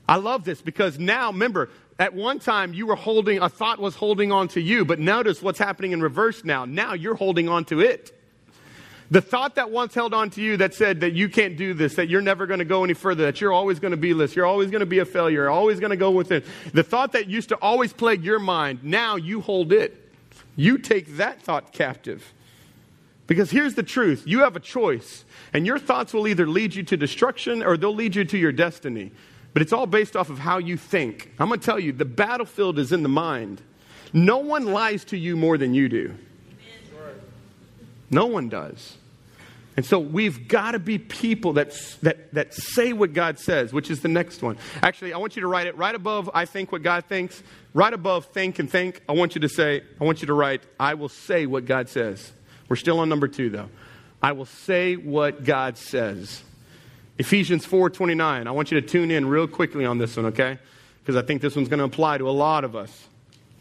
I 0.06 0.16
love 0.16 0.44
this 0.44 0.60
because 0.60 0.98
now 0.98 1.30
remember 1.30 1.70
at 1.98 2.12
one 2.12 2.38
time 2.38 2.74
you 2.74 2.84
were 2.86 2.96
holding 2.96 3.38
a 3.38 3.48
thought 3.48 3.78
was 3.78 3.96
holding 3.96 4.30
on 4.30 4.48
to 4.48 4.60
you, 4.60 4.84
but 4.84 4.98
notice 4.98 5.40
what's 5.40 5.58
happening 5.58 5.92
in 5.92 6.02
reverse 6.02 6.44
now. 6.44 6.66
Now 6.66 6.92
you're 6.92 7.14
holding 7.14 7.48
on 7.48 7.64
to 7.64 7.80
it. 7.80 8.18
The 9.12 9.20
thought 9.20 9.56
that 9.56 9.70
once 9.70 9.94
held 9.94 10.14
on 10.14 10.30
to 10.30 10.40
you 10.40 10.56
that 10.56 10.72
said 10.72 11.00
that 11.00 11.12
you 11.12 11.28
can't 11.28 11.54
do 11.54 11.74
this, 11.74 11.96
that 11.96 12.08
you're 12.08 12.22
never 12.22 12.46
going 12.46 12.60
to 12.60 12.64
go 12.64 12.82
any 12.82 12.94
further, 12.94 13.26
that 13.26 13.42
you're 13.42 13.52
always 13.52 13.78
going 13.78 13.90
to 13.90 13.98
be 13.98 14.14
this, 14.14 14.34
you're 14.34 14.46
always 14.46 14.70
going 14.70 14.80
to 14.80 14.86
be 14.86 15.00
a 15.00 15.04
failure, 15.04 15.42
you're 15.42 15.50
always 15.50 15.80
going 15.80 15.90
to 15.90 15.98
go 15.98 16.10
with 16.10 16.32
it. 16.32 16.46
The 16.72 16.82
thought 16.82 17.12
that 17.12 17.28
used 17.28 17.50
to 17.50 17.56
always 17.56 17.92
plague 17.92 18.24
your 18.24 18.38
mind, 18.38 18.82
now 18.82 19.16
you 19.16 19.42
hold 19.42 19.70
it. 19.70 20.10
You 20.56 20.78
take 20.78 21.18
that 21.18 21.42
thought 21.42 21.74
captive. 21.74 22.32
Because 23.26 23.50
here's 23.50 23.74
the 23.74 23.82
truth 23.82 24.22
you 24.24 24.40
have 24.40 24.56
a 24.56 24.60
choice, 24.60 25.26
and 25.52 25.66
your 25.66 25.78
thoughts 25.78 26.14
will 26.14 26.26
either 26.26 26.46
lead 26.46 26.74
you 26.74 26.82
to 26.84 26.96
destruction 26.96 27.62
or 27.62 27.76
they'll 27.76 27.94
lead 27.94 28.16
you 28.16 28.24
to 28.24 28.38
your 28.38 28.50
destiny. 28.50 29.12
But 29.52 29.60
it's 29.60 29.74
all 29.74 29.84
based 29.84 30.16
off 30.16 30.30
of 30.30 30.38
how 30.38 30.56
you 30.56 30.78
think. 30.78 31.32
I'm 31.38 31.48
going 31.48 31.60
to 31.60 31.66
tell 31.66 31.78
you 31.78 31.92
the 31.92 32.06
battlefield 32.06 32.78
is 32.78 32.92
in 32.92 33.02
the 33.02 33.10
mind. 33.10 33.60
No 34.14 34.38
one 34.38 34.64
lies 34.64 35.04
to 35.04 35.18
you 35.18 35.36
more 35.36 35.58
than 35.58 35.74
you 35.74 35.90
do. 35.90 36.14
No 38.10 38.24
one 38.24 38.48
does. 38.48 38.96
And 39.76 39.86
so 39.86 39.98
we've 39.98 40.48
got 40.48 40.72
to 40.72 40.78
be 40.78 40.98
people 40.98 41.54
that, 41.54 41.72
that, 42.02 42.34
that 42.34 42.52
say 42.52 42.92
what 42.92 43.14
God 43.14 43.38
says, 43.38 43.72
which 43.72 43.90
is 43.90 44.00
the 44.00 44.08
next 44.08 44.42
one. 44.42 44.58
Actually, 44.82 45.14
I 45.14 45.18
want 45.18 45.34
you 45.34 45.42
to 45.42 45.48
write 45.48 45.66
it 45.66 45.76
right 45.76 45.94
above 45.94 46.28
I 46.34 46.44
think 46.44 46.72
what 46.72 46.82
God 46.82 47.06
thinks. 47.06 47.42
Right 47.72 47.92
above 47.92 48.26
think 48.26 48.58
and 48.58 48.70
think, 48.70 49.00
I 49.08 49.12
want 49.12 49.34
you 49.34 49.40
to 49.40 49.48
say, 49.48 49.82
I 49.98 50.04
want 50.04 50.20
you 50.20 50.26
to 50.26 50.34
write, 50.34 50.62
I 50.78 50.92
will 50.94 51.08
say 51.08 51.46
what 51.46 51.64
God 51.64 51.88
says. 51.88 52.32
We're 52.68 52.76
still 52.76 52.98
on 52.98 53.08
number 53.08 53.28
two, 53.28 53.48
though. 53.48 53.70
I 54.22 54.32
will 54.32 54.46
say 54.46 54.96
what 54.96 55.44
God 55.44 55.78
says. 55.78 56.42
Ephesians 57.18 57.66
4.29. 57.66 58.46
I 58.46 58.50
want 58.50 58.70
you 58.70 58.80
to 58.80 58.86
tune 58.86 59.10
in 59.10 59.26
real 59.26 59.48
quickly 59.48 59.86
on 59.86 59.96
this 59.96 60.16
one, 60.16 60.26
okay? 60.26 60.58
Because 61.00 61.16
I 61.16 61.22
think 61.26 61.40
this 61.40 61.56
one's 61.56 61.68
going 61.68 61.78
to 61.78 61.84
apply 61.84 62.18
to 62.18 62.28
a 62.28 62.30
lot 62.30 62.64
of 62.64 62.76
us. 62.76 63.08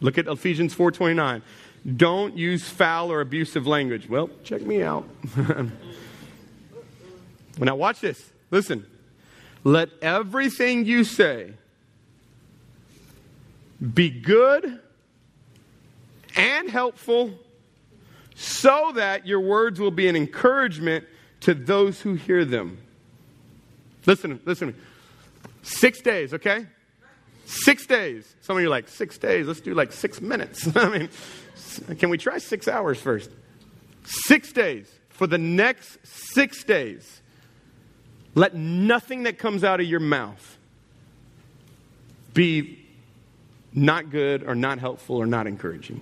Look 0.01 0.17
at 0.17 0.27
Ephesians 0.27 0.75
4.29. 0.75 1.41
Don't 1.95 2.37
use 2.37 2.67
foul 2.67 3.11
or 3.11 3.21
abusive 3.21 3.65
language. 3.65 4.07
Well, 4.09 4.29
check 4.43 4.61
me 4.61 4.83
out. 4.83 5.07
now, 7.59 7.75
watch 7.75 7.99
this. 7.99 8.31
Listen. 8.49 8.85
Let 9.63 9.89
everything 10.01 10.85
you 10.85 11.03
say 11.03 11.53
be 13.93 14.09
good 14.09 14.79
and 16.35 16.69
helpful 16.69 17.31
so 18.35 18.91
that 18.95 19.27
your 19.27 19.39
words 19.39 19.79
will 19.79 19.91
be 19.91 20.07
an 20.07 20.15
encouragement 20.15 21.05
to 21.41 21.53
those 21.53 22.01
who 22.01 22.15
hear 22.15 22.45
them. 22.45 22.79
Listen, 24.05 24.39
listen. 24.45 24.75
Six 25.61 26.01
days, 26.01 26.33
okay? 26.33 26.65
Six 27.45 27.85
days. 27.85 28.35
Some 28.41 28.57
of 28.57 28.61
you 28.61 28.67
are 28.67 28.71
like, 28.71 28.87
six 28.87 29.17
days? 29.17 29.45
Let's 29.45 29.61
do 29.61 29.73
like 29.73 29.91
six 29.91 30.21
minutes. 30.21 30.67
I 30.75 30.89
mean, 30.89 31.09
can 31.99 32.09
we 32.09 32.17
try 32.17 32.39
six 32.39 32.67
hours 32.67 32.99
first? 32.99 33.29
Six 34.03 34.51
days. 34.51 34.91
For 35.09 35.27
the 35.27 35.37
next 35.37 35.99
six 36.03 36.63
days, 36.63 37.20
let 38.35 38.55
nothing 38.55 39.23
that 39.23 39.37
comes 39.37 39.63
out 39.63 39.79
of 39.79 39.85
your 39.85 39.99
mouth 39.99 40.57
be 42.33 42.79
not 43.73 44.09
good 44.09 44.43
or 44.43 44.55
not 44.55 44.79
helpful 44.79 45.17
or 45.17 45.25
not 45.25 45.47
encouraging. 45.47 46.01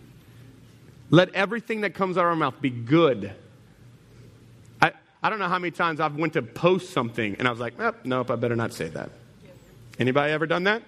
Let 1.10 1.34
everything 1.34 1.82
that 1.82 1.96
comes 1.96 2.18
out 2.18 2.22
of 2.22 2.28
our 2.28 2.36
mouth 2.36 2.62
be 2.62 2.70
good. 2.70 3.34
I, 4.82 4.92
I 5.24 5.30
don't 5.30 5.40
know 5.40 5.48
how 5.48 5.58
many 5.58 5.72
times 5.72 6.00
I've 6.00 6.16
went 6.16 6.34
to 6.34 6.42
post 6.42 6.92
something 6.92 7.36
and 7.40 7.48
I 7.48 7.52
was 7.52 7.60
like, 7.60 7.74
oh, 7.80 7.96
nope, 8.04 8.30
I 8.30 8.36
better 8.36 8.56
not 8.56 8.74
say 8.74 8.90
that. 8.90 9.10
Anybody 9.98 10.32
ever 10.32 10.46
done 10.46 10.66
that? 10.66 10.84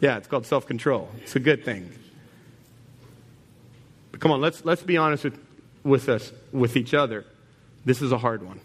Yeah, 0.00 0.16
it's 0.16 0.28
called 0.28 0.46
self-control. 0.46 1.10
It's 1.22 1.34
a 1.34 1.40
good 1.40 1.64
thing. 1.64 1.92
But 4.12 4.20
come 4.20 4.30
on, 4.30 4.40
let's, 4.40 4.64
let's 4.64 4.82
be 4.82 4.96
honest 4.96 5.24
with, 5.24 5.38
with 5.82 6.08
us, 6.08 6.32
with 6.52 6.76
each 6.76 6.94
other. 6.94 7.24
This 7.84 8.00
is 8.00 8.12
a 8.12 8.18
hard 8.18 8.44
one. 8.44 8.60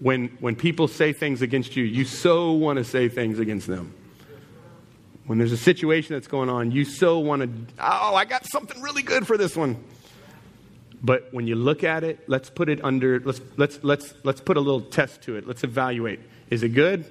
When, 0.00 0.28
when 0.40 0.54
people 0.54 0.86
say 0.86 1.12
things 1.12 1.42
against 1.42 1.74
you, 1.76 1.84
you 1.84 2.04
so 2.04 2.52
want 2.52 2.78
to 2.78 2.84
say 2.84 3.08
things 3.08 3.38
against 3.38 3.66
them. 3.66 3.94
When 5.26 5.38
there's 5.38 5.52
a 5.52 5.58
situation 5.58 6.14
that's 6.14 6.28
going 6.28 6.48
on, 6.48 6.70
you 6.70 6.84
so 6.84 7.18
want 7.18 7.42
to, 7.42 7.74
oh, 7.80 8.14
I 8.14 8.24
got 8.24 8.46
something 8.46 8.80
really 8.80 9.02
good 9.02 9.26
for 9.26 9.36
this 9.36 9.56
one. 9.56 9.76
But 11.02 11.28
when 11.32 11.46
you 11.46 11.54
look 11.54 11.84
at 11.84 12.02
it, 12.02 12.24
let's 12.28 12.50
put 12.50 12.68
it 12.68 12.82
under, 12.82 13.20
let's, 13.20 13.40
let's, 13.56 13.78
let's, 13.82 14.14
let's 14.24 14.40
put 14.40 14.56
a 14.56 14.60
little 14.60 14.80
test 14.80 15.22
to 15.22 15.36
it. 15.36 15.46
Let's 15.46 15.64
evaluate. 15.64 16.20
Is 16.50 16.62
it 16.62 16.70
good? 16.70 17.04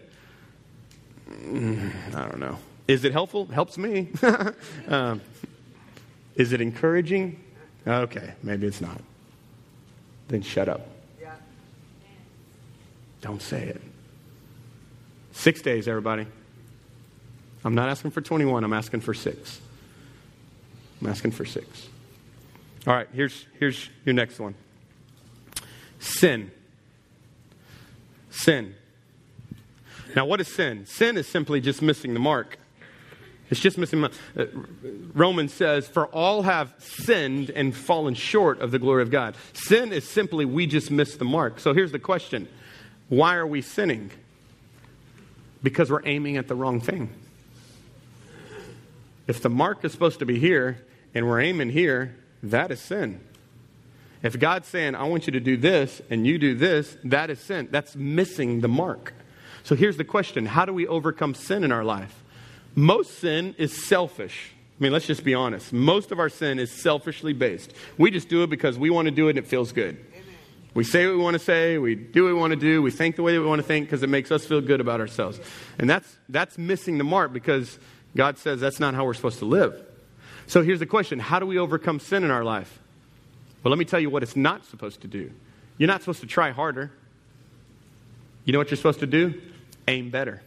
Mm, 1.29 2.15
I 2.15 2.27
don't 2.27 2.39
know. 2.39 2.57
Is 2.87 3.03
it 3.03 3.11
helpful? 3.11 3.45
Helps 3.45 3.77
me. 3.77 4.09
um, 4.87 5.21
is 6.35 6.53
it 6.53 6.61
encouraging? 6.61 7.43
Okay, 7.85 8.33
maybe 8.43 8.67
it's 8.67 8.81
not. 8.81 9.01
Then 10.27 10.41
shut 10.41 10.67
up. 10.67 10.96
Don't 13.21 13.41
say 13.41 13.63
it. 13.63 13.81
Six 15.31 15.61
days, 15.61 15.87
everybody. 15.87 16.25
I'm 17.63 17.75
not 17.75 17.89
asking 17.89 18.11
for 18.11 18.21
21, 18.21 18.63
I'm 18.63 18.73
asking 18.73 19.01
for 19.01 19.13
six. 19.13 19.59
I'm 21.01 21.07
asking 21.07 21.31
for 21.31 21.45
six. 21.45 21.87
All 22.85 22.93
right, 22.93 23.07
here's, 23.13 23.45
here's 23.59 23.89
your 24.05 24.13
next 24.13 24.39
one 24.39 24.55
sin. 25.99 26.51
Sin. 28.29 28.75
Now, 30.15 30.25
what 30.25 30.39
is 30.41 30.47
sin? 30.47 30.85
Sin 30.85 31.17
is 31.17 31.27
simply 31.27 31.59
just 31.61 31.81
missing 31.81 32.13
the 32.13 32.19
mark. 32.19 32.57
It's 33.49 33.59
just 33.59 33.77
missing. 33.77 34.03
Uh, 34.03 34.09
Romans 35.13 35.53
says, 35.53 35.87
For 35.87 36.07
all 36.07 36.43
have 36.43 36.73
sinned 36.79 37.49
and 37.49 37.75
fallen 37.75 38.13
short 38.13 38.59
of 38.61 38.71
the 38.71 38.79
glory 38.79 39.01
of 39.03 39.11
God. 39.11 39.35
Sin 39.53 39.93
is 39.93 40.07
simply 40.07 40.45
we 40.45 40.67
just 40.67 40.91
missed 40.91 41.19
the 41.19 41.25
mark. 41.25 41.59
So 41.59 41.73
here's 41.73 41.91
the 41.91 41.99
question 41.99 42.47
Why 43.09 43.35
are 43.35 43.47
we 43.47 43.61
sinning? 43.61 44.11
Because 45.63 45.89
we're 45.89 46.05
aiming 46.05 46.37
at 46.37 46.47
the 46.47 46.55
wrong 46.55 46.81
thing. 46.81 47.09
If 49.27 49.41
the 49.41 49.49
mark 49.49 49.83
is 49.83 49.91
supposed 49.91 50.19
to 50.19 50.25
be 50.25 50.39
here 50.39 50.85
and 51.13 51.27
we're 51.27 51.41
aiming 51.41 51.69
here, 51.69 52.15
that 52.43 52.71
is 52.71 52.79
sin. 52.79 53.21
If 54.23 54.39
God's 54.39 54.67
saying, 54.67 54.95
I 54.95 55.03
want 55.03 55.27
you 55.27 55.33
to 55.33 55.39
do 55.39 55.57
this, 55.57 56.01
and 56.09 56.25
you 56.25 56.39
do 56.39 56.55
this, 56.55 56.97
that 57.03 57.29
is 57.29 57.39
sin. 57.39 57.67
That's 57.71 57.95
missing 57.95 58.61
the 58.61 58.67
mark. 58.67 59.13
So 59.63 59.75
here's 59.75 59.97
the 59.97 60.03
question 60.03 60.45
How 60.45 60.65
do 60.65 60.73
we 60.73 60.87
overcome 60.87 61.35
sin 61.35 61.63
in 61.63 61.71
our 61.71 61.83
life? 61.83 62.23
Most 62.75 63.19
sin 63.19 63.55
is 63.57 63.85
selfish. 63.85 64.51
I 64.79 64.83
mean, 64.83 64.93
let's 64.93 65.07
just 65.07 65.23
be 65.23 65.33
honest. 65.33 65.73
Most 65.73 66.11
of 66.11 66.19
our 66.19 66.29
sin 66.29 66.59
is 66.59 66.71
selfishly 66.71 67.33
based. 67.33 67.73
We 67.97 68.11
just 68.11 68.29
do 68.29 68.43
it 68.43 68.49
because 68.49 68.77
we 68.77 68.91
want 68.91 69.07
to 69.07 69.11
do 69.11 69.27
it 69.27 69.31
and 69.31 69.39
it 69.39 69.47
feels 69.47 69.71
good. 69.71 69.97
We 70.77 70.83
say 70.83 71.07
what 71.07 71.17
we 71.17 71.23
want 71.23 71.33
to 71.33 71.39
say, 71.39 71.79
we 71.79 71.95
do 71.95 72.25
what 72.25 72.35
we 72.35 72.39
want 72.39 72.51
to 72.51 72.55
do, 72.55 72.83
we 72.83 72.91
think 72.91 73.15
the 73.15 73.23
way 73.23 73.33
that 73.33 73.41
we 73.41 73.47
want 73.47 73.57
to 73.57 73.67
think 73.67 73.87
because 73.87 74.03
it 74.03 74.09
makes 74.09 74.31
us 74.31 74.45
feel 74.45 74.61
good 74.61 74.79
about 74.79 74.99
ourselves. 74.99 75.39
And 75.79 75.89
that's, 75.89 76.17
that's 76.29 76.55
missing 76.59 76.99
the 76.99 77.03
mark 77.03 77.33
because 77.33 77.79
God 78.15 78.37
says 78.37 78.59
that's 78.59 78.79
not 78.79 78.93
how 78.93 79.03
we're 79.03 79.15
supposed 79.15 79.39
to 79.39 79.45
live. 79.45 79.83
So 80.45 80.61
here's 80.61 80.77
the 80.77 80.85
question 80.85 81.17
How 81.17 81.39
do 81.39 81.47
we 81.47 81.57
overcome 81.57 81.99
sin 81.99 82.23
in 82.23 82.29
our 82.29 82.43
life? 82.43 82.77
Well, 83.63 83.71
let 83.71 83.79
me 83.79 83.85
tell 83.85 83.99
you 83.99 84.11
what 84.11 84.21
it's 84.21 84.35
not 84.35 84.67
supposed 84.67 85.01
to 85.01 85.07
do. 85.07 85.31
You're 85.79 85.87
not 85.87 86.01
supposed 86.01 86.19
to 86.19 86.27
try 86.27 86.51
harder. 86.51 86.91
You 88.45 88.53
know 88.53 88.59
what 88.59 88.69
you're 88.69 88.77
supposed 88.77 88.99
to 88.99 89.07
do? 89.07 89.41
Aim 89.87 90.11
better. 90.11 90.43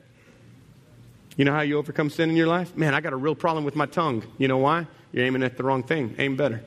You 1.37 1.45
know 1.45 1.53
how 1.53 1.63
you 1.63 1.77
overcome 1.77 2.09
sin 2.09 2.31
in 2.31 2.37
your 2.37 2.47
life? 2.47 2.77
Man, 2.77 2.95
I 2.95 3.01
got 3.01 3.13
a 3.13 3.17
real 3.17 3.35
problem 3.35 3.65
with 3.65 3.75
my 3.75 3.87
tongue. 3.87 4.23
You 4.39 4.47
know 4.47 4.59
why? 4.59 4.87
You're 5.11 5.25
aiming 5.25 5.43
at 5.43 5.57
the 5.57 5.65
wrong 5.65 5.83
thing. 5.83 6.15
Aim 6.19 6.37
better. 6.37 6.63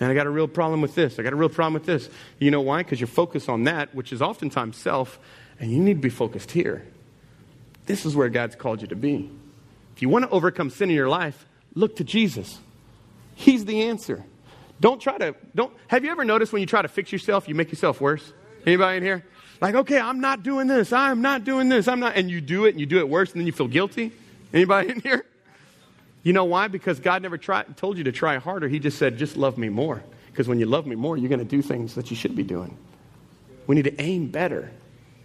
And 0.00 0.10
I 0.10 0.14
got 0.14 0.26
a 0.26 0.30
real 0.30 0.48
problem 0.48 0.80
with 0.80 0.94
this. 0.94 1.18
I 1.18 1.22
got 1.22 1.34
a 1.34 1.36
real 1.36 1.50
problem 1.50 1.74
with 1.74 1.84
this. 1.84 2.08
You 2.38 2.50
know 2.50 2.62
why? 2.62 2.82
Because 2.82 2.98
you're 2.98 3.06
focused 3.06 3.50
on 3.50 3.64
that, 3.64 3.94
which 3.94 4.12
is 4.12 4.22
oftentimes 4.22 4.78
self, 4.78 5.20
and 5.60 5.70
you 5.70 5.78
need 5.78 5.94
to 5.94 6.00
be 6.00 6.08
focused 6.08 6.50
here. 6.50 6.86
This 7.84 8.06
is 8.06 8.16
where 8.16 8.30
God's 8.30 8.56
called 8.56 8.80
you 8.80 8.88
to 8.88 8.96
be. 8.96 9.30
If 9.94 10.02
you 10.02 10.08
want 10.08 10.24
to 10.24 10.30
overcome 10.30 10.70
sin 10.70 10.88
in 10.88 10.96
your 10.96 11.08
life, 11.08 11.46
look 11.74 11.96
to 11.96 12.04
Jesus. 12.04 12.58
He's 13.34 13.66
the 13.66 13.82
answer. 13.82 14.24
Don't 14.80 15.00
try 15.00 15.18
to 15.18 15.34
don't 15.54 15.72
have 15.88 16.04
you 16.04 16.10
ever 16.10 16.24
noticed 16.24 16.52
when 16.52 16.60
you 16.60 16.66
try 16.66 16.80
to 16.80 16.88
fix 16.88 17.12
yourself, 17.12 17.48
you 17.48 17.54
make 17.54 17.70
yourself 17.70 18.00
worse? 18.00 18.32
Anybody 18.64 18.98
in 18.98 19.02
here? 19.02 19.24
Like, 19.60 19.74
okay, 19.74 19.98
I'm 19.98 20.20
not 20.20 20.42
doing 20.42 20.66
this. 20.66 20.92
I'm 20.92 21.20
not 21.20 21.44
doing 21.44 21.68
this. 21.68 21.86
I'm 21.86 22.00
not 22.00 22.16
and 22.16 22.30
you 22.30 22.40
do 22.40 22.64
it 22.64 22.70
and 22.70 22.80
you 22.80 22.86
do 22.86 22.98
it 22.98 23.08
worse 23.08 23.32
and 23.32 23.40
then 23.40 23.46
you 23.46 23.52
feel 23.52 23.68
guilty? 23.68 24.12
Anybody 24.54 24.90
in 24.90 25.00
here? 25.00 25.26
You 26.22 26.32
know 26.32 26.44
why? 26.44 26.68
Because 26.68 27.00
God 27.00 27.22
never 27.22 27.38
told 27.38 27.98
you 27.98 28.04
to 28.04 28.12
try 28.12 28.36
harder. 28.36 28.68
He 28.68 28.78
just 28.78 28.98
said, 28.98 29.16
just 29.16 29.36
love 29.36 29.56
me 29.56 29.68
more. 29.68 30.02
Because 30.26 30.48
when 30.48 30.58
you 30.58 30.66
love 30.66 30.86
me 30.86 30.94
more, 30.94 31.16
you're 31.16 31.28
going 31.28 31.38
to 31.38 31.44
do 31.44 31.62
things 31.62 31.94
that 31.94 32.10
you 32.10 32.16
should 32.16 32.36
be 32.36 32.42
doing. 32.42 32.76
We 33.66 33.74
need 33.74 33.84
to 33.84 34.00
aim 34.00 34.28
better. 34.28 34.70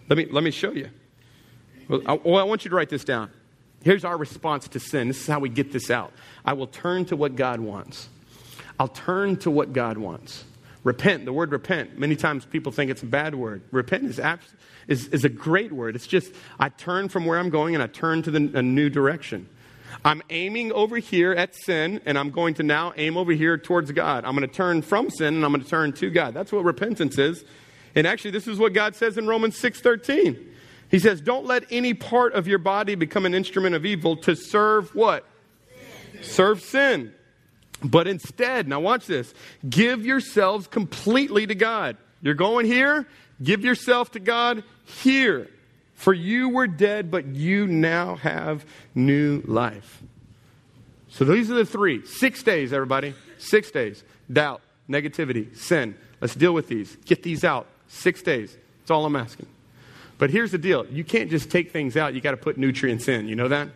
Let 0.08 0.16
me, 0.16 0.26
let 0.30 0.42
me 0.42 0.50
show 0.50 0.72
you. 0.72 0.88
Well 1.88 2.02
I, 2.06 2.14
well, 2.14 2.38
I 2.38 2.44
want 2.44 2.64
you 2.64 2.70
to 2.70 2.76
write 2.76 2.88
this 2.88 3.04
down. 3.04 3.30
Here's 3.82 4.04
our 4.04 4.16
response 4.16 4.68
to 4.68 4.80
sin. 4.80 5.08
This 5.08 5.20
is 5.20 5.26
how 5.26 5.38
we 5.38 5.48
get 5.48 5.70
this 5.72 5.90
out. 5.90 6.12
I 6.44 6.54
will 6.54 6.66
turn 6.66 7.04
to 7.06 7.16
what 7.16 7.36
God 7.36 7.60
wants. 7.60 8.08
I'll 8.78 8.88
turn 8.88 9.36
to 9.38 9.50
what 9.50 9.72
God 9.72 9.98
wants. 9.98 10.44
Repent, 10.82 11.24
the 11.24 11.32
word 11.32 11.50
repent, 11.50 11.98
many 11.98 12.14
times 12.14 12.44
people 12.44 12.70
think 12.70 12.90
it's 12.90 13.02
a 13.02 13.06
bad 13.06 13.34
word. 13.34 13.62
Repent 13.72 14.04
is, 14.04 14.20
abs- 14.20 14.54
is, 14.86 15.08
is 15.08 15.24
a 15.24 15.28
great 15.28 15.72
word. 15.72 15.96
It's 15.96 16.06
just, 16.06 16.32
I 16.60 16.68
turn 16.68 17.08
from 17.08 17.26
where 17.26 17.38
I'm 17.38 17.50
going 17.50 17.74
and 17.74 17.82
I 17.82 17.88
turn 17.88 18.22
to 18.22 18.30
the, 18.30 18.58
a 18.58 18.62
new 18.62 18.88
direction. 18.88 19.48
I'm 20.04 20.22
aiming 20.30 20.72
over 20.72 20.98
here 20.98 21.32
at 21.32 21.54
sin, 21.54 22.00
and 22.04 22.18
I'm 22.18 22.30
going 22.30 22.54
to 22.54 22.62
now 22.62 22.92
aim 22.96 23.16
over 23.16 23.32
here 23.32 23.58
towards 23.58 23.90
God. 23.92 24.24
I'm 24.24 24.36
going 24.36 24.48
to 24.48 24.54
turn 24.54 24.82
from 24.82 25.10
sin, 25.10 25.34
and 25.34 25.44
I'm 25.44 25.52
going 25.52 25.64
to 25.64 25.68
turn 25.68 25.92
to 25.94 26.10
God. 26.10 26.34
That's 26.34 26.52
what 26.52 26.64
repentance 26.64 27.18
is. 27.18 27.44
And 27.94 28.06
actually, 28.06 28.30
this 28.32 28.46
is 28.46 28.58
what 28.58 28.72
God 28.72 28.94
says 28.94 29.18
in 29.18 29.26
Romans 29.26 29.60
6.13. 29.60 30.38
He 30.90 30.98
says, 30.98 31.20
don't 31.20 31.46
let 31.46 31.64
any 31.70 31.94
part 31.94 32.34
of 32.34 32.46
your 32.46 32.58
body 32.58 32.94
become 32.94 33.26
an 33.26 33.34
instrument 33.34 33.74
of 33.74 33.84
evil 33.84 34.16
to 34.18 34.36
serve 34.36 34.94
what? 34.94 35.24
Sin. 36.12 36.22
Serve 36.22 36.62
sin. 36.62 37.12
But 37.82 38.06
instead, 38.06 38.68
now 38.68 38.80
watch 38.80 39.06
this, 39.06 39.34
give 39.68 40.06
yourselves 40.06 40.66
completely 40.66 41.46
to 41.46 41.54
God. 41.54 41.96
You're 42.22 42.34
going 42.34 42.66
here, 42.66 43.06
give 43.42 43.64
yourself 43.64 44.12
to 44.12 44.20
God 44.20 44.64
here. 44.84 45.48
For 45.96 46.12
you 46.12 46.50
were 46.50 46.66
dead, 46.66 47.10
but 47.10 47.26
you 47.26 47.66
now 47.66 48.16
have 48.16 48.64
new 48.94 49.42
life. 49.46 50.02
So 51.08 51.24
these 51.24 51.50
are 51.50 51.54
the 51.54 51.64
three. 51.64 52.06
Six 52.06 52.42
days, 52.42 52.72
everybody. 52.72 53.14
Six 53.38 53.70
days. 53.70 54.04
Doubt, 54.30 54.60
negativity, 54.88 55.56
sin. 55.56 55.96
Let's 56.20 56.34
deal 56.34 56.52
with 56.52 56.68
these. 56.68 56.96
Get 57.06 57.22
these 57.22 57.44
out. 57.44 57.66
Six 57.88 58.22
days. 58.22 58.56
That's 58.80 58.90
all 58.90 59.06
I'm 59.06 59.16
asking. 59.16 59.46
But 60.18 60.30
here's 60.30 60.50
the 60.50 60.58
deal 60.58 60.86
you 60.86 61.02
can't 61.02 61.30
just 61.30 61.50
take 61.50 61.72
things 61.72 61.96
out, 61.96 62.14
you 62.14 62.20
got 62.20 62.32
to 62.32 62.36
put 62.36 62.58
nutrients 62.58 63.08
in. 63.08 63.28
You 63.28 63.34
know 63.34 63.48
that? 63.48 63.68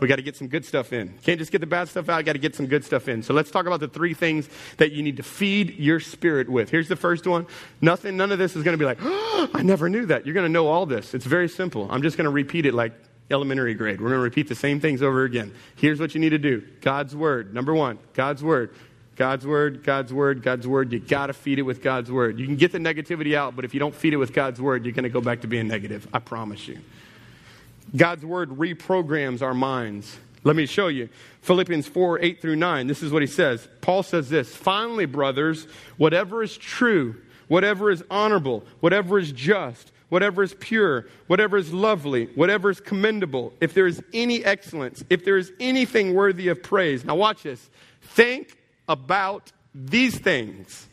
We 0.00 0.08
got 0.08 0.16
to 0.16 0.22
get 0.22 0.36
some 0.36 0.48
good 0.48 0.64
stuff 0.64 0.92
in. 0.92 1.14
Can't 1.22 1.38
just 1.38 1.52
get 1.52 1.60
the 1.60 1.66
bad 1.66 1.88
stuff 1.88 2.08
out, 2.08 2.24
got 2.24 2.32
to 2.32 2.38
get 2.38 2.54
some 2.54 2.66
good 2.66 2.84
stuff 2.84 3.08
in. 3.08 3.22
So 3.22 3.32
let's 3.32 3.50
talk 3.50 3.66
about 3.66 3.80
the 3.80 3.88
three 3.88 4.14
things 4.14 4.48
that 4.78 4.92
you 4.92 5.02
need 5.02 5.16
to 5.18 5.22
feed 5.22 5.78
your 5.78 6.00
spirit 6.00 6.48
with. 6.48 6.70
Here's 6.70 6.88
the 6.88 6.96
first 6.96 7.26
one. 7.26 7.46
Nothing, 7.80 8.16
none 8.16 8.32
of 8.32 8.38
this 8.38 8.56
is 8.56 8.62
going 8.62 8.74
to 8.74 8.78
be 8.78 8.84
like, 8.84 8.98
oh, 9.00 9.50
I 9.54 9.62
never 9.62 9.88
knew 9.88 10.06
that. 10.06 10.26
You're 10.26 10.34
going 10.34 10.46
to 10.46 10.52
know 10.52 10.66
all 10.66 10.86
this. 10.86 11.14
It's 11.14 11.26
very 11.26 11.48
simple. 11.48 11.88
I'm 11.90 12.02
just 12.02 12.16
going 12.16 12.24
to 12.24 12.30
repeat 12.30 12.66
it 12.66 12.74
like 12.74 12.92
elementary 13.30 13.74
grade. 13.74 14.00
We're 14.00 14.08
going 14.08 14.18
to 14.18 14.24
repeat 14.24 14.48
the 14.48 14.54
same 14.54 14.80
things 14.80 15.02
over 15.02 15.24
again. 15.24 15.54
Here's 15.76 16.00
what 16.00 16.14
you 16.14 16.20
need 16.20 16.30
to 16.30 16.38
do 16.38 16.60
God's 16.80 17.14
Word. 17.14 17.54
Number 17.54 17.74
one, 17.74 17.98
God's 18.14 18.42
Word. 18.42 18.74
God's 19.16 19.46
Word, 19.46 19.84
God's 19.84 20.12
Word, 20.12 20.42
God's 20.42 20.66
Word. 20.66 20.92
You 20.92 20.98
got 20.98 21.28
to 21.28 21.32
feed 21.32 21.60
it 21.60 21.62
with 21.62 21.82
God's 21.82 22.10
Word. 22.10 22.40
You 22.40 22.46
can 22.46 22.56
get 22.56 22.72
the 22.72 22.78
negativity 22.78 23.36
out, 23.36 23.54
but 23.54 23.64
if 23.64 23.72
you 23.72 23.80
don't 23.80 23.94
feed 23.94 24.12
it 24.12 24.16
with 24.16 24.32
God's 24.32 24.60
Word, 24.60 24.84
you're 24.84 24.92
going 24.92 25.04
to 25.04 25.08
go 25.08 25.20
back 25.20 25.42
to 25.42 25.46
being 25.46 25.68
negative. 25.68 26.08
I 26.12 26.18
promise 26.18 26.66
you. 26.66 26.80
God's 27.96 28.24
word 28.24 28.50
reprograms 28.50 29.42
our 29.42 29.54
minds. 29.54 30.18
Let 30.44 30.56
me 30.56 30.66
show 30.66 30.88
you. 30.88 31.08
Philippians 31.40 31.88
4 31.88 32.22
8 32.22 32.42
through 32.42 32.56
9. 32.56 32.86
This 32.86 33.02
is 33.02 33.10
what 33.10 33.22
he 33.22 33.26
says. 33.26 33.66
Paul 33.80 34.02
says 34.02 34.28
this 34.28 34.54
Finally, 34.54 35.06
brothers, 35.06 35.66
whatever 35.96 36.42
is 36.42 36.56
true, 36.56 37.16
whatever 37.48 37.90
is 37.90 38.04
honorable, 38.10 38.64
whatever 38.80 39.18
is 39.18 39.32
just, 39.32 39.92
whatever 40.10 40.42
is 40.42 40.54
pure, 40.60 41.06
whatever 41.28 41.56
is 41.56 41.72
lovely, 41.72 42.26
whatever 42.34 42.68
is 42.68 42.80
commendable, 42.80 43.54
if 43.60 43.72
there 43.72 43.86
is 43.86 44.02
any 44.12 44.44
excellence, 44.44 45.02
if 45.08 45.24
there 45.24 45.38
is 45.38 45.50
anything 45.60 46.14
worthy 46.14 46.48
of 46.48 46.62
praise. 46.62 47.04
Now, 47.04 47.16
watch 47.16 47.42
this. 47.44 47.70
Think 48.02 48.58
about 48.86 49.50
these 49.74 50.18
things, 50.18 50.88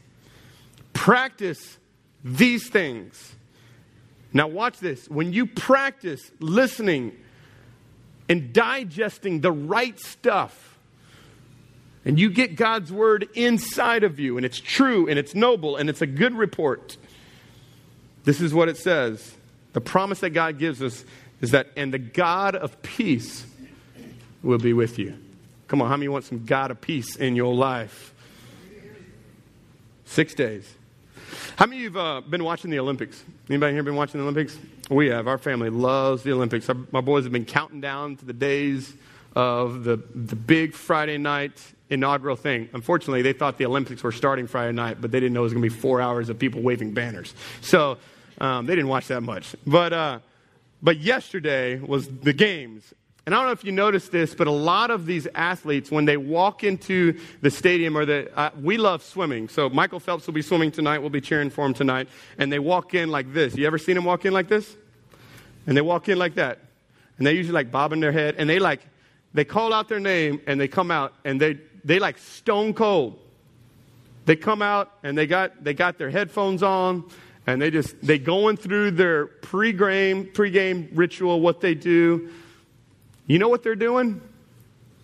practice 0.93 1.77
these 2.23 2.69
things. 2.69 3.35
Now, 4.33 4.47
watch 4.47 4.79
this. 4.79 5.09
When 5.09 5.33
you 5.33 5.45
practice 5.45 6.31
listening 6.39 7.11
and 8.29 8.53
digesting 8.53 9.41
the 9.41 9.51
right 9.51 9.99
stuff, 9.99 10.77
and 12.05 12.19
you 12.19 12.29
get 12.29 12.55
God's 12.55 12.91
word 12.91 13.29
inside 13.35 14.03
of 14.03 14.19
you, 14.19 14.37
and 14.37 14.45
it's 14.45 14.59
true, 14.59 15.07
and 15.07 15.19
it's 15.19 15.35
noble, 15.35 15.75
and 15.75 15.89
it's 15.89 16.01
a 16.01 16.07
good 16.07 16.33
report, 16.33 16.97
this 18.23 18.41
is 18.41 18.53
what 18.53 18.69
it 18.69 18.77
says. 18.77 19.35
The 19.73 19.81
promise 19.81 20.19
that 20.21 20.31
God 20.31 20.57
gives 20.57 20.81
us 20.81 21.05
is 21.41 21.51
that, 21.51 21.67
and 21.75 21.93
the 21.93 21.99
God 21.99 22.55
of 22.55 22.81
peace 22.81 23.45
will 24.43 24.57
be 24.57 24.73
with 24.73 24.97
you. 24.97 25.17
Come 25.67 25.81
on, 25.81 25.89
how 25.89 25.97
many 25.97 26.07
want 26.07 26.25
some 26.25 26.45
God 26.45 26.71
of 26.71 26.81
peace 26.81 27.15
in 27.15 27.35
your 27.35 27.53
life? 27.53 28.13
Six 30.05 30.33
days. 30.33 30.75
How 31.55 31.65
many 31.65 31.85
of 31.85 31.93
you 31.93 31.99
have 31.99 32.23
uh, 32.23 32.27
been 32.27 32.43
watching 32.43 32.71
the 32.71 32.79
Olympics? 32.79 33.23
Anybody 33.49 33.73
here 33.73 33.83
been 33.83 33.95
watching 33.95 34.19
the 34.19 34.23
Olympics? 34.23 34.57
We 34.89 35.07
have. 35.07 35.27
Our 35.27 35.37
family 35.37 35.69
loves 35.69 36.23
the 36.23 36.31
Olympics. 36.31 36.69
Our, 36.69 36.75
my 36.91 37.01
boys 37.01 37.23
have 37.23 37.33
been 37.33 37.45
counting 37.45 37.81
down 37.81 38.17
to 38.17 38.25
the 38.25 38.33
days 38.33 38.93
of 39.35 39.83
the, 39.83 39.97
the 40.13 40.35
big 40.35 40.73
Friday 40.73 41.17
night 41.17 41.61
inaugural 41.89 42.35
thing. 42.35 42.69
Unfortunately, 42.73 43.21
they 43.21 43.33
thought 43.33 43.57
the 43.57 43.65
Olympics 43.65 44.01
were 44.01 44.11
starting 44.11 44.47
Friday 44.47 44.71
night, 44.71 45.01
but 45.01 45.11
they 45.11 45.19
didn't 45.19 45.33
know 45.33 45.41
it 45.41 45.43
was 45.43 45.53
going 45.53 45.63
to 45.63 45.69
be 45.69 45.75
four 45.75 46.01
hours 46.01 46.29
of 46.29 46.39
people 46.39 46.61
waving 46.61 46.93
banners. 46.93 47.33
So 47.61 47.97
um, 48.39 48.65
they 48.65 48.75
didn't 48.75 48.89
watch 48.89 49.07
that 49.07 49.21
much. 49.21 49.55
But, 49.67 49.93
uh, 49.93 50.19
but 50.81 50.97
yesterday 50.97 51.79
was 51.79 52.07
the 52.07 52.33
games, 52.33 52.93
and 53.25 53.35
I 53.35 53.37
don't 53.37 53.45
know 53.47 53.51
if 53.51 53.63
you 53.63 53.71
noticed 53.71 54.11
this, 54.11 54.33
but 54.33 54.47
a 54.47 54.51
lot 54.51 54.89
of 54.89 55.05
these 55.05 55.27
athletes, 55.35 55.91
when 55.91 56.05
they 56.05 56.17
walk 56.17 56.63
into 56.63 57.19
the 57.41 57.51
stadium, 57.51 57.95
or 57.95 58.03
the, 58.03 58.35
uh, 58.35 58.49
we 58.59 58.77
love 58.77 59.03
swimming. 59.03 59.47
So 59.47 59.69
Michael 59.69 59.99
Phelps 59.99 60.25
will 60.25 60.33
be 60.33 60.41
swimming 60.41 60.71
tonight. 60.71 60.99
We'll 60.99 61.11
be 61.11 61.21
cheering 61.21 61.51
for 61.51 61.63
him 61.63 61.75
tonight. 61.75 62.09
And 62.39 62.51
they 62.51 62.57
walk 62.57 62.95
in 62.95 63.09
like 63.09 63.31
this. 63.31 63.55
You 63.55 63.67
ever 63.67 63.77
seen 63.77 63.95
him 63.95 64.05
walk 64.05 64.25
in 64.25 64.33
like 64.33 64.47
this? 64.47 64.75
And 65.67 65.77
they 65.77 65.81
walk 65.81 66.09
in 66.09 66.17
like 66.17 66.35
that. 66.35 66.59
And 67.19 67.27
they 67.27 67.33
usually 67.33 67.53
like 67.53 67.69
bobbing 67.69 67.99
their 67.99 68.11
head. 68.11 68.35
And 68.39 68.49
they 68.49 68.57
like, 68.57 68.81
they 69.35 69.45
call 69.45 69.71
out 69.71 69.87
their 69.87 69.99
name 69.99 70.41
and 70.47 70.59
they 70.59 70.67
come 70.67 70.89
out 70.89 71.13
and 71.23 71.39
they, 71.39 71.59
they 71.85 71.99
like 71.99 72.17
stone 72.17 72.73
cold. 72.73 73.19
They 74.25 74.35
come 74.35 74.63
out 74.63 74.91
and 75.03 75.15
they 75.15 75.27
got, 75.27 75.63
they 75.63 75.75
got 75.75 75.99
their 75.99 76.09
headphones 76.09 76.63
on 76.63 77.07
and 77.45 77.61
they 77.61 77.69
just, 77.69 78.01
they 78.01 78.17
going 78.17 78.57
through 78.57 78.91
their 78.91 79.27
pre-game, 79.27 80.31
pre-game 80.33 80.89
ritual, 80.93 81.39
what 81.39 81.61
they 81.61 81.75
do 81.75 82.31
you 83.27 83.39
know 83.39 83.49
what 83.49 83.63
they're 83.63 83.75
doing? 83.75 84.21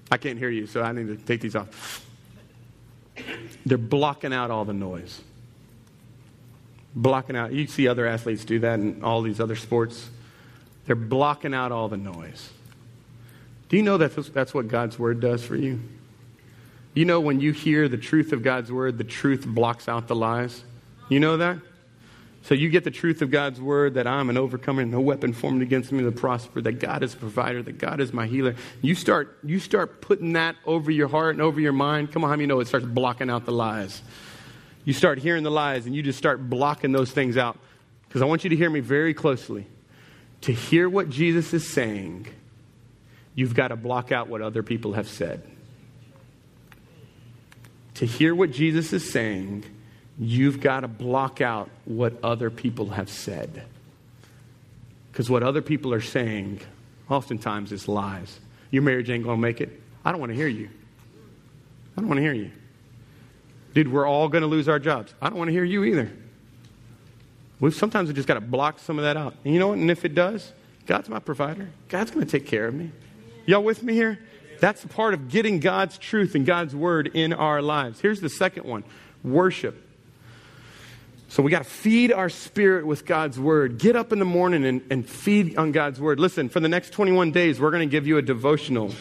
I 0.09 0.17
can't 0.17 0.39
hear 0.39 0.49
you, 0.49 0.67
so 0.67 0.81
I 0.81 0.91
need 0.91 1.07
to 1.07 1.17
take 1.17 1.41
these 1.41 1.55
off. 1.55 2.05
They're 3.65 3.77
blocking 3.77 4.33
out 4.33 4.51
all 4.51 4.65
the 4.65 4.73
noise. 4.73 5.21
Blocking 6.95 7.35
out. 7.35 7.51
You 7.51 7.67
see 7.67 7.87
other 7.87 8.07
athletes 8.07 8.45
do 8.45 8.59
that 8.59 8.79
in 8.79 9.03
all 9.03 9.21
these 9.21 9.39
other 9.39 9.55
sports. 9.55 10.09
They're 10.85 10.95
blocking 10.95 11.53
out 11.53 11.71
all 11.71 11.89
the 11.89 11.97
noise. 11.97 12.49
Do 13.69 13.75
you 13.75 13.83
know 13.83 13.97
that 13.97 14.15
that's 14.33 14.53
what 14.53 14.69
God's 14.69 14.97
word 14.97 15.19
does 15.19 15.43
for 15.43 15.55
you? 15.55 15.81
You 16.93 17.05
know, 17.05 17.19
when 17.19 17.41
you 17.41 17.51
hear 17.51 17.89
the 17.89 17.97
truth 17.97 18.31
of 18.31 18.41
God's 18.41 18.71
word, 18.71 18.97
the 18.97 19.03
truth 19.03 19.45
blocks 19.45 19.87
out 19.87 20.07
the 20.07 20.15
lies. 20.15 20.63
You 21.09 21.19
know 21.19 21.37
that? 21.37 21.57
So 22.47 22.55
you 22.55 22.69
get 22.69 22.85
the 22.85 22.91
truth 22.91 23.21
of 23.21 23.29
God's 23.29 23.59
word 23.59 23.95
that 23.95 24.07
I'm 24.07 24.29
an 24.29 24.37
overcomer, 24.37 24.81
and 24.81 24.89
no 24.89 25.01
weapon 25.01 25.33
formed 25.33 25.61
against 25.61 25.91
me 25.91 26.01
to 26.05 26.13
prosper, 26.13 26.61
that 26.61 26.79
God 26.79 27.03
is 27.03 27.13
a 27.13 27.17
provider, 27.17 27.61
that 27.61 27.77
God 27.77 27.99
is 27.99 28.13
my 28.13 28.25
healer. 28.25 28.55
You 28.81 28.95
start, 28.95 29.37
you 29.43 29.59
start 29.59 29.99
putting 29.99 30.31
that 30.31 30.55
over 30.65 30.89
your 30.89 31.09
heart 31.09 31.35
and 31.35 31.41
over 31.41 31.59
your 31.59 31.73
mind. 31.73 32.13
Come 32.13 32.23
on, 32.23 32.29
how 32.29 32.37
many 32.37 32.45
know 32.45 32.61
it 32.61 32.69
starts 32.69 32.85
blocking 32.85 33.29
out 33.29 33.43
the 33.43 33.51
lies? 33.51 34.01
You 34.85 34.93
start 34.93 35.19
hearing 35.19 35.43
the 35.43 35.51
lies 35.51 35.87
and 35.87 35.93
you 35.93 36.01
just 36.01 36.17
start 36.17 36.49
blocking 36.49 36.93
those 36.93 37.11
things 37.11 37.35
out. 37.35 37.59
Because 38.07 38.21
I 38.21 38.25
want 38.25 38.45
you 38.45 38.49
to 38.51 38.55
hear 38.55 38.69
me 38.69 38.79
very 38.79 39.13
closely. 39.13 39.67
To 40.41 40.53
hear 40.53 40.87
what 40.87 41.09
Jesus 41.09 41.53
is 41.53 41.67
saying, 41.67 42.27
you've 43.35 43.55
got 43.55 43.67
to 43.69 43.75
block 43.75 44.13
out 44.13 44.29
what 44.29 44.41
other 44.41 44.63
people 44.63 44.93
have 44.93 45.09
said. 45.09 45.43
To 47.95 48.05
hear 48.05 48.33
what 48.33 48.51
Jesus 48.51 48.93
is 48.93 49.11
saying, 49.11 49.65
you've 50.19 50.59
got 50.59 50.81
to 50.81 50.87
block 50.87 51.41
out 51.41 51.69
what 51.85 52.13
other 52.23 52.49
people 52.49 52.89
have 52.89 53.09
said. 53.09 53.63
Because 55.11 55.29
what 55.29 55.43
other 55.43 55.61
people 55.61 55.93
are 55.93 56.01
saying 56.01 56.61
oftentimes 57.09 57.71
is 57.71 57.87
lies. 57.87 58.39
Your 58.71 58.83
marriage 58.83 59.09
ain't 59.09 59.23
going 59.23 59.37
to 59.37 59.41
make 59.41 59.61
it. 59.61 59.81
I 60.03 60.11
don't 60.11 60.19
want 60.19 60.31
to 60.31 60.35
hear 60.35 60.47
you. 60.47 60.69
I 61.95 62.01
don't 62.01 62.07
want 62.07 62.17
to 62.17 62.23
hear 62.23 62.33
you. 62.33 62.51
Dude, 63.73 63.91
we're 63.91 64.07
all 64.07 64.27
going 64.29 64.41
to 64.41 64.47
lose 64.47 64.67
our 64.69 64.79
jobs. 64.79 65.13
I 65.21 65.29
don't 65.29 65.37
want 65.37 65.49
to 65.49 65.53
hear 65.53 65.63
you 65.63 65.83
either. 65.83 66.11
We've 67.59 67.73
sometimes 67.73 68.07
we 68.07 68.13
just 68.13 68.27
got 68.27 68.35
to 68.35 68.41
block 68.41 68.79
some 68.79 68.99
of 68.99 69.03
that 69.03 69.17
out. 69.17 69.35
And 69.43 69.53
you 69.53 69.59
know 69.59 69.69
what? 69.69 69.77
And 69.77 69.89
if 69.89 70.05
it 70.05 70.13
does, 70.13 70.51
God's 70.85 71.09
my 71.09 71.19
provider. 71.19 71.69
God's 71.89 72.11
going 72.11 72.25
to 72.25 72.31
take 72.31 72.47
care 72.47 72.67
of 72.67 72.73
me. 72.73 72.91
Y'all 73.45 73.63
with 73.63 73.83
me 73.83 73.93
here? 73.93 74.19
That's 74.59 74.81
the 74.81 74.87
part 74.87 75.13
of 75.13 75.29
getting 75.29 75.59
God's 75.59 75.97
truth 75.97 76.35
and 76.35 76.45
God's 76.45 76.75
word 76.75 77.07
in 77.13 77.33
our 77.33 77.61
lives. 77.61 77.99
Here's 77.99 78.21
the 78.21 78.29
second 78.29 78.65
one 78.65 78.83
worship. 79.23 79.86
So 81.29 81.43
we 81.43 81.51
got 81.51 81.59
to 81.59 81.69
feed 81.69 82.13
our 82.13 82.29
spirit 82.29 82.87
with 82.87 83.05
God's 83.05 83.37
word. 83.37 83.79
Get 83.79 83.95
up 83.95 84.13
in 84.13 84.19
the 84.19 84.25
morning 84.25 84.65
and, 84.65 84.81
and 84.89 85.07
feed 85.07 85.57
on 85.57 85.73
God's 85.73 85.99
word. 85.99 86.19
Listen, 86.19 86.47
for 86.47 86.61
the 86.61 86.69
next 86.69 86.91
21 86.91 87.31
days, 87.31 87.59
we're 87.59 87.71
going 87.71 87.87
to 87.87 87.91
give 87.91 88.07
you 88.07 88.17
a 88.17 88.21
devotional. 88.21 88.93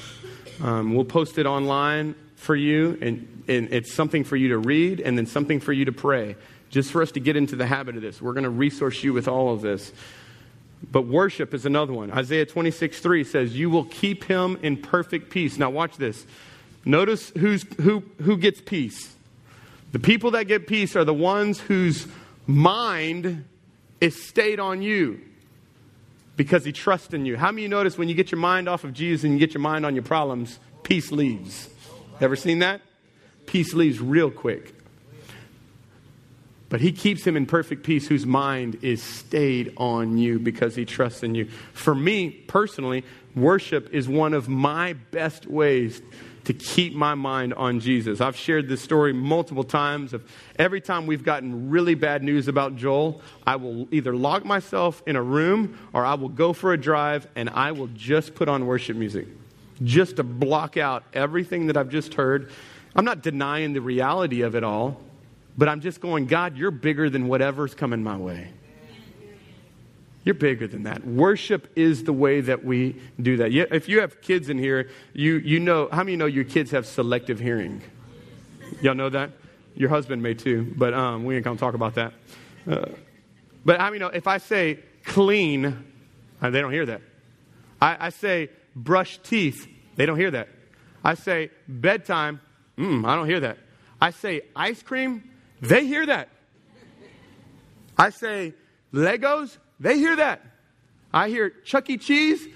Um, 0.61 0.95
we'll 0.95 1.05
post 1.05 1.39
it 1.39 1.47
online 1.47 2.17
for 2.35 2.57
you, 2.57 2.99
and, 3.01 3.45
and 3.47 3.73
it's 3.73 3.95
something 3.95 4.25
for 4.25 4.37
you 4.37 4.49
to 4.49 4.59
read 4.59 5.01
and 5.01 5.17
then 5.17 5.27
something 5.27 5.61
for 5.61 5.73
you 5.73 5.85
to 5.85 5.93
pray, 5.93 6.37
just 6.69 6.91
for 6.91 7.01
us 7.01 7.13
to 7.13 7.21
get 7.21 7.37
into 7.37 7.55
the 7.55 7.67
habit 7.67 7.95
of 7.95 8.03
this. 8.03 8.21
We're 8.21 8.33
going 8.33 8.45
to 8.45 8.51
resource 8.51 9.05
you 9.05 9.13
with 9.13 9.29
all 9.29 9.53
of 9.53 9.63
this. 9.63 9.93
But 10.91 11.03
worship 11.03 11.55
is 11.55 11.65
another 11.65 11.93
one. 11.93 12.11
Isaiah 12.11 12.47
26, 12.47 13.01
3 13.01 13.25
says, 13.25 13.57
You 13.57 13.71
will 13.71 13.85
keep 13.85 14.25
him 14.25 14.59
in 14.63 14.77
perfect 14.77 15.31
peace. 15.31 15.59
Now, 15.59 15.71
watch 15.71 15.97
this. 15.97 16.27
Notice 16.85 17.31
who's, 17.31 17.65
who, 17.81 18.03
who 18.23 18.37
gets 18.37 18.61
peace. 18.61 19.16
The 19.97 20.03
people 20.03 20.33
that 20.33 20.47
get 20.47 20.67
peace 20.67 20.95
are 20.95 21.07
the 21.07 21.15
ones 21.15 21.59
whose 21.59 22.07
mind 22.47 23.47
is 23.99 24.29
stayed 24.29 24.61
on 24.61 24.83
you 24.83 25.23
because 26.37 26.67
he 26.67 26.73
trusts 26.73 27.15
in 27.15 27.25
you. 27.25 27.39
How 27.39 27.51
many 27.51 27.63
you 27.63 27.69
notice 27.71 27.97
when 27.97 28.11
you 28.11 28.15
get 28.15 28.31
your 28.31 28.39
mind 28.39 28.69
off 28.69 28.85
of 28.85 28.93
Jesus 28.93 29.25
and 29.25 29.33
you 29.33 29.39
get 29.39 29.55
your 29.55 29.63
mind 29.63 29.87
on 29.87 29.95
your 29.95 30.05
problems, 30.05 30.59
peace 30.83 31.11
leaves? 31.11 31.71
Ever 32.21 32.37
seen 32.37 32.59
that? 32.59 32.83
Peace 33.47 33.73
leaves 33.73 33.99
real 33.99 34.31
quick. 34.31 34.75
But 36.69 36.83
he 36.83 36.93
keeps 36.93 37.27
him 37.27 37.35
in 37.35 37.47
perfect 37.47 37.83
peace 37.83 38.07
whose 38.07 38.27
mind 38.27 38.81
is 38.83 39.03
stayed 39.03 39.73
on 39.79 40.19
you 40.19 40.39
because 40.39 40.77
he 40.77 40.85
trusts 40.85 41.23
in 41.23 41.35
you. 41.35 41.47
For 41.73 41.95
me 41.95 42.29
personally, 42.29 43.03
worship 43.35 43.95
is 43.95 44.07
one 44.07 44.35
of 44.35 44.47
my 44.47 44.93
best 44.93 45.47
ways 45.47 46.03
to 46.47 46.55
keep 46.55 46.95
my 46.95 47.15
mind 47.15 47.53
on 47.55 47.81
Jesus. 47.81 48.21
I've 48.21 48.37
shared 48.37 48.69
this 48.69 48.81
story 48.81 49.13
multiple 49.13 49.65
times 49.65 50.13
of 50.13 50.25
every 50.57 50.81
time 50.81 51.07
we've 51.07 51.25
gotten 51.25 51.71
really 51.71 51.97
bad 51.97 52.23
news 52.23 52.47
about 52.47 52.77
Joel, 52.77 53.21
I 53.45 53.57
will 53.57 53.89
either 53.91 54.15
lock 54.15 54.45
myself 54.45 55.03
in 55.07 55.17
a 55.17 55.23
room 55.23 55.77
or 55.93 56.05
I 56.05 56.15
will 56.15 56.29
go 56.29 56.53
for 56.53 56.73
a 56.73 56.77
drive 56.77 57.27
and 57.35 57.51
I 57.51 57.73
will 57.73 57.89
just 57.89 58.37
put 58.37 58.49
on 58.49 58.65
worship 58.65 58.97
music 58.97 59.27
just 59.83 60.17
to 60.17 60.23
block 60.23 60.77
out 60.77 61.03
everything 61.13 61.67
that 61.67 61.77
I've 61.77 61.91
just 61.91 62.15
heard. 62.15 62.53
I'm 62.95 63.05
not 63.05 63.23
denying 63.23 63.73
the 63.73 63.81
reality 63.81 64.43
of 64.43 64.55
it 64.55 64.63
all, 64.63 65.01
but 65.59 65.69
I'm 65.69 65.81
just 65.81 66.01
going, 66.01 66.27
God, 66.27 66.57
you're 66.57 66.71
bigger 66.71 67.11
than 67.11 67.27
whatever's 67.27 67.75
coming 67.75 68.05
my 68.05 68.17
way. 68.17 68.53
You're 70.27 70.35
bigger 70.35 70.67
than 70.67 70.83
that. 70.83 71.07
Worship 71.07 71.71
is 71.77 72.03
the 72.03 72.13
way 72.13 72.41
that 72.41 72.65
we 72.65 73.01
do 73.23 73.37
that. 73.37 73.53
If 73.73 73.89
you 73.89 74.01
have 74.01 74.21
kids 74.21 74.51
in 74.51 74.59
here, 74.59 74.91
you, 75.13 75.35
you 75.37 75.61
know, 75.61 75.89
how 75.93 76.03
many 76.03 76.17
know 76.17 76.27
your 76.27 76.43
kids 76.43 76.73
have 76.73 76.85
selective 76.85 77.39
hearing? 77.39 77.81
Y'all 78.83 78.97
know 78.97 79.09
that? 79.09 79.31
Your 79.77 79.89
husband 79.89 80.25
may 80.25 80.35
too, 80.35 80.75
but 80.77 80.93
um, 80.95 81.25
we 81.25 81.37
ain't 81.37 81.45
to 81.45 81.57
talk 81.57 81.75
about 81.75 81.95
that. 81.95 82.13
Uh, 82.69 82.87
but 83.65 83.79
how 83.79 83.87
many 83.87 84.01
know 84.01 84.09
if 84.09 84.27
I 84.27 84.39
say 84.39 84.81
clean, 85.05 85.85
uh, 86.43 86.51
they 86.51 86.61
don't 86.61 86.73
hear 86.73 86.87
that. 86.87 87.03
I, 87.81 88.07
I, 88.07 88.09
say 88.09 88.51
brush 88.75 89.19
teeth, 89.19 89.69
they 89.95 90.07
don't 90.07 90.19
hear 90.19 90.33
that. 90.33 90.49
I 91.05 91.15
say 91.15 91.53
bedtime, 91.69 92.41
mm, 92.77 93.07
I 93.07 93.15
don't 93.15 93.29
hear 93.29 93.41
that. 93.41 93.59
I 94.01 94.11
say 94.11 94.41
ice 94.57 94.83
cream, 94.83 95.31
they 95.61 95.87
hear 95.87 96.05
that. 96.07 96.31
I 97.97 98.11
say 98.11 98.55
Legos, 98.93 99.59
they 99.81 99.99
hear 99.99 100.17
that. 100.17 100.45
I 101.13 101.29
hear 101.29 101.51
Chuck 101.65 101.89
E. 101.89 101.97
Cheese, 101.97 102.47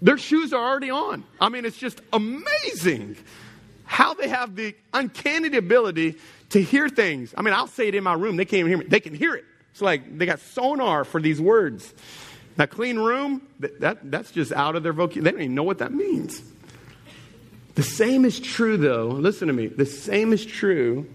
their 0.00 0.18
shoes 0.18 0.52
are 0.52 0.62
already 0.62 0.90
on. 0.90 1.24
I 1.40 1.48
mean, 1.48 1.64
it's 1.64 1.76
just 1.76 2.00
amazing 2.12 3.16
how 3.84 4.14
they 4.14 4.28
have 4.28 4.56
the 4.56 4.74
uncanny 4.92 5.56
ability 5.56 6.16
to 6.50 6.62
hear 6.62 6.88
things. 6.88 7.34
I 7.36 7.42
mean, 7.42 7.54
I'll 7.54 7.66
say 7.66 7.88
it 7.88 7.94
in 7.94 8.04
my 8.04 8.14
room, 8.14 8.36
they 8.36 8.44
can't 8.44 8.60
even 8.60 8.70
hear 8.70 8.78
me. 8.78 8.86
They 8.86 9.00
can 9.00 9.14
hear 9.14 9.34
it. 9.34 9.44
It's 9.70 9.80
like 9.80 10.18
they 10.18 10.26
got 10.26 10.40
sonar 10.40 11.04
for 11.04 11.20
these 11.20 11.40
words. 11.40 11.92
Now, 12.58 12.66
clean 12.66 12.98
room, 12.98 13.42
that, 13.60 13.80
that, 13.80 14.10
that's 14.10 14.30
just 14.30 14.52
out 14.52 14.76
of 14.76 14.82
their 14.82 14.92
vocabulary. 14.92 15.24
They 15.24 15.30
don't 15.30 15.42
even 15.42 15.54
know 15.54 15.62
what 15.62 15.78
that 15.78 15.92
means. 15.92 16.42
The 17.74 17.82
same 17.82 18.26
is 18.26 18.38
true, 18.38 18.76
though. 18.76 19.06
Listen 19.06 19.48
to 19.48 19.54
me. 19.54 19.68
The 19.68 19.86
same 19.86 20.34
is 20.34 20.44
true 20.44 21.08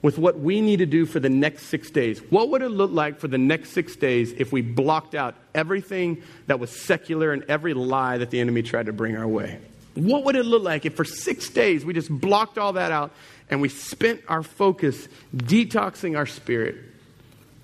with 0.00 0.18
what 0.18 0.38
we 0.38 0.60
need 0.60 0.78
to 0.78 0.86
do 0.86 1.06
for 1.06 1.18
the 1.20 1.28
next 1.28 1.64
six 1.64 1.90
days. 1.90 2.20
What 2.30 2.50
would 2.50 2.62
it 2.62 2.68
look 2.68 2.92
like 2.92 3.18
for 3.18 3.28
the 3.28 3.38
next 3.38 3.70
six 3.70 3.96
days 3.96 4.32
if 4.32 4.52
we 4.52 4.62
blocked 4.62 5.14
out 5.14 5.34
everything 5.54 6.22
that 6.46 6.60
was 6.60 6.70
secular 6.70 7.32
and 7.32 7.44
every 7.48 7.74
lie 7.74 8.18
that 8.18 8.30
the 8.30 8.40
enemy 8.40 8.62
tried 8.62 8.86
to 8.86 8.92
bring 8.92 9.16
our 9.16 9.26
way? 9.26 9.58
What 9.94 10.24
would 10.24 10.36
it 10.36 10.44
look 10.44 10.62
like 10.62 10.86
if 10.86 10.94
for 10.94 11.04
six 11.04 11.48
days 11.50 11.84
we 11.84 11.92
just 11.92 12.10
blocked 12.10 12.58
all 12.58 12.74
that 12.74 12.92
out 12.92 13.10
and 13.50 13.60
we 13.60 13.68
spent 13.68 14.22
our 14.28 14.44
focus 14.44 15.08
detoxing 15.34 16.16
our 16.16 16.26
spirit 16.26 16.76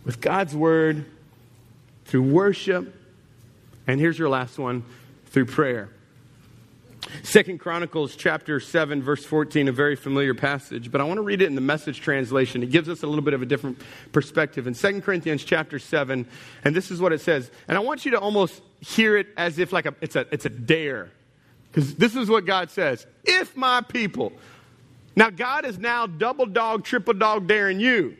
with 0.04 0.20
God's 0.20 0.54
word, 0.54 1.06
through 2.06 2.22
worship, 2.22 2.94
and 3.86 4.00
here's 4.00 4.18
your 4.18 4.28
last 4.28 4.58
one 4.58 4.84
through 5.26 5.46
prayer. 5.46 5.88
Second 7.22 7.58
Chronicles 7.58 8.16
chapter 8.16 8.60
7 8.60 9.02
verse 9.02 9.24
14 9.24 9.68
a 9.68 9.72
very 9.72 9.96
familiar 9.96 10.34
passage 10.34 10.90
but 10.90 11.00
I 11.00 11.04
want 11.04 11.18
to 11.18 11.22
read 11.22 11.42
it 11.42 11.46
in 11.46 11.54
the 11.54 11.60
message 11.60 12.00
translation. 12.00 12.62
It 12.62 12.70
gives 12.70 12.88
us 12.88 13.02
a 13.02 13.06
little 13.06 13.22
bit 13.22 13.34
of 13.34 13.42
a 13.42 13.46
different 13.46 13.80
perspective. 14.12 14.66
In 14.66 14.74
Second 14.74 15.02
Corinthians 15.02 15.44
chapter 15.44 15.78
7 15.78 16.26
and 16.64 16.76
this 16.76 16.90
is 16.90 17.00
what 17.00 17.12
it 17.12 17.20
says 17.20 17.50
and 17.68 17.76
I 17.76 17.80
want 17.80 18.04
you 18.04 18.12
to 18.12 18.20
almost 18.20 18.62
hear 18.80 19.16
it 19.16 19.28
as 19.36 19.58
if 19.58 19.72
like 19.72 19.86
a, 19.86 19.94
it's 20.00 20.16
a 20.16 20.26
it's 20.32 20.46
a 20.46 20.50
dare 20.50 21.10
because 21.70 21.94
this 21.94 22.14
is 22.14 22.28
what 22.28 22.46
God 22.46 22.70
says 22.70 23.06
if 23.24 23.56
my 23.56 23.80
people 23.80 24.32
now 25.16 25.30
God 25.30 25.64
is 25.64 25.78
now 25.78 26.06
double 26.06 26.46
dog 26.46 26.84
triple 26.84 27.14
dog 27.14 27.46
daring 27.46 27.80
you. 27.80 28.16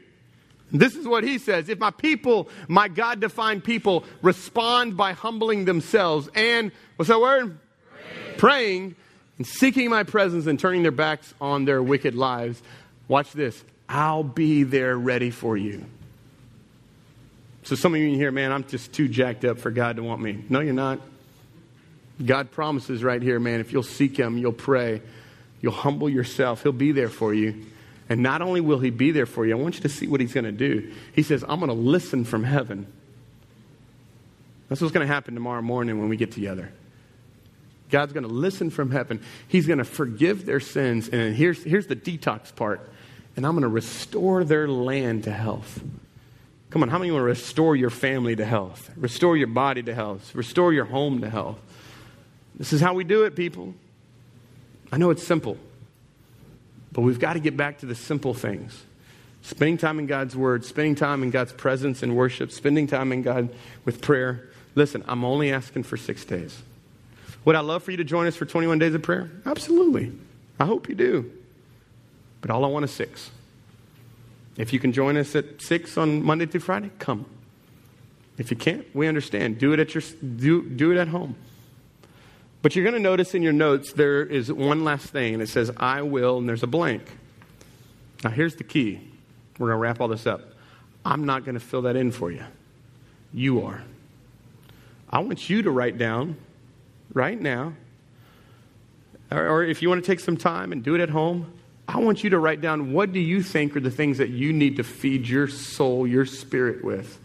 This 0.71 0.97
is 0.97 1.07
what 1.07 1.25
he 1.25 1.39
says 1.39 1.69
if 1.69 1.79
my 1.79 1.91
people 1.91 2.49
my 2.69 2.89
God 2.89 3.21
defined 3.21 3.65
people 3.65 4.05
respond 4.23 4.97
by 4.97 5.13
humbling 5.13 5.65
themselves 5.65 6.29
and 6.35 6.73
what's 6.97 7.09
that 7.09 7.21
word 7.21 7.59
praying 8.45 8.95
and 9.39 9.47
seeking 9.47 9.89
my 9.89 10.03
presence 10.03 10.47
and 10.47 10.61
turning 10.61 10.83
their 10.83 10.93
backs 10.93 11.33
on 11.41 11.65
their 11.65 11.83
wicked 11.83 12.15
lives, 12.15 12.61
watch 13.09 13.33
this. 13.33 13.65
I'll 13.89 14.23
be 14.23 14.65
there 14.65 14.99
ready 14.99 15.31
for 15.31 15.57
you. 15.57 15.83
So 17.63 17.75
some 17.75 17.95
of 17.95 18.01
you 18.03 18.09
in 18.09 18.17
here, 18.17 18.31
man, 18.31 18.53
I'm 18.53 18.65
just 18.65 18.93
too 18.93 19.09
jacked 19.09 19.47
up 19.47 19.57
for 19.57 19.71
God 19.71 19.97
to 19.97 20.03
want 20.03 20.21
me. 20.21 20.45
No, 20.51 20.61
you're 20.61 20.75
not. 20.75 21.01
God 22.23 22.51
promises 22.51 23.03
right 23.03 23.23
here, 23.23 23.41
man, 23.41 23.61
if 23.61 23.73
you'll 23.73 23.83
seek 23.83 24.15
Him, 24.19 24.37
you'll 24.37 24.53
pray, 24.53 25.01
you'll 25.63 25.73
humble 25.73 26.11
yourself, 26.11 26.63
He'll 26.63 26.73
be 26.73 26.93
there 26.93 27.09
for 27.09 27.33
you. 27.33 27.65
And 28.11 28.23
not 28.23 28.43
only 28.43 28.61
will 28.61 28.79
He 28.79 28.91
be 28.91 29.11
there 29.11 29.25
for 29.25 29.47
you, 29.47 29.57
I 29.57 29.59
want 29.59 29.77
you 29.77 29.81
to 29.81 29.89
see 29.89 30.07
what 30.07 30.21
He's 30.21 30.35
going 30.35 30.45
to 30.45 30.53
do. 30.53 30.93
He 31.15 31.23
says, 31.23 31.47
I'm 31.49 31.61
going 31.61 31.71
to 31.71 31.73
listen 31.73 32.27
from 32.27 32.45
heaven. 32.45 32.93
That's 34.69 34.83
what's 34.83 34.93
going 34.93 35.09
to 35.09 35.13
happen 35.13 35.33
tomorrow 35.33 35.63
morning 35.63 35.99
when 35.99 36.11
we 36.11 36.19
get 36.19 36.33
together. 36.33 36.71
God's 37.95 38.13
going 38.13 38.25
to 38.25 38.29
listen 38.29 38.71
from 38.71 38.91
heaven. 38.91 39.23
He's 39.47 39.69
going 39.69 39.79
to 39.79 39.85
forgive 39.85 40.47
their 40.47 40.59
sins. 40.59 41.09
And 41.09 41.33
here's, 41.33 41.63
here's 41.63 41.87
the 41.87 41.95
detox 41.95 42.53
part. 42.53 42.91
And 43.37 43.47
I'm 43.47 43.53
going 43.53 43.63
to 43.63 43.69
restore 43.69 44.43
their 44.43 44.67
land 44.67 45.23
to 45.25 45.31
health. 45.31 45.81
Come 46.71 46.83
on, 46.83 46.89
how 46.89 46.99
many 46.99 47.13
want 47.13 47.21
to 47.21 47.27
restore 47.27 47.77
your 47.77 47.91
family 47.91 48.35
to 48.35 48.45
health? 48.45 48.91
Restore 48.97 49.37
your 49.37 49.47
body 49.47 49.81
to 49.85 49.95
health? 49.95 50.35
Restore 50.35 50.73
your 50.73 50.87
home 50.87 51.21
to 51.21 51.31
health? 51.31 51.57
This 52.57 52.73
is 52.73 52.81
how 52.81 52.95
we 52.95 53.05
do 53.05 53.23
it, 53.27 53.37
people. 53.37 53.75
I 54.91 54.97
know 54.97 55.11
it's 55.11 55.25
simple, 55.25 55.57
But 56.91 57.03
we've 57.03 57.21
got 57.21 57.35
to 57.35 57.41
get 57.41 57.57
back 57.57 57.79
to 57.79 57.87
the 57.87 57.95
simple 57.95 58.35
things. 58.35 58.83
Spending 59.43 59.79
time 59.79 60.01
in 60.01 60.07
God's 60.07 60.35
Word, 60.35 60.65
spending 60.65 60.97
time 60.97 61.23
in 61.23 61.31
God's 61.31 61.53
presence 61.53 62.03
and 62.03 62.17
worship, 62.17 62.51
spending 62.51 62.89
time 62.89 63.13
in 63.13 63.23
God 63.23 63.55
with 63.85 64.01
prayer. 64.01 64.51
Listen, 64.75 65.05
I'm 65.07 65.25
only 65.25 65.53
asking 65.53 65.85
for 65.85 65.97
six 65.97 66.25
days. 66.25 66.61
Would 67.45 67.57
I 67.57 67.61
love 67.61 67.83
for 67.83 67.91
you 67.91 67.99
to 67.99 68.05
join 68.05 68.27
us 68.27 68.37
for 68.37 68.47
21 68.47 68.79
days 68.79 68.95
of 68.95 69.03
prayer? 69.03 69.31
Absolutely. 69.45 70.13
I 70.59 70.65
hope 70.65 70.89
you 70.89 70.95
do. 70.95 71.31
But 72.41 72.51
all 72.51 72.65
I 72.65 72.69
want 72.69 72.85
is 72.85 72.91
six. 72.91 73.31
If 74.57 74.73
you 74.73 74.79
can 74.79 74.93
join 74.93 75.17
us 75.17 75.35
at 75.35 75.61
six 75.61 75.99
on 75.99 76.23
Monday 76.23 76.47
through 76.47 76.61
Friday, 76.61 76.91
come. 76.99 77.27
If 78.39 78.51
you 78.51 78.57
can't, 78.57 78.87
we 78.95 79.07
understand. 79.07 79.59
Do 79.59 79.73
it 79.73 79.81
at 79.81 79.95
your 79.95 80.03
do, 80.37 80.63
do 80.63 80.93
it 80.93 80.99
at 80.99 81.09
home. 81.09 81.37
But 82.63 82.75
you're 82.75 82.85
going 82.85 82.95
to 82.95 83.01
notice 83.01 83.35
in 83.35 83.43
your 83.43 83.53
notes 83.53 83.93
there 83.93 84.23
is 84.23 84.51
one 84.51 84.85
last 84.85 85.07
thing, 85.09 85.35
and 85.35 85.43
it 85.43 85.49
says, 85.49 85.71
I 85.77 86.03
will, 86.03 86.39
and 86.39 86.49
there's 86.49 86.63
a 86.63 86.67
blank. 86.67 87.03
Now, 88.23 88.31
here's 88.31 88.57
the 88.57 88.65
key. 88.65 89.01
We're 89.59 89.69
going 89.69 89.77
to 89.77 89.83
wrap 89.83 90.01
all 90.01 90.09
this 90.09 90.27
up. 90.27 90.41
I'm 91.05 91.27
not 91.27 91.45
going 91.45 91.55
to 91.55 91.61
fill 91.61 91.83
that 91.83 91.95
in 91.95 92.11
for 92.11 92.31
you. 92.31 92.43
You 93.35 93.67
are. 93.67 93.83
I 95.11 95.19
want 95.19 95.51
you 95.51 95.63
to 95.63 95.71
write 95.71 95.99
down 95.99 96.37
right 97.15 97.41
now, 97.41 97.73
or, 99.31 99.49
or 99.49 99.65
if 99.65 99.81
you 99.81 99.89
want 99.89 100.05
to 100.05 100.07
take 100.07 100.21
some 100.21 100.37
time 100.37 100.73
and 100.73 100.83
do 100.83 100.95
it 100.95 101.01
at 101.01 101.11
home, 101.11 101.53
I 101.87 101.99
want 102.01 102.25
you 102.25 102.31
to 102.31 102.39
write 102.39 102.61
down 102.61 102.93
what 102.93 103.13
do 103.13 103.21
you 103.21 103.43
think 103.43 103.77
are 103.77 103.81
the 103.81 103.91
things 103.91 104.19
that 104.19 104.31
you 104.31 104.53
need 104.53 104.77
to 104.77 104.85
feed 104.85 105.29
your 105.29 105.49
soul, 105.49 106.07
your 106.07 106.27
spirit 106.27 106.85
with. 106.85 107.19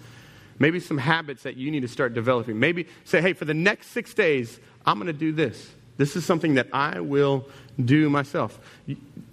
Maybe 0.60 0.80
some 0.82 0.98
habits 0.98 1.44
that 1.44 1.56
you 1.56 1.72
need 1.72 1.82
to 1.82 1.88
start 1.88 2.14
developing. 2.14 2.60
Maybe 2.60 2.88
say, 3.06 3.22
hey, 3.22 3.34
for 3.34 3.46
the 3.46 3.54
next 3.54 3.88
six 3.88 4.14
days, 4.14 4.60
I'm 4.86 4.98
going 4.98 5.08
to 5.08 5.14
do 5.14 5.32
this. 5.32 5.72
This 5.96 6.16
is 6.16 6.26
something 6.26 6.56
that 6.56 6.68
I 6.74 7.00
will 7.00 7.48
do 7.84 8.10
myself. 8.10 8.60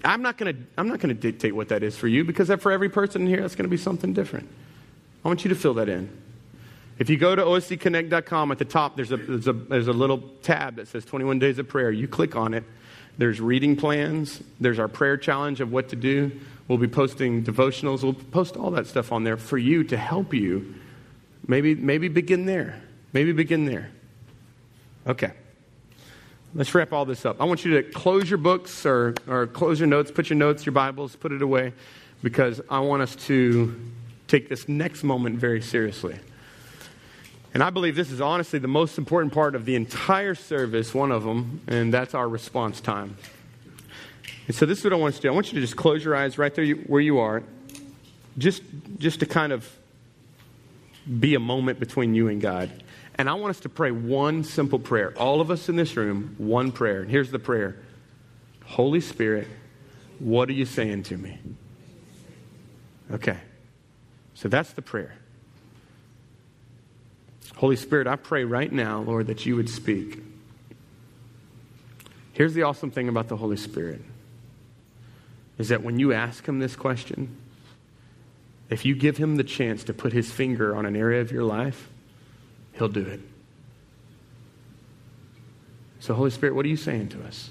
I'm 0.04 0.22
not 0.22 0.38
going 0.38 0.54
to, 0.54 0.62
I'm 0.76 0.88
not 0.88 1.00
going 1.00 1.14
to 1.14 1.20
dictate 1.20 1.54
what 1.54 1.68
that 1.68 1.82
is 1.82 1.96
for 1.96 2.06
you 2.06 2.24
because 2.24 2.48
for 2.60 2.70
every 2.70 2.88
person 2.88 3.26
here, 3.26 3.40
that's 3.40 3.56
going 3.56 3.64
to 3.64 3.70
be 3.70 3.76
something 3.76 4.12
different. 4.12 4.48
I 5.24 5.28
want 5.28 5.44
you 5.44 5.48
to 5.48 5.56
fill 5.56 5.74
that 5.74 5.88
in. 5.88 6.08
If 6.98 7.10
you 7.10 7.18
go 7.18 7.36
to 7.36 7.42
oscconnect.com 7.42 8.52
at 8.52 8.58
the 8.58 8.64
top, 8.64 8.96
there's 8.96 9.12
a, 9.12 9.18
there's, 9.18 9.48
a, 9.48 9.52
there's 9.52 9.88
a 9.88 9.92
little 9.92 10.18
tab 10.42 10.76
that 10.76 10.88
says 10.88 11.04
21 11.04 11.38
Days 11.38 11.58
of 11.58 11.68
Prayer. 11.68 11.90
You 11.90 12.08
click 12.08 12.34
on 12.36 12.54
it. 12.54 12.64
There's 13.18 13.40
reading 13.40 13.76
plans. 13.76 14.42
There's 14.60 14.78
our 14.78 14.88
prayer 14.88 15.16
challenge 15.16 15.60
of 15.60 15.72
what 15.72 15.90
to 15.90 15.96
do. 15.96 16.32
We'll 16.68 16.78
be 16.78 16.88
posting 16.88 17.44
devotionals. 17.44 18.02
We'll 18.02 18.14
post 18.14 18.56
all 18.56 18.70
that 18.72 18.86
stuff 18.86 19.12
on 19.12 19.24
there 19.24 19.36
for 19.36 19.58
you 19.58 19.84
to 19.84 19.96
help 19.96 20.32
you. 20.34 20.74
Maybe, 21.46 21.74
maybe 21.74 22.08
begin 22.08 22.46
there. 22.46 22.80
Maybe 23.12 23.32
begin 23.32 23.66
there. 23.66 23.90
Okay. 25.06 25.32
Let's 26.54 26.74
wrap 26.74 26.92
all 26.92 27.04
this 27.04 27.26
up. 27.26 27.40
I 27.40 27.44
want 27.44 27.64
you 27.64 27.82
to 27.82 27.90
close 27.90 28.28
your 28.28 28.38
books 28.38 28.86
or, 28.86 29.14
or 29.28 29.46
close 29.46 29.78
your 29.78 29.86
notes, 29.86 30.10
put 30.10 30.30
your 30.30 30.38
notes, 30.38 30.64
your 30.64 30.72
Bibles, 30.72 31.14
put 31.14 31.32
it 31.32 31.42
away, 31.42 31.74
because 32.22 32.60
I 32.70 32.80
want 32.80 33.02
us 33.02 33.14
to 33.26 33.78
take 34.26 34.48
this 34.48 34.68
next 34.68 35.04
moment 35.04 35.38
very 35.38 35.60
seriously. 35.60 36.18
And 37.56 37.62
I 37.62 37.70
believe 37.70 37.96
this 37.96 38.10
is 38.10 38.20
honestly 38.20 38.58
the 38.58 38.68
most 38.68 38.98
important 38.98 39.32
part 39.32 39.54
of 39.54 39.64
the 39.64 39.76
entire 39.76 40.34
service, 40.34 40.92
one 40.92 41.10
of 41.10 41.22
them, 41.22 41.62
and 41.66 41.90
that's 41.90 42.12
our 42.12 42.28
response 42.28 42.82
time. 42.82 43.16
And 44.46 44.54
so 44.54 44.66
this 44.66 44.80
is 44.80 44.84
what 44.84 44.92
I 44.92 44.96
want 44.96 45.14
us 45.14 45.20
to 45.20 45.22
do. 45.22 45.28
I 45.28 45.30
want 45.30 45.46
you 45.46 45.54
to 45.54 45.62
just 45.62 45.74
close 45.74 46.04
your 46.04 46.14
eyes 46.14 46.36
right 46.36 46.54
there 46.54 46.66
where 46.74 47.00
you 47.00 47.18
are, 47.18 47.42
just, 48.36 48.62
just 48.98 49.20
to 49.20 49.26
kind 49.26 49.54
of 49.54 49.66
be 51.18 51.34
a 51.34 51.40
moment 51.40 51.80
between 51.80 52.14
you 52.14 52.28
and 52.28 52.42
God. 52.42 52.70
And 53.14 53.26
I 53.26 53.32
want 53.32 53.52
us 53.52 53.60
to 53.60 53.70
pray 53.70 53.90
one 53.90 54.44
simple 54.44 54.78
prayer. 54.78 55.14
All 55.16 55.40
of 55.40 55.50
us 55.50 55.70
in 55.70 55.76
this 55.76 55.96
room, 55.96 56.34
one 56.36 56.72
prayer. 56.72 57.00
And 57.00 57.10
here's 57.10 57.30
the 57.30 57.38
prayer 57.38 57.78
Holy 58.66 59.00
Spirit, 59.00 59.48
what 60.18 60.50
are 60.50 60.52
you 60.52 60.66
saying 60.66 61.04
to 61.04 61.16
me? 61.16 61.38
Okay. 63.12 63.38
So 64.34 64.50
that's 64.50 64.74
the 64.74 64.82
prayer. 64.82 65.14
Holy 67.56 67.76
Spirit, 67.76 68.06
I 68.06 68.16
pray 68.16 68.44
right 68.44 68.70
now, 68.70 69.00
Lord, 69.00 69.28
that 69.28 69.46
you 69.46 69.56
would 69.56 69.70
speak. 69.70 70.22
Here's 72.32 72.54
the 72.54 72.62
awesome 72.62 72.90
thing 72.90 73.08
about 73.08 73.28
the 73.28 73.36
Holy 73.36 73.56
Spirit 73.56 74.02
is 75.58 75.68
that 75.70 75.82
when 75.82 75.98
you 75.98 76.12
ask 76.12 76.46
him 76.46 76.58
this 76.58 76.76
question, 76.76 77.34
if 78.68 78.84
you 78.84 78.94
give 78.94 79.16
him 79.16 79.36
the 79.36 79.44
chance 79.44 79.84
to 79.84 79.94
put 79.94 80.12
his 80.12 80.30
finger 80.30 80.76
on 80.76 80.84
an 80.84 80.96
area 80.96 81.20
of 81.20 81.32
your 81.32 81.44
life, 81.44 81.88
he'll 82.74 82.88
do 82.88 83.00
it. 83.00 83.20
So, 86.00 86.14
Holy 86.14 86.30
Spirit, 86.30 86.54
what 86.54 86.66
are 86.66 86.68
you 86.68 86.76
saying 86.76 87.08
to 87.10 87.22
us? 87.24 87.50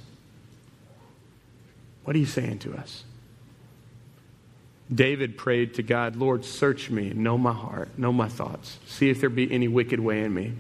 What 2.03 2.15
are 2.15 2.19
you 2.19 2.27
saying 2.27 2.59
to 2.59 2.75
us? 2.75 3.03
David 4.93 5.37
prayed 5.37 5.73
to 5.75 5.83
God, 5.83 6.15
Lord, 6.15 6.45
search 6.45 6.89
me, 6.89 7.09
know 7.09 7.37
my 7.37 7.53
heart, 7.53 7.97
know 7.97 8.13
my 8.13 8.27
thoughts, 8.27 8.77
see 8.85 9.09
if 9.09 9.19
there 9.19 9.29
be 9.29 9.51
any 9.51 9.67
wicked 9.67 9.99
way 9.99 10.23
in 10.23 10.33
me, 10.33 10.53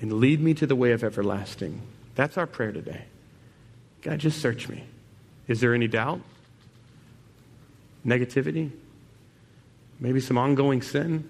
and 0.00 0.12
lead 0.14 0.40
me 0.40 0.52
to 0.54 0.66
the 0.66 0.76
way 0.76 0.92
of 0.92 1.02
everlasting. 1.02 1.80
That's 2.14 2.36
our 2.36 2.46
prayer 2.46 2.72
today. 2.72 3.04
God, 4.02 4.18
just 4.18 4.40
search 4.40 4.68
me. 4.68 4.84
Is 5.48 5.60
there 5.60 5.74
any 5.74 5.88
doubt? 5.88 6.20
Negativity? 8.06 8.70
Maybe 9.98 10.20
some 10.20 10.38
ongoing 10.38 10.82
sin? 10.82 11.28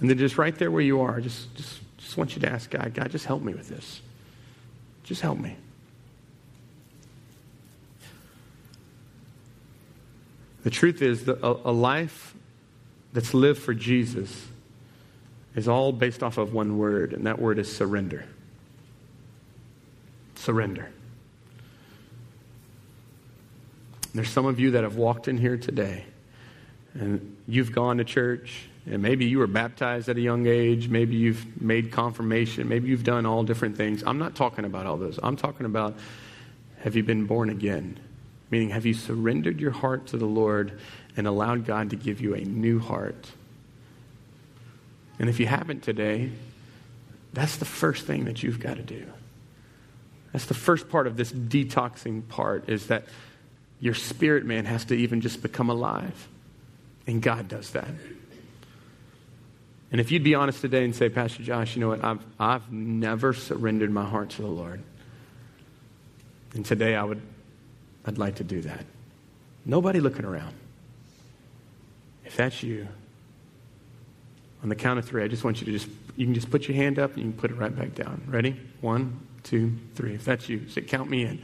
And 0.00 0.10
then 0.10 0.18
just 0.18 0.38
right 0.38 0.56
there 0.56 0.70
where 0.70 0.82
you 0.82 1.00
are, 1.00 1.20
just, 1.20 1.54
just, 1.54 1.80
just 1.98 2.16
want 2.16 2.34
you 2.34 2.42
to 2.42 2.50
ask 2.50 2.70
God, 2.70 2.92
God, 2.94 3.10
just 3.10 3.26
help 3.26 3.42
me 3.42 3.54
with 3.54 3.68
this. 3.68 4.00
Just 5.04 5.20
help 5.20 5.38
me. 5.38 5.56
The 10.64 10.70
truth 10.70 11.02
is 11.02 11.26
that 11.26 11.38
a, 11.42 11.70
a 11.70 11.72
life 11.72 12.34
that's 13.12 13.32
lived 13.32 13.62
for 13.62 13.74
Jesus 13.74 14.46
is 15.54 15.68
all 15.68 15.92
based 15.92 16.22
off 16.22 16.36
of 16.36 16.52
one 16.52 16.78
word, 16.78 17.12
and 17.12 17.26
that 17.26 17.38
word 17.38 17.58
is 17.58 17.74
surrender. 17.74 18.24
Surrender. 20.34 20.90
There's 24.14 24.30
some 24.30 24.46
of 24.46 24.58
you 24.58 24.72
that 24.72 24.84
have 24.84 24.96
walked 24.96 25.28
in 25.28 25.38
here 25.38 25.56
today, 25.56 26.06
and 26.94 27.36
you've 27.46 27.72
gone 27.72 27.98
to 27.98 28.04
church, 28.04 28.68
and 28.86 29.02
maybe 29.02 29.26
you 29.26 29.38
were 29.38 29.46
baptized 29.46 30.08
at 30.08 30.16
a 30.16 30.20
young 30.20 30.46
age, 30.46 30.88
maybe 30.88 31.14
you've 31.14 31.60
made 31.60 31.92
confirmation, 31.92 32.68
maybe 32.68 32.88
you've 32.88 33.04
done 33.04 33.26
all 33.26 33.42
different 33.42 33.76
things. 33.76 34.02
I'm 34.06 34.18
not 34.18 34.34
talking 34.34 34.64
about 34.64 34.86
all 34.86 34.96
those. 34.96 35.18
I'm 35.22 35.36
talking 35.36 35.66
about 35.66 35.96
have 36.80 36.96
you 36.96 37.02
been 37.02 37.26
born 37.26 37.50
again? 37.50 37.98
Meaning, 38.54 38.70
have 38.70 38.86
you 38.86 38.94
surrendered 38.94 39.58
your 39.58 39.72
heart 39.72 40.06
to 40.06 40.16
the 40.16 40.26
Lord 40.26 40.78
and 41.16 41.26
allowed 41.26 41.66
God 41.66 41.90
to 41.90 41.96
give 41.96 42.20
you 42.20 42.36
a 42.36 42.40
new 42.40 42.78
heart? 42.78 43.32
And 45.18 45.28
if 45.28 45.40
you 45.40 45.46
haven't 45.46 45.82
today, 45.82 46.30
that's 47.32 47.56
the 47.56 47.64
first 47.64 48.06
thing 48.06 48.26
that 48.26 48.44
you've 48.44 48.60
got 48.60 48.76
to 48.76 48.82
do. 48.84 49.06
That's 50.32 50.46
the 50.46 50.54
first 50.54 50.88
part 50.88 51.08
of 51.08 51.16
this 51.16 51.32
detoxing 51.32 52.28
part 52.28 52.68
is 52.68 52.86
that 52.86 53.06
your 53.80 53.94
spirit 53.94 54.46
man 54.46 54.66
has 54.66 54.84
to 54.84 54.94
even 54.94 55.20
just 55.20 55.42
become 55.42 55.68
alive. 55.68 56.28
And 57.08 57.20
God 57.20 57.48
does 57.48 57.70
that. 57.70 57.90
And 59.90 60.00
if 60.00 60.12
you'd 60.12 60.22
be 60.22 60.36
honest 60.36 60.60
today 60.60 60.84
and 60.84 60.94
say, 60.94 61.08
Pastor 61.08 61.42
Josh, 61.42 61.74
you 61.74 61.80
know 61.80 61.88
what? 61.88 62.04
I've, 62.04 62.24
I've 62.38 62.70
never 62.70 63.32
surrendered 63.32 63.90
my 63.90 64.04
heart 64.04 64.30
to 64.30 64.42
the 64.42 64.46
Lord. 64.46 64.80
And 66.54 66.64
today 66.64 66.94
I 66.94 67.02
would 67.02 67.20
I'd 68.06 68.18
like 68.18 68.36
to 68.36 68.44
do 68.44 68.60
that. 68.62 68.84
Nobody 69.64 70.00
looking 70.00 70.24
around. 70.24 70.54
If 72.24 72.36
that's 72.36 72.62
you, 72.62 72.88
on 74.62 74.68
the 74.68 74.74
count 74.74 74.98
of 74.98 75.04
three, 75.04 75.22
I 75.22 75.28
just 75.28 75.44
want 75.44 75.60
you 75.60 75.66
to 75.66 75.72
just, 75.72 75.88
you 76.16 76.26
can 76.26 76.34
just 76.34 76.50
put 76.50 76.68
your 76.68 76.76
hand 76.76 76.98
up 76.98 77.14
and 77.14 77.18
you 77.18 77.30
can 77.30 77.40
put 77.40 77.50
it 77.50 77.54
right 77.54 77.74
back 77.74 77.94
down. 77.94 78.22
Ready? 78.26 78.58
One, 78.80 79.20
two, 79.42 79.74
three. 79.94 80.14
If 80.14 80.24
that's 80.24 80.48
you, 80.48 80.68
say, 80.68 80.82
count 80.82 81.10
me 81.10 81.24
in. 81.24 81.40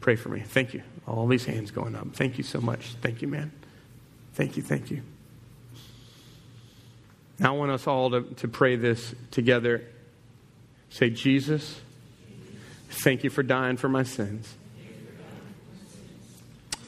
Pray 0.00 0.16
for 0.16 0.28
me. 0.28 0.40
Thank 0.40 0.74
you. 0.74 0.82
All 1.06 1.26
these 1.26 1.44
hands 1.44 1.70
going 1.70 1.94
up. 1.94 2.14
Thank 2.14 2.38
you 2.38 2.44
so 2.44 2.60
much. 2.60 2.94
Thank 3.00 3.22
you, 3.22 3.28
man. 3.28 3.52
Thank 4.34 4.56
you, 4.56 4.62
thank 4.62 4.90
you. 4.90 5.02
Now 7.38 7.54
I 7.54 7.58
want 7.58 7.70
us 7.70 7.86
all 7.86 8.10
to, 8.10 8.22
to 8.22 8.48
pray 8.48 8.76
this 8.76 9.14
together. 9.30 9.84
Say, 10.90 11.10
Jesus, 11.10 11.80
thank 12.88 13.24
you 13.24 13.30
for 13.30 13.42
dying 13.42 13.76
for 13.76 13.88
my 13.88 14.04
sins. 14.04 14.54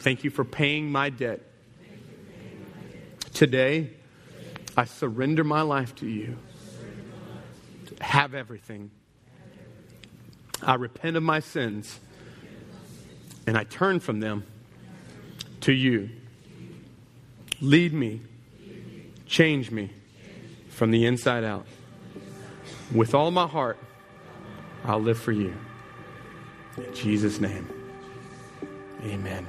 Thank 0.07 0.23
you 0.23 0.31
for 0.31 0.45
paying 0.45 0.93
my 0.93 1.11
debt. 1.11 1.41
Today, 3.35 3.91
I 4.77 4.85
surrender 4.85 5.43
my 5.43 5.63
life 5.63 5.97
to 5.97 6.07
you. 6.07 6.37
Have 8.01 8.33
everything. 8.33 8.93
I 10.63 10.75
repent 10.75 11.17
of 11.17 11.25
my 11.25 11.41
sins 11.41 11.99
and 13.49 13.59
I 13.59 13.65
turn 13.65 13.99
from 13.99 14.21
them 14.21 14.47
to 15.63 15.73
you. 15.73 16.11
Lead 17.61 17.93
me, 17.93 18.21
change 19.27 19.73
me 19.73 19.91
from 20.69 20.93
the 20.93 21.05
inside 21.05 21.43
out. 21.43 21.67
With 22.95 23.13
all 23.13 23.33
my 23.33 23.49
heart, 23.49 23.79
I'll 24.85 25.03
live 25.03 25.19
for 25.19 25.33
you. 25.33 25.53
In 26.77 26.95
Jesus' 26.95 27.41
name, 27.41 27.69
amen. 29.03 29.49